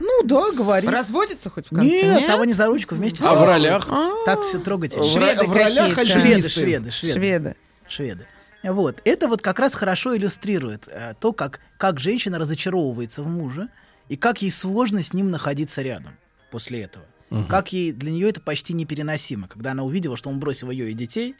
ну 0.00 0.22
да, 0.24 0.52
говорит. 0.52 0.90
Разводится 0.90 1.50
хоть 1.50 1.66
в 1.66 1.70
конце? 1.70 1.84
Нет, 1.84 2.26
того 2.26 2.44
не 2.44 2.52
за 2.52 2.66
ручку 2.66 2.94
вместе. 2.94 3.22
А 3.24 3.28
все. 3.34 3.38
в 3.40 3.44
ролях? 3.44 3.88
Так 4.24 4.42
все 4.42 4.58
трогательно. 4.58 5.04
В 5.04 5.16
ра- 5.16 5.44
в 5.46 5.52
ролях. 5.52 5.94
Шведы, 6.06 6.48
шведы, 6.48 6.90
шведы. 6.90 6.90
Шведы. 7.18 7.56
Шведы. 7.88 8.26
Вот. 8.64 9.00
Это 9.04 9.28
вот 9.28 9.40
как 9.42 9.58
раз 9.58 9.74
хорошо 9.74 10.16
иллюстрирует 10.16 10.88
э, 10.88 11.14
то, 11.20 11.32
как, 11.32 11.60
как 11.78 12.00
женщина 12.00 12.38
разочаровывается 12.38 13.22
в 13.22 13.28
муже 13.28 13.68
и 14.08 14.16
как 14.16 14.42
ей 14.42 14.50
сложно 14.50 15.02
с 15.02 15.12
ним 15.12 15.30
находиться 15.30 15.82
рядом 15.82 16.16
после 16.50 16.82
этого. 16.82 17.04
Как 17.48 17.72
ей 17.74 17.92
для 17.92 18.10
нее 18.10 18.30
это 18.30 18.40
почти 18.40 18.72
непереносимо, 18.72 19.48
когда 19.48 19.72
она 19.72 19.82
увидела, 19.82 20.16
что 20.16 20.30
он 20.30 20.40
бросил 20.40 20.70
ее 20.70 20.90
и 20.90 20.94
детей, 20.94 21.36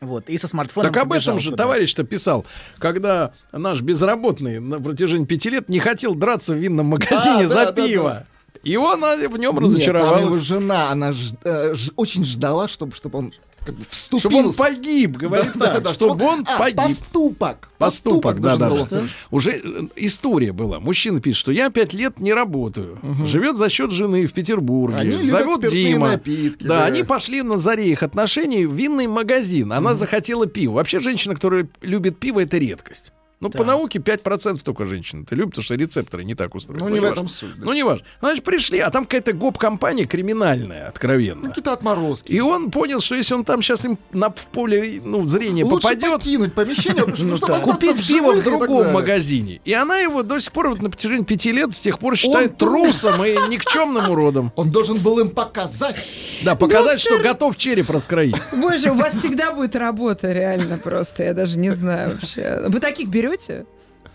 вот, 0.00 0.28
и 0.28 0.38
со 0.38 0.48
смартфоном. 0.48 0.92
Так 0.92 1.02
об 1.02 1.12
этом 1.12 1.40
же 1.40 1.52
товарищ-то 1.52 2.04
писал, 2.04 2.46
когда 2.78 3.32
наш 3.52 3.80
безработный 3.80 4.60
на 4.60 4.80
протяжении 4.80 5.24
пяти 5.26 5.50
лет 5.50 5.68
не 5.68 5.78
хотел 5.80 6.14
драться 6.14 6.54
в 6.54 6.56
винном 6.58 6.86
магазине 6.86 7.44
А, 7.44 7.46
за 7.46 7.54
да, 7.54 7.72
да, 7.72 7.86
пиво. 7.86 8.26
И 8.64 8.76
он 8.76 9.00
в 9.00 9.04
нем 9.04 9.30
Нет, 9.30 9.40
там 9.40 9.44
его 9.54 9.60
разочаровался. 9.60 10.42
жена, 10.42 10.90
она 10.90 11.12
ж- 11.12 11.32
э, 11.44 11.74
ж- 11.74 11.90
очень 11.96 12.24
ждала, 12.24 12.66
чтобы, 12.68 12.92
чтобы 12.92 13.18
он 13.18 13.32
как 13.64 13.74
бы 13.74 13.84
вступил. 13.88 14.18
Чтобы 14.30 14.48
он 14.48 14.54
погиб, 14.54 15.16
говорит 15.16 15.52
Да, 15.54 15.66
да, 15.66 15.74
так, 15.74 15.82
да, 15.82 15.94
чтобы 15.94 16.24
он 16.24 16.44
а, 16.46 16.58
погиб. 16.58 16.76
Поступок. 16.76 17.68
Поступок, 17.78 18.40
да, 18.40 18.56
да, 18.56 18.70
да. 18.70 18.74
был. 18.74 19.08
Уже 19.30 19.60
э, 19.62 19.88
история 19.96 20.52
была. 20.52 20.80
Мужчина 20.80 21.20
пишет, 21.20 21.38
что 21.38 21.52
я 21.52 21.70
пять 21.70 21.92
лет 21.92 22.18
не 22.18 22.32
работаю. 22.32 22.98
Живет 23.24 23.56
за 23.56 23.68
счет 23.68 23.90
жены 23.90 24.26
в 24.26 24.32
Петербурге. 24.32 24.96
Они 24.96 25.28
Зовет 25.28 25.70
Дима. 25.70 26.12
напитки, 26.12 26.64
да, 26.64 26.80
да. 26.80 26.84
они 26.86 27.02
пошли 27.02 27.42
на 27.42 27.58
заре 27.58 27.90
их 27.90 28.02
отношений 28.02 28.66
в 28.66 28.74
винный 28.74 29.06
магазин. 29.06 29.72
Она 29.72 29.94
захотела 29.94 30.46
пива. 30.46 30.72
Вообще 30.72 31.00
женщина, 31.00 31.34
которая 31.34 31.68
любит 31.82 32.18
пиво, 32.18 32.40
это 32.40 32.58
редкость. 32.58 33.12
Ну, 33.40 33.50
по 33.50 33.64
науке 33.64 34.00
5% 34.00 34.60
только 34.64 34.84
женщин 34.84 35.22
это 35.22 35.36
любят, 35.36 35.50
потому 35.50 35.64
что 35.64 35.74
рецепторы 35.76 36.24
не 36.24 36.34
так 36.34 36.56
устроены. 36.56 36.84
Ну, 36.84 36.92
не 36.92 36.98
в 36.98 37.02
важно. 37.02 37.14
этом 37.14 37.28
суть, 37.28 37.56
да. 37.56 37.64
Ну, 37.64 37.72
не 37.72 37.84
важно. 37.84 38.04
Значит, 38.20 38.42
пришли, 38.42 38.80
а 38.80 38.90
там 38.90 39.04
какая-то 39.04 39.32
гоп-компания 39.32 40.06
криминальная, 40.06 40.88
откровенно. 40.88 41.42
Ну, 41.42 41.48
какие-то 41.48 41.72
отморозки. 41.72 42.32
И 42.32 42.40
он 42.40 42.72
понял, 42.72 43.00
что 43.00 43.14
если 43.14 43.34
он 43.34 43.44
там 43.44 43.62
сейчас 43.62 43.84
им 43.84 43.96
на, 44.12 44.30
в 44.30 44.46
поле 44.52 45.00
ну, 45.04 45.24
зрения 45.28 45.64
Лучше 45.64 45.86
попадет, 45.86 46.18
покинуть 46.18 46.52
помещение, 46.52 47.04
Ну 47.06 47.36
чтобы 47.36 47.52
да. 47.52 47.60
купить 47.60 48.08
пиво 48.08 48.32
в 48.32 48.42
другом 48.42 48.92
магазине. 48.92 49.60
И 49.64 49.72
она 49.72 49.98
его 49.98 50.24
до 50.24 50.40
сих 50.40 50.50
пор 50.50 50.70
вот 50.70 50.82
на 50.82 50.90
протяжении 50.90 51.24
пяти 51.24 51.52
лет 51.52 51.76
с 51.76 51.80
тех 51.80 52.00
пор 52.00 52.16
считает 52.16 52.56
трус. 52.56 53.02
трусом 53.02 53.24
и 53.24 53.34
никчемным 53.48 54.10
уродом. 54.10 54.52
Он 54.56 54.70
должен 54.72 54.96
был 54.98 55.20
им 55.20 55.30
показать. 55.30 56.12
Да, 56.42 56.56
показать, 56.56 57.00
что 57.00 57.18
готов 57.18 57.56
череп 57.56 57.88
раскроить. 57.90 58.34
Боже, 58.52 58.90
у 58.90 58.94
вас 58.94 59.14
всегда 59.14 59.52
будет 59.52 59.76
работа, 59.76 60.32
реально 60.32 60.78
просто. 60.78 61.22
Я 61.22 61.34
даже 61.34 61.56
не 61.56 61.70
знаю 61.70 62.14
вообще. 62.14 62.64
Вы 62.66 62.80
таких 62.80 63.06
берете? 63.08 63.27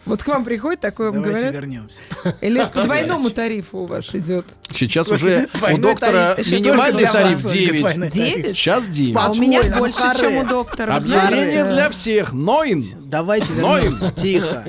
Вот 0.05 0.22
к 0.22 0.28
вам 0.28 0.43
приходит 0.43 0.82
такое, 0.82 1.11
вам 1.11 1.24
Давайте 1.24 1.47
говорят? 1.47 1.61
вернемся. 1.61 2.01
Или 2.41 2.61
это 2.61 2.72
по 2.74 2.84
двойному 2.84 3.30
тарифу 3.30 3.80
у 3.80 3.86
вас 3.86 4.14
идет? 4.14 4.45
Сейчас 4.70 5.07
уже 5.07 5.47
у 5.72 5.78
доктора 5.78 6.36
тариф. 6.36 6.51
Минимальный 6.51 7.05
тариф 7.05 7.41
вас, 7.41 7.53
9. 7.53 7.80
двойной 7.80 8.09
тариф. 8.09 8.36
Девять? 8.36 8.57
Сейчас 8.57 8.88
9. 8.88 9.16
А 9.18 9.32
у 9.32 9.36
меня 9.36 9.64
больше, 9.78 10.01
чем 10.20 10.38
у 10.39 10.45
доктора. 10.45 10.97
Объявление 10.97 11.66
для 11.66 11.89
всех. 11.89 12.34
Ноин. 12.34 12.84
Давайте 13.05 13.53
вернемся. 13.53 14.11
Тихо. 14.11 14.66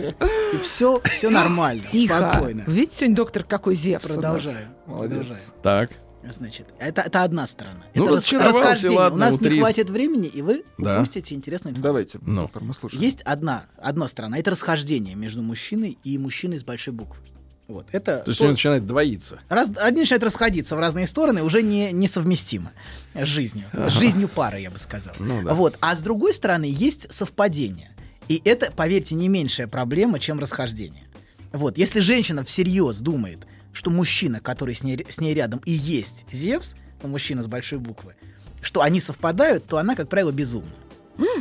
И 0.53 0.59
все, 0.59 1.01
все 1.05 1.31
нормально. 1.31 1.83
Тихо. 1.83 2.31
Спокойно. 2.31 2.63
Видите, 2.69 2.97
сегодня 2.99 3.17
доктор 3.17 3.43
какой 3.43 3.75
Зевс. 3.75 4.07
Продолжаю. 4.07 4.69
Молодец. 4.87 5.53
Так. 5.65 5.91
Значит, 6.33 6.69
это, 6.79 7.03
это 7.03 7.23
одна 7.23 7.47
сторона. 7.47 7.85
Ну, 7.95 8.05
это 8.07 8.15
расхождение. 8.15 8.99
ладно, 8.99 9.17
У 9.17 9.21
нас 9.21 9.35
утрист. 9.37 9.53
не 9.53 9.61
хватит 9.61 9.91
времени, 9.91 10.27
и 10.29 10.43
вы 10.43 10.65
Да. 10.79 10.97
упустите 10.97 11.35
интересную 11.35 11.73
информацию. 11.77 11.83
Давайте, 11.83 12.19
Ну. 12.23 12.43
доктор, 12.43 12.63
мы 12.63 12.75
слушаем. 12.75 13.03
Есть 13.03 13.21
одна, 13.23 13.67
одна 13.77 14.09
сторона. 14.09 14.39
Это 14.39 14.51
расхождение 14.51 15.15
между 15.15 15.43
мужчиной 15.43 15.99
и 16.03 16.17
мужчиной 16.19 16.59
с 16.59 16.65
большой 16.65 16.95
буквы. 16.95 17.21
Вот. 17.69 17.87
Это 17.93 18.19
То 18.19 18.31
есть 18.31 18.39
то- 18.41 18.45
он 18.45 18.51
начинает 18.53 18.87
двоиться. 18.87 19.41
раз, 19.49 19.71
они 19.77 20.01
начинают 20.01 20.23
расходиться 20.25 20.77
в 20.77 20.81
разные 20.81 21.07
стороны, 21.07 21.43
уже 21.43 21.63
не, 21.63 21.93
несовместимо 21.93 22.73
с 23.15 23.27
жизнью. 23.27 23.67
С 23.73 23.93
жизнью 23.93 24.29
пары, 24.29 24.61
я 24.61 24.71
бы 24.71 24.79
сказал. 24.79 25.15
Ну 25.19 25.43
да. 25.43 25.55
Вот. 25.55 25.77
А 25.81 25.95
с 25.97 26.01
другой 26.01 26.35
стороны, 26.35 26.65
есть 26.65 27.11
совпадение. 27.13 27.91
И 28.29 28.41
это, 28.45 28.71
поверьте, 28.71 29.15
не 29.15 29.29
меньшая 29.29 29.67
проблема, 29.67 30.19
чем 30.19 30.39
расхождение. 30.39 31.05
Вот. 31.53 31.79
Если 31.79 32.01
женщина 32.01 32.43
всерьез 32.45 32.99
думает, 33.01 33.47
что 33.75 33.91
мужчина, 33.91 34.41
который 34.41 34.75
с 34.75 34.83
ней, 34.83 35.05
с 35.07 35.21
ней 35.21 35.35
рядом, 35.35 35.61
и 35.67 35.73
есть 35.73 36.25
Зевс, 36.33 36.75
ну, 37.03 37.11
мужчина 37.11 37.43
с 37.43 37.47
большой 37.47 37.79
буквы, 37.79 38.15
что 38.63 38.81
они 38.81 39.01
совпадают, 39.01 39.67
то 39.67 39.77
она, 39.77 39.95
как 39.95 40.09
правило, 40.09 40.33
безумна. 40.33 40.71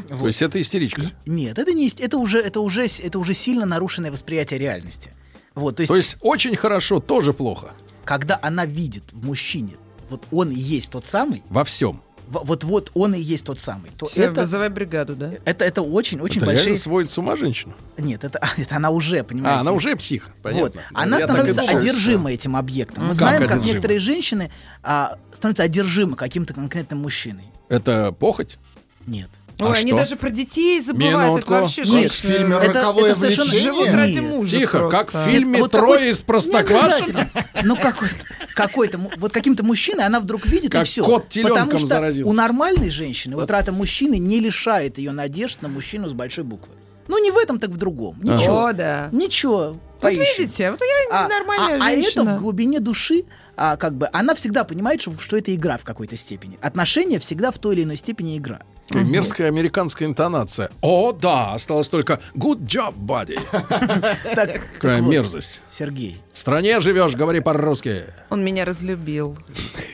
То 0.10 0.28
есть 0.28 0.42
это 0.42 0.62
истеричка. 0.62 1.02
Нет, 1.26 1.58
это 1.58 1.72
не 1.74 1.86
есть- 1.86 2.00
это 2.02 2.18
уже 2.18 2.40
это 2.40 2.60
уже 2.60 2.86
это 2.86 3.18
уже 3.18 3.34
сильно 3.34 3.66
нарушенное 3.66 4.12
восприятие 4.12 4.60
реальности. 4.60 5.12
Вот, 5.56 5.78
то 5.78 5.82
есть, 5.82 5.90
То 5.90 5.96
есть 5.96 6.18
очень 6.22 6.56
хорошо, 6.56 7.00
тоже 7.00 7.32
плохо. 7.34 7.74
когда 8.06 8.38
она 8.42 8.66
видит 8.66 9.04
в 9.14 9.26
мужчине, 9.26 9.74
вот 10.10 10.26
он 10.32 10.52
и 10.52 10.56
есть 10.60 10.92
тот 10.92 11.06
самый, 11.06 11.44
Во 11.50 11.64
всем. 11.64 12.04
В- 12.34 12.44
вот 12.46 12.64
вот 12.64 12.92
он 12.94 13.14
и 13.14 13.20
есть 13.22 13.46
тот 13.46 13.60
самый, 13.60 13.92
то 13.98 14.06
Всё, 14.08 14.24
это 14.24 14.42
Вызывай 14.42 14.70
бригаду, 14.70 15.16
да? 15.16 15.32
это 15.46 15.64
это 15.66 15.82
очень 15.82 16.20
очень 16.20 16.38
это 16.38 16.48
большие. 16.48 16.66
реально 16.66 16.82
сводит 16.82 17.12
с 17.12 17.18
ума 17.18 17.36
женщину. 17.36 17.74
Нет, 17.98 18.24
это, 18.24 18.40
это 18.58 18.76
она 18.76 18.90
уже 18.90 19.24
понимаете. 19.24 19.58
А, 19.58 19.62
она 19.62 19.72
уже 19.72 19.96
псих. 19.96 20.26
Вот. 20.26 20.34
Понятно. 20.74 20.82
Она 20.94 21.20
Я 21.20 21.28
так 21.28 21.36
и 21.48 21.54
становится 21.54 21.78
одержима 21.78 22.32
этим 22.32 22.56
объектом. 22.56 23.04
Мы 23.04 23.10
Как 23.10 23.18
знаем, 23.18 23.42
как 23.44 23.52
одержима? 23.52 23.68
некоторые 23.70 24.00
женщины 24.00 24.52
а, 24.82 25.18
становятся 25.32 25.64
одержимы 25.64 26.16
каким-то 26.16 26.54
конкретным 26.54 27.00
мужчиной. 27.00 27.46
Это 27.70 28.12
похоть? 28.12 28.58
Нет. 29.08 29.30
А 29.60 29.66
Ой, 29.70 29.78
они 29.80 29.92
что? 29.92 29.98
даже 29.98 30.16
про 30.16 30.30
детей 30.30 30.82
забывают. 30.82 31.18
Минутку. 31.32 31.54
Это 31.54 31.62
вообще 31.62 31.82
Нет, 31.82 31.90
женщины. 31.90 32.10
в 32.10 32.38
фильме 32.38 32.56
Это- 32.58 32.74
«Роковое 32.74 33.12
это 33.12 33.20
совершенно- 33.20 33.50
влечение». 33.52 33.72
Живут 33.74 33.88
ради 33.94 34.12
Нет. 34.14 34.24
мужа 34.24 34.58
Тихо, 34.58 34.78
просто. 34.80 34.98
как 34.98 35.14
в 35.14 35.30
фильме 35.30 35.60
вот 35.60 35.72
«Трое 35.72 35.94
какой- 35.94 36.10
из 36.12 36.22
Простоквашино». 36.22 37.30
Ну, 37.64 37.76
какой-то, 37.78 38.16
какой-то, 38.56 39.00
вот 39.18 39.32
каким-то 39.32 39.64
мужчиной 39.64 40.06
она 40.06 40.20
вдруг 40.20 40.46
видит, 40.46 40.72
Как 40.72 40.82
и 40.82 40.86
все. 40.86 41.04
кот 41.04 41.28
Потому 41.44 41.78
что 41.78 41.88
заразился. 41.88 42.30
у 42.30 42.34
нормальной 42.34 42.90
женщины 42.90 43.38
утрата 43.38 43.72
мужчины 43.72 44.18
не 44.18 44.40
лишает 44.40 44.98
ее 44.98 45.12
надежд 45.12 45.62
на 45.62 45.70
мужчину 45.70 46.10
с 46.10 46.14
большой 46.14 46.44
буквы. 46.44 46.74
Ну, 47.08 47.18
не 47.24 47.32
в 47.32 47.38
этом, 47.38 47.60
так 47.60 47.70
в 47.70 47.78
другом. 47.78 48.18
Ничего. 48.24 48.66
О, 48.66 48.74
да. 48.74 49.10
Ничего. 49.12 49.60
Вот 49.70 50.02
поищем. 50.02 50.24
видите, 50.40 50.72
вот 50.72 50.80
я 50.82 51.26
А, 51.26 51.28
нормальная 51.28 51.76
а- 51.80 51.86
а 51.86 51.90
женщина. 51.92 52.22
это 52.24 52.36
в 52.38 52.42
глубине 52.42 52.80
души, 52.80 53.24
а, 53.56 53.76
как 53.78 53.94
бы, 53.96 54.10
она 54.12 54.36
всегда 54.36 54.64
понимает, 54.64 55.02
что, 55.02 55.14
что 55.20 55.38
это 55.38 55.54
игра 55.54 55.78
в 55.78 55.84
какой-то 55.84 56.16
степени. 56.18 56.58
Отношения 56.62 57.20
всегда 57.20 57.52
в 57.52 57.60
той 57.60 57.76
или 57.76 57.84
иной 57.84 57.98
степени 57.98 58.38
игра. 58.38 58.62
Мерзкая 58.92 59.48
американская 59.48 60.08
интонация. 60.08 60.70
О, 60.82 61.14
да, 61.14 61.54
осталось 61.54 61.90
только 61.90 62.20
good 62.36 62.60
job, 62.66 62.94
buddy. 62.96 63.40
Какая 64.74 65.02
мерзость. 65.02 65.62
Сергей. 65.70 66.22
В 66.34 66.38
стране 66.38 66.80
живешь, 66.80 67.16
говори 67.16 67.40
по-русски. 67.40 68.04
Он 68.30 68.44
меня 68.44 68.66
разлюбил. 68.66 69.38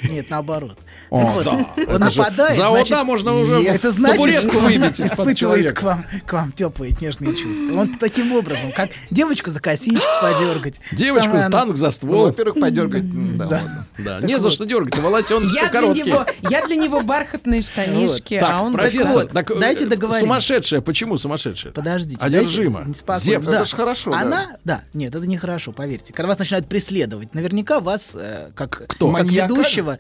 Нет, 0.09 0.29
наоборот. 0.29 0.77
О, 1.09 1.19
Так 1.25 1.33
вот, 1.35 1.45
да. 1.45 1.51
он 2.05 2.11
же 2.11 2.19
нападает, 2.19 2.55
за 2.55 2.69
значит, 2.69 2.91
ОДА 2.91 3.03
можно 3.03 3.33
уже 3.35 3.63
это 3.63 3.91
значит, 3.91 4.41
что 4.43 4.59
выбить 4.59 5.01
испытывает 5.01 5.73
к 5.73 5.81
вам, 5.83 6.03
к 6.25 6.33
вам 6.33 6.51
теплые 6.51 6.93
нежные 6.99 7.35
чувства. 7.35 7.81
Он 7.81 7.97
таким 7.97 8.31
образом, 8.33 8.71
как 8.75 8.89
девочку 9.09 9.49
за 9.49 9.59
косичку 9.59 10.05
подергать. 10.21 10.75
Девочку 10.91 11.39
с 11.39 11.49
танк 11.49 11.75
за 11.75 11.87
Ну, 11.87 11.91
ствол. 11.91 12.23
во-первых, 12.25 12.59
подергать. 12.59 13.37
Да. 13.37 13.85
Да, 13.97 14.19
не 14.21 14.39
за 14.39 14.49
что 14.49 14.65
дергать, 14.65 14.97
волосенки 14.99 15.53
Я 15.55 15.63
для, 15.63 15.69
короткие. 15.69 16.05
него, 16.05 16.25
я 16.49 16.65
для 16.65 16.75
него 16.75 17.01
бархатные 17.01 17.61
штанишки, 17.61 18.35
а 18.35 18.61
он 18.61 18.73
профессор, 18.73 19.27
э, 19.33 19.59
дайте 19.59 19.85
договорим. 19.85 20.19
сумасшедшая, 20.19 20.81
почему 20.81 21.17
сумасшедшая? 21.17 21.73
Подождите. 21.73 22.17
Одержима. 22.21 22.85
Это 23.07 23.65
ж 23.65 23.73
хорошо. 23.73 24.11
Она, 24.13 24.57
да. 24.63 24.81
нет, 24.93 25.15
это 25.15 25.25
нехорошо, 25.27 25.71
поверьте. 25.71 26.13
Когда 26.13 26.27
вас 26.29 26.39
начинают 26.39 26.67
преследовать, 26.67 27.33
наверняка 27.33 27.79
вас, 27.79 28.15
э, 28.15 28.51
как, 28.55 28.83
Кто? 28.87 29.11
как 29.11 29.25
ведущего, 29.25 29.97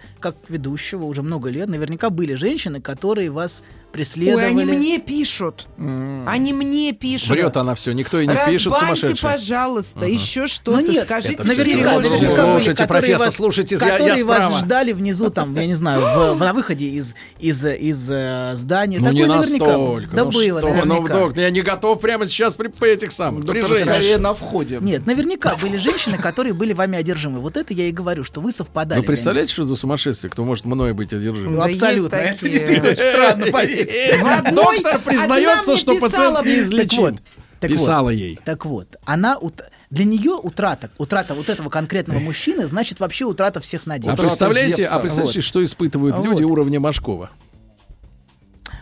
ведущего 0.99 1.05
уже 1.05 1.21
много 1.23 1.49
лет, 1.49 1.67
наверняка 1.69 2.09
были 2.09 2.35
женщины, 2.35 2.81
которые 2.81 3.29
вас 3.31 3.63
преследовали. 3.91 4.45
Ой, 4.45 4.49
они 4.51 4.65
мне 4.65 4.99
пишут. 4.99 5.67
Они 6.27 6.53
мне 6.53 6.91
пишут. 6.93 7.29
Врет 7.29 7.57
она 7.57 7.73
все, 7.75 7.91
никто 7.93 8.19
и 8.19 8.27
не 8.27 8.35
пишет 8.45 8.71
Разбаньте, 8.73 9.01
сумасшедшая. 9.01 9.33
пожалуйста, 9.33 10.05
еще 10.05 10.47
что-то. 10.47 10.79
Ну 10.79 10.87
нет, 10.91 11.03
Скажите, 11.05 11.41
Наверняка 11.43 11.93
Слушайте, 11.93 12.53
были, 12.53 12.73
которые 12.75 12.87
профессор, 12.87 13.27
вас, 13.27 13.35
слушайте, 13.35 13.75
я- 13.75 13.85
я 13.85 13.91
которые 13.93 14.23
вас 14.23 14.43
справа. 14.43 14.59
ждали 14.59 14.91
внизу, 14.91 15.29
там, 15.29 15.55
я 15.55 15.65
не 15.65 15.73
знаю, 15.73 16.01
в- 16.35 16.39
на 16.39 16.53
выходе 16.53 16.85
из, 16.87 17.15
из, 17.39 17.65
из 17.65 18.07
э, 18.11 18.51
здания. 18.55 18.99
Ну 18.99 19.05
Такое 19.05 19.21
не 19.21 19.25
наверняка 19.27 19.65
настолько. 19.65 20.15
Да 20.15 20.23
ну 20.25 20.31
было, 20.31 20.59
что 20.59 20.69
ну, 20.69 20.75
наверняка. 20.85 21.13
доктор, 21.13 21.39
я 21.43 21.49
не 21.49 21.61
готов 21.61 21.99
прямо 21.99 22.27
сейчас 22.27 22.55
при, 22.55 22.67
при 22.67 22.91
этих 22.91 23.11
самых. 23.11 23.45
при 23.45 23.61
женщинах. 23.61 23.95
скорее 23.95 24.17
на 24.17 24.33
входе. 24.33 24.77
Нет, 24.81 25.05
наверняка 25.07 25.55
были 25.55 25.77
женщины, 25.77 26.17
которые 26.17 26.53
были 26.53 26.73
вами 26.73 26.97
одержимы. 26.97 27.39
Вот 27.39 27.57
это 27.57 27.73
я 27.73 27.85
и 27.85 27.91
говорю, 27.91 28.23
что 28.23 28.41
вы 28.41 28.51
совпадали. 28.51 28.99
Вы 28.99 29.05
представляете, 29.05 29.53
что 29.53 29.65
за 29.65 29.75
сумасшествие, 29.75 30.29
кто 30.29 30.43
может 30.43 30.65
мной 30.65 30.88
быть 30.93 31.13
одержим? 31.13 31.53
Ну, 31.53 31.57
Да 31.59 31.65
абсолютно. 31.65 32.15
Это 32.15 32.49
действительно 32.49 32.89
очень 32.89 32.97
странно, 32.97 33.45
поверьте. 33.51 34.51
Доктор 34.51 34.99
признается, 35.01 35.77
что 35.77 35.97
пациент 35.99 36.45
неизлечим. 36.45 37.19
Так 37.59 37.71
Писала 37.71 38.03
вот, 38.05 38.11
ей. 38.11 38.39
Так 38.45 38.65
вот, 38.65 38.95
она 39.03 39.37
для 39.89 40.05
нее 40.05 40.31
утрата, 40.31 40.91
утрата 40.97 41.35
вот 41.35 41.49
этого 41.49 41.69
конкретного 41.69 42.19
мужчины, 42.19 42.67
значит 42.67 43.01
вообще 43.01 43.25
утрата 43.25 43.59
всех 43.59 43.81
А 43.85 43.89
надежд. 43.89 44.17
представляете, 44.17 44.83
Зевса. 44.83 44.95
а 44.95 44.99
представляете, 44.99 45.39
Вот. 45.39 45.45
что 45.45 45.63
испытывают 45.63 46.15
А 46.17 46.21
люди 46.21 46.43
уровня 46.43 46.79
Машкова? 46.79 47.31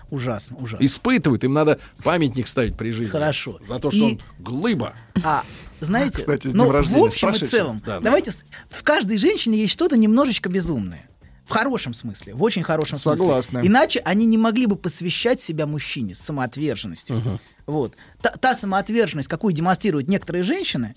Ужасно, 0.10 0.58
ужасно. 0.58 0.86
Испытывают, 0.86 1.44
им 1.44 1.54
надо 1.54 1.80
памятник 2.04 2.48
ставить 2.48 2.78
при 2.78 2.92
жизни. 2.92 3.10
Хорошо. 3.10 3.60
За 3.68 3.80
то, 3.80 3.90
что 3.92 4.00
И- 4.00 4.04
он 4.04 4.22
глыба. 4.40 4.94
А, 5.24 5.44
знаете, 5.82 6.20
Кстати, 6.20 6.48
с 6.48 6.54
ну, 6.54 6.68
в 6.70 7.04
общем 7.04 7.30
и 7.30 7.38
целом, 7.40 7.82
Да, 7.86 7.96
да. 7.96 8.00
давайте, 8.06 8.32
с- 8.32 8.44
в 8.70 8.84
каждой 8.84 9.18
женщине 9.18 9.58
есть 9.58 9.74
что-то 9.74 9.98
немножечко 9.98 10.50
безумное. 10.50 11.02
В 11.48 11.52
хорошем 11.52 11.94
смысле, 11.94 12.36
в 12.36 12.44
очень 12.44 12.62
хорошем 12.62 13.00
Согласна. 13.00 13.60
смысле. 13.62 13.70
Иначе 13.70 14.00
они 14.00 14.26
не 14.26 14.38
могли 14.38 14.66
бы 14.66 14.76
посвящать 14.76 15.40
себя 15.42 15.66
мужчине 15.66 16.14
с 16.14 16.20
самоотверженностью. 16.20 17.40
Вот. 17.66 17.96
Та, 18.22 18.32
та 18.32 18.54
самоотверженность, 18.54 19.30
какую 19.30 19.54
демонстрируют 19.54 20.10
некоторые 20.10 20.44
женщины, 20.44 20.94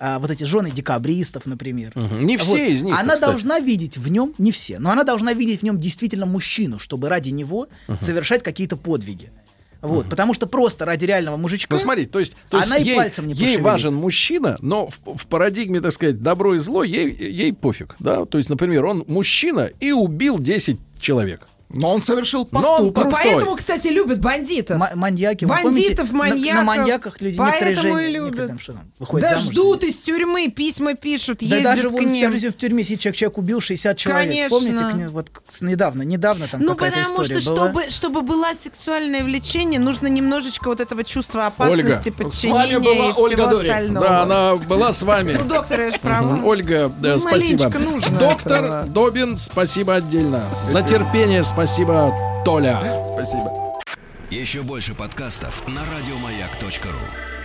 а, 0.00 0.20
вот 0.20 0.30
эти 0.30 0.44
жены 0.44 0.70
декабристов, 0.70 1.46
например. 1.46 1.90
Мгм. 1.96 2.24
Не 2.24 2.36
все 2.36 2.50
Вот, 2.50 2.58
из 2.60 2.82
них, 2.84 2.94
Она 2.94 3.14
кстати. 3.14 3.30
должна 3.30 3.58
видеть 3.58 3.98
в 3.98 4.08
нем, 4.08 4.32
не 4.38 4.52
все, 4.52 4.78
но 4.78 4.90
она 4.92 5.02
должна 5.02 5.32
видеть 5.32 5.60
в 5.60 5.62
нем 5.64 5.80
действительно 5.80 6.26
мужчину, 6.26 6.78
чтобы 6.78 7.08
ради 7.08 7.30
него 7.30 7.66
совершать 8.00 8.44
какие-то 8.44 8.76
подвиги. 8.76 9.32
Вот, 9.80 10.08
потому 10.08 10.34
что 10.34 10.46
просто 10.46 10.84
ради 10.84 11.04
реального 11.04 11.36
мужичка. 11.36 11.74
Ну, 11.74 11.80
смотрите, 11.80 12.10
то 12.10 12.18
есть, 12.18 12.34
то 12.50 12.58
есть 12.58 12.70
Она 12.70 12.78
и 12.78 12.84
ей, 12.84 12.96
пальцем 12.96 13.26
не 13.28 13.34
ей 13.34 13.58
важен 13.58 13.94
мужчина, 13.94 14.56
но 14.60 14.88
в, 14.88 15.16
в 15.16 15.26
парадигме, 15.26 15.80
так 15.80 15.92
сказать, 15.92 16.20
добро 16.20 16.54
и 16.54 16.58
зло 16.58 16.82
ей, 16.82 17.14
ей 17.14 17.52
пофиг. 17.52 17.94
Да? 18.00 18.24
То 18.24 18.38
есть, 18.38 18.50
например, 18.50 18.84
он 18.86 19.04
мужчина 19.06 19.70
и 19.78 19.92
убил 19.92 20.38
10 20.38 20.78
человек. 21.00 21.46
Но 21.70 21.92
он 21.94 22.02
совершил 22.02 22.48
Но 22.50 22.58
он 22.58 22.64
поступок. 22.64 23.02
Крутой. 23.10 23.20
поэтому, 23.22 23.56
кстати, 23.56 23.88
любят 23.88 24.20
бандитов. 24.20 24.78
Ма- 24.78 24.92
маньяки. 24.94 25.44
Бандитов, 25.44 26.08
помните, 26.10 26.12
на- 26.12 26.18
маньяков. 26.18 26.54
На, 26.54 26.64
маньяках 26.64 27.20
люди 27.20 27.38
некоторые 27.38 27.74
Поэтому 27.76 27.98
и 27.98 28.06
любят. 28.06 28.24
некоторые 28.24 28.48
там 28.48 28.58
что 28.58 28.72
да 29.20 29.28
замуж. 29.28 29.44
ждут 29.44 29.84
из 29.84 29.96
тюрьмы, 29.96 30.48
письма 30.50 30.94
пишут, 30.94 31.38
Да 31.40 31.46
ездят 31.56 31.62
даже 31.64 31.88
к 31.88 31.92
вон 31.92 32.04
в, 32.06 32.50
в 32.50 32.56
тюрьме 32.56 32.82
сидит 32.84 33.00
человек, 33.00 33.16
человек 33.16 33.38
убил 33.38 33.60
60 33.60 33.96
человек. 33.98 34.28
Конечно. 34.30 34.58
Помните, 34.58 34.84
к 34.90 34.94
ним 34.94 35.10
вот 35.10 35.30
недавно, 35.60 36.02
недавно 36.02 36.48
там 36.48 36.60
Ну, 36.62 36.68
какая-то 36.74 36.98
потому 37.00 37.22
история 37.22 37.40
что, 37.40 37.50
была. 37.54 37.64
чтобы, 37.68 37.90
чтобы 37.90 38.22
было 38.22 38.46
сексуальное 38.62 39.22
влечение, 39.24 39.78
нужно 39.78 40.06
немножечко 40.06 40.68
вот 40.68 40.80
этого 40.80 41.04
чувства 41.04 41.52
Ольга, 41.58 41.96
опасности, 41.96 42.08
с 42.10 42.16
вами 42.16 42.24
подчинения 42.24 42.78
была 42.78 42.94
и 43.08 43.12
всего 43.12 43.22
Ольга 43.22 43.46
Дорик. 43.48 43.70
остального. 43.70 44.06
Да, 44.06 44.22
она 44.22 44.56
была 44.56 44.92
с 44.94 45.02
вами. 45.02 45.36
Ну, 45.38 45.44
доктор, 45.44 45.80
я 45.80 45.90
же 45.90 45.98
права. 45.98 46.40
Ольга, 46.44 46.90
да, 47.00 47.18
спасибо. 47.18 47.70
Доктор. 48.18 48.84
Добин, 48.86 49.36
спасибо 49.36 49.96
отдельно. 49.96 50.44
За 50.70 50.82
терпение 50.82 51.44
спасибо, 51.58 52.14
Толя. 52.44 52.80
Спасибо. 53.04 53.80
Еще 54.30 54.62
больше 54.62 54.94
подкастов 54.94 55.66
на 55.66 55.80
радиомаяк.ру. 55.80 57.37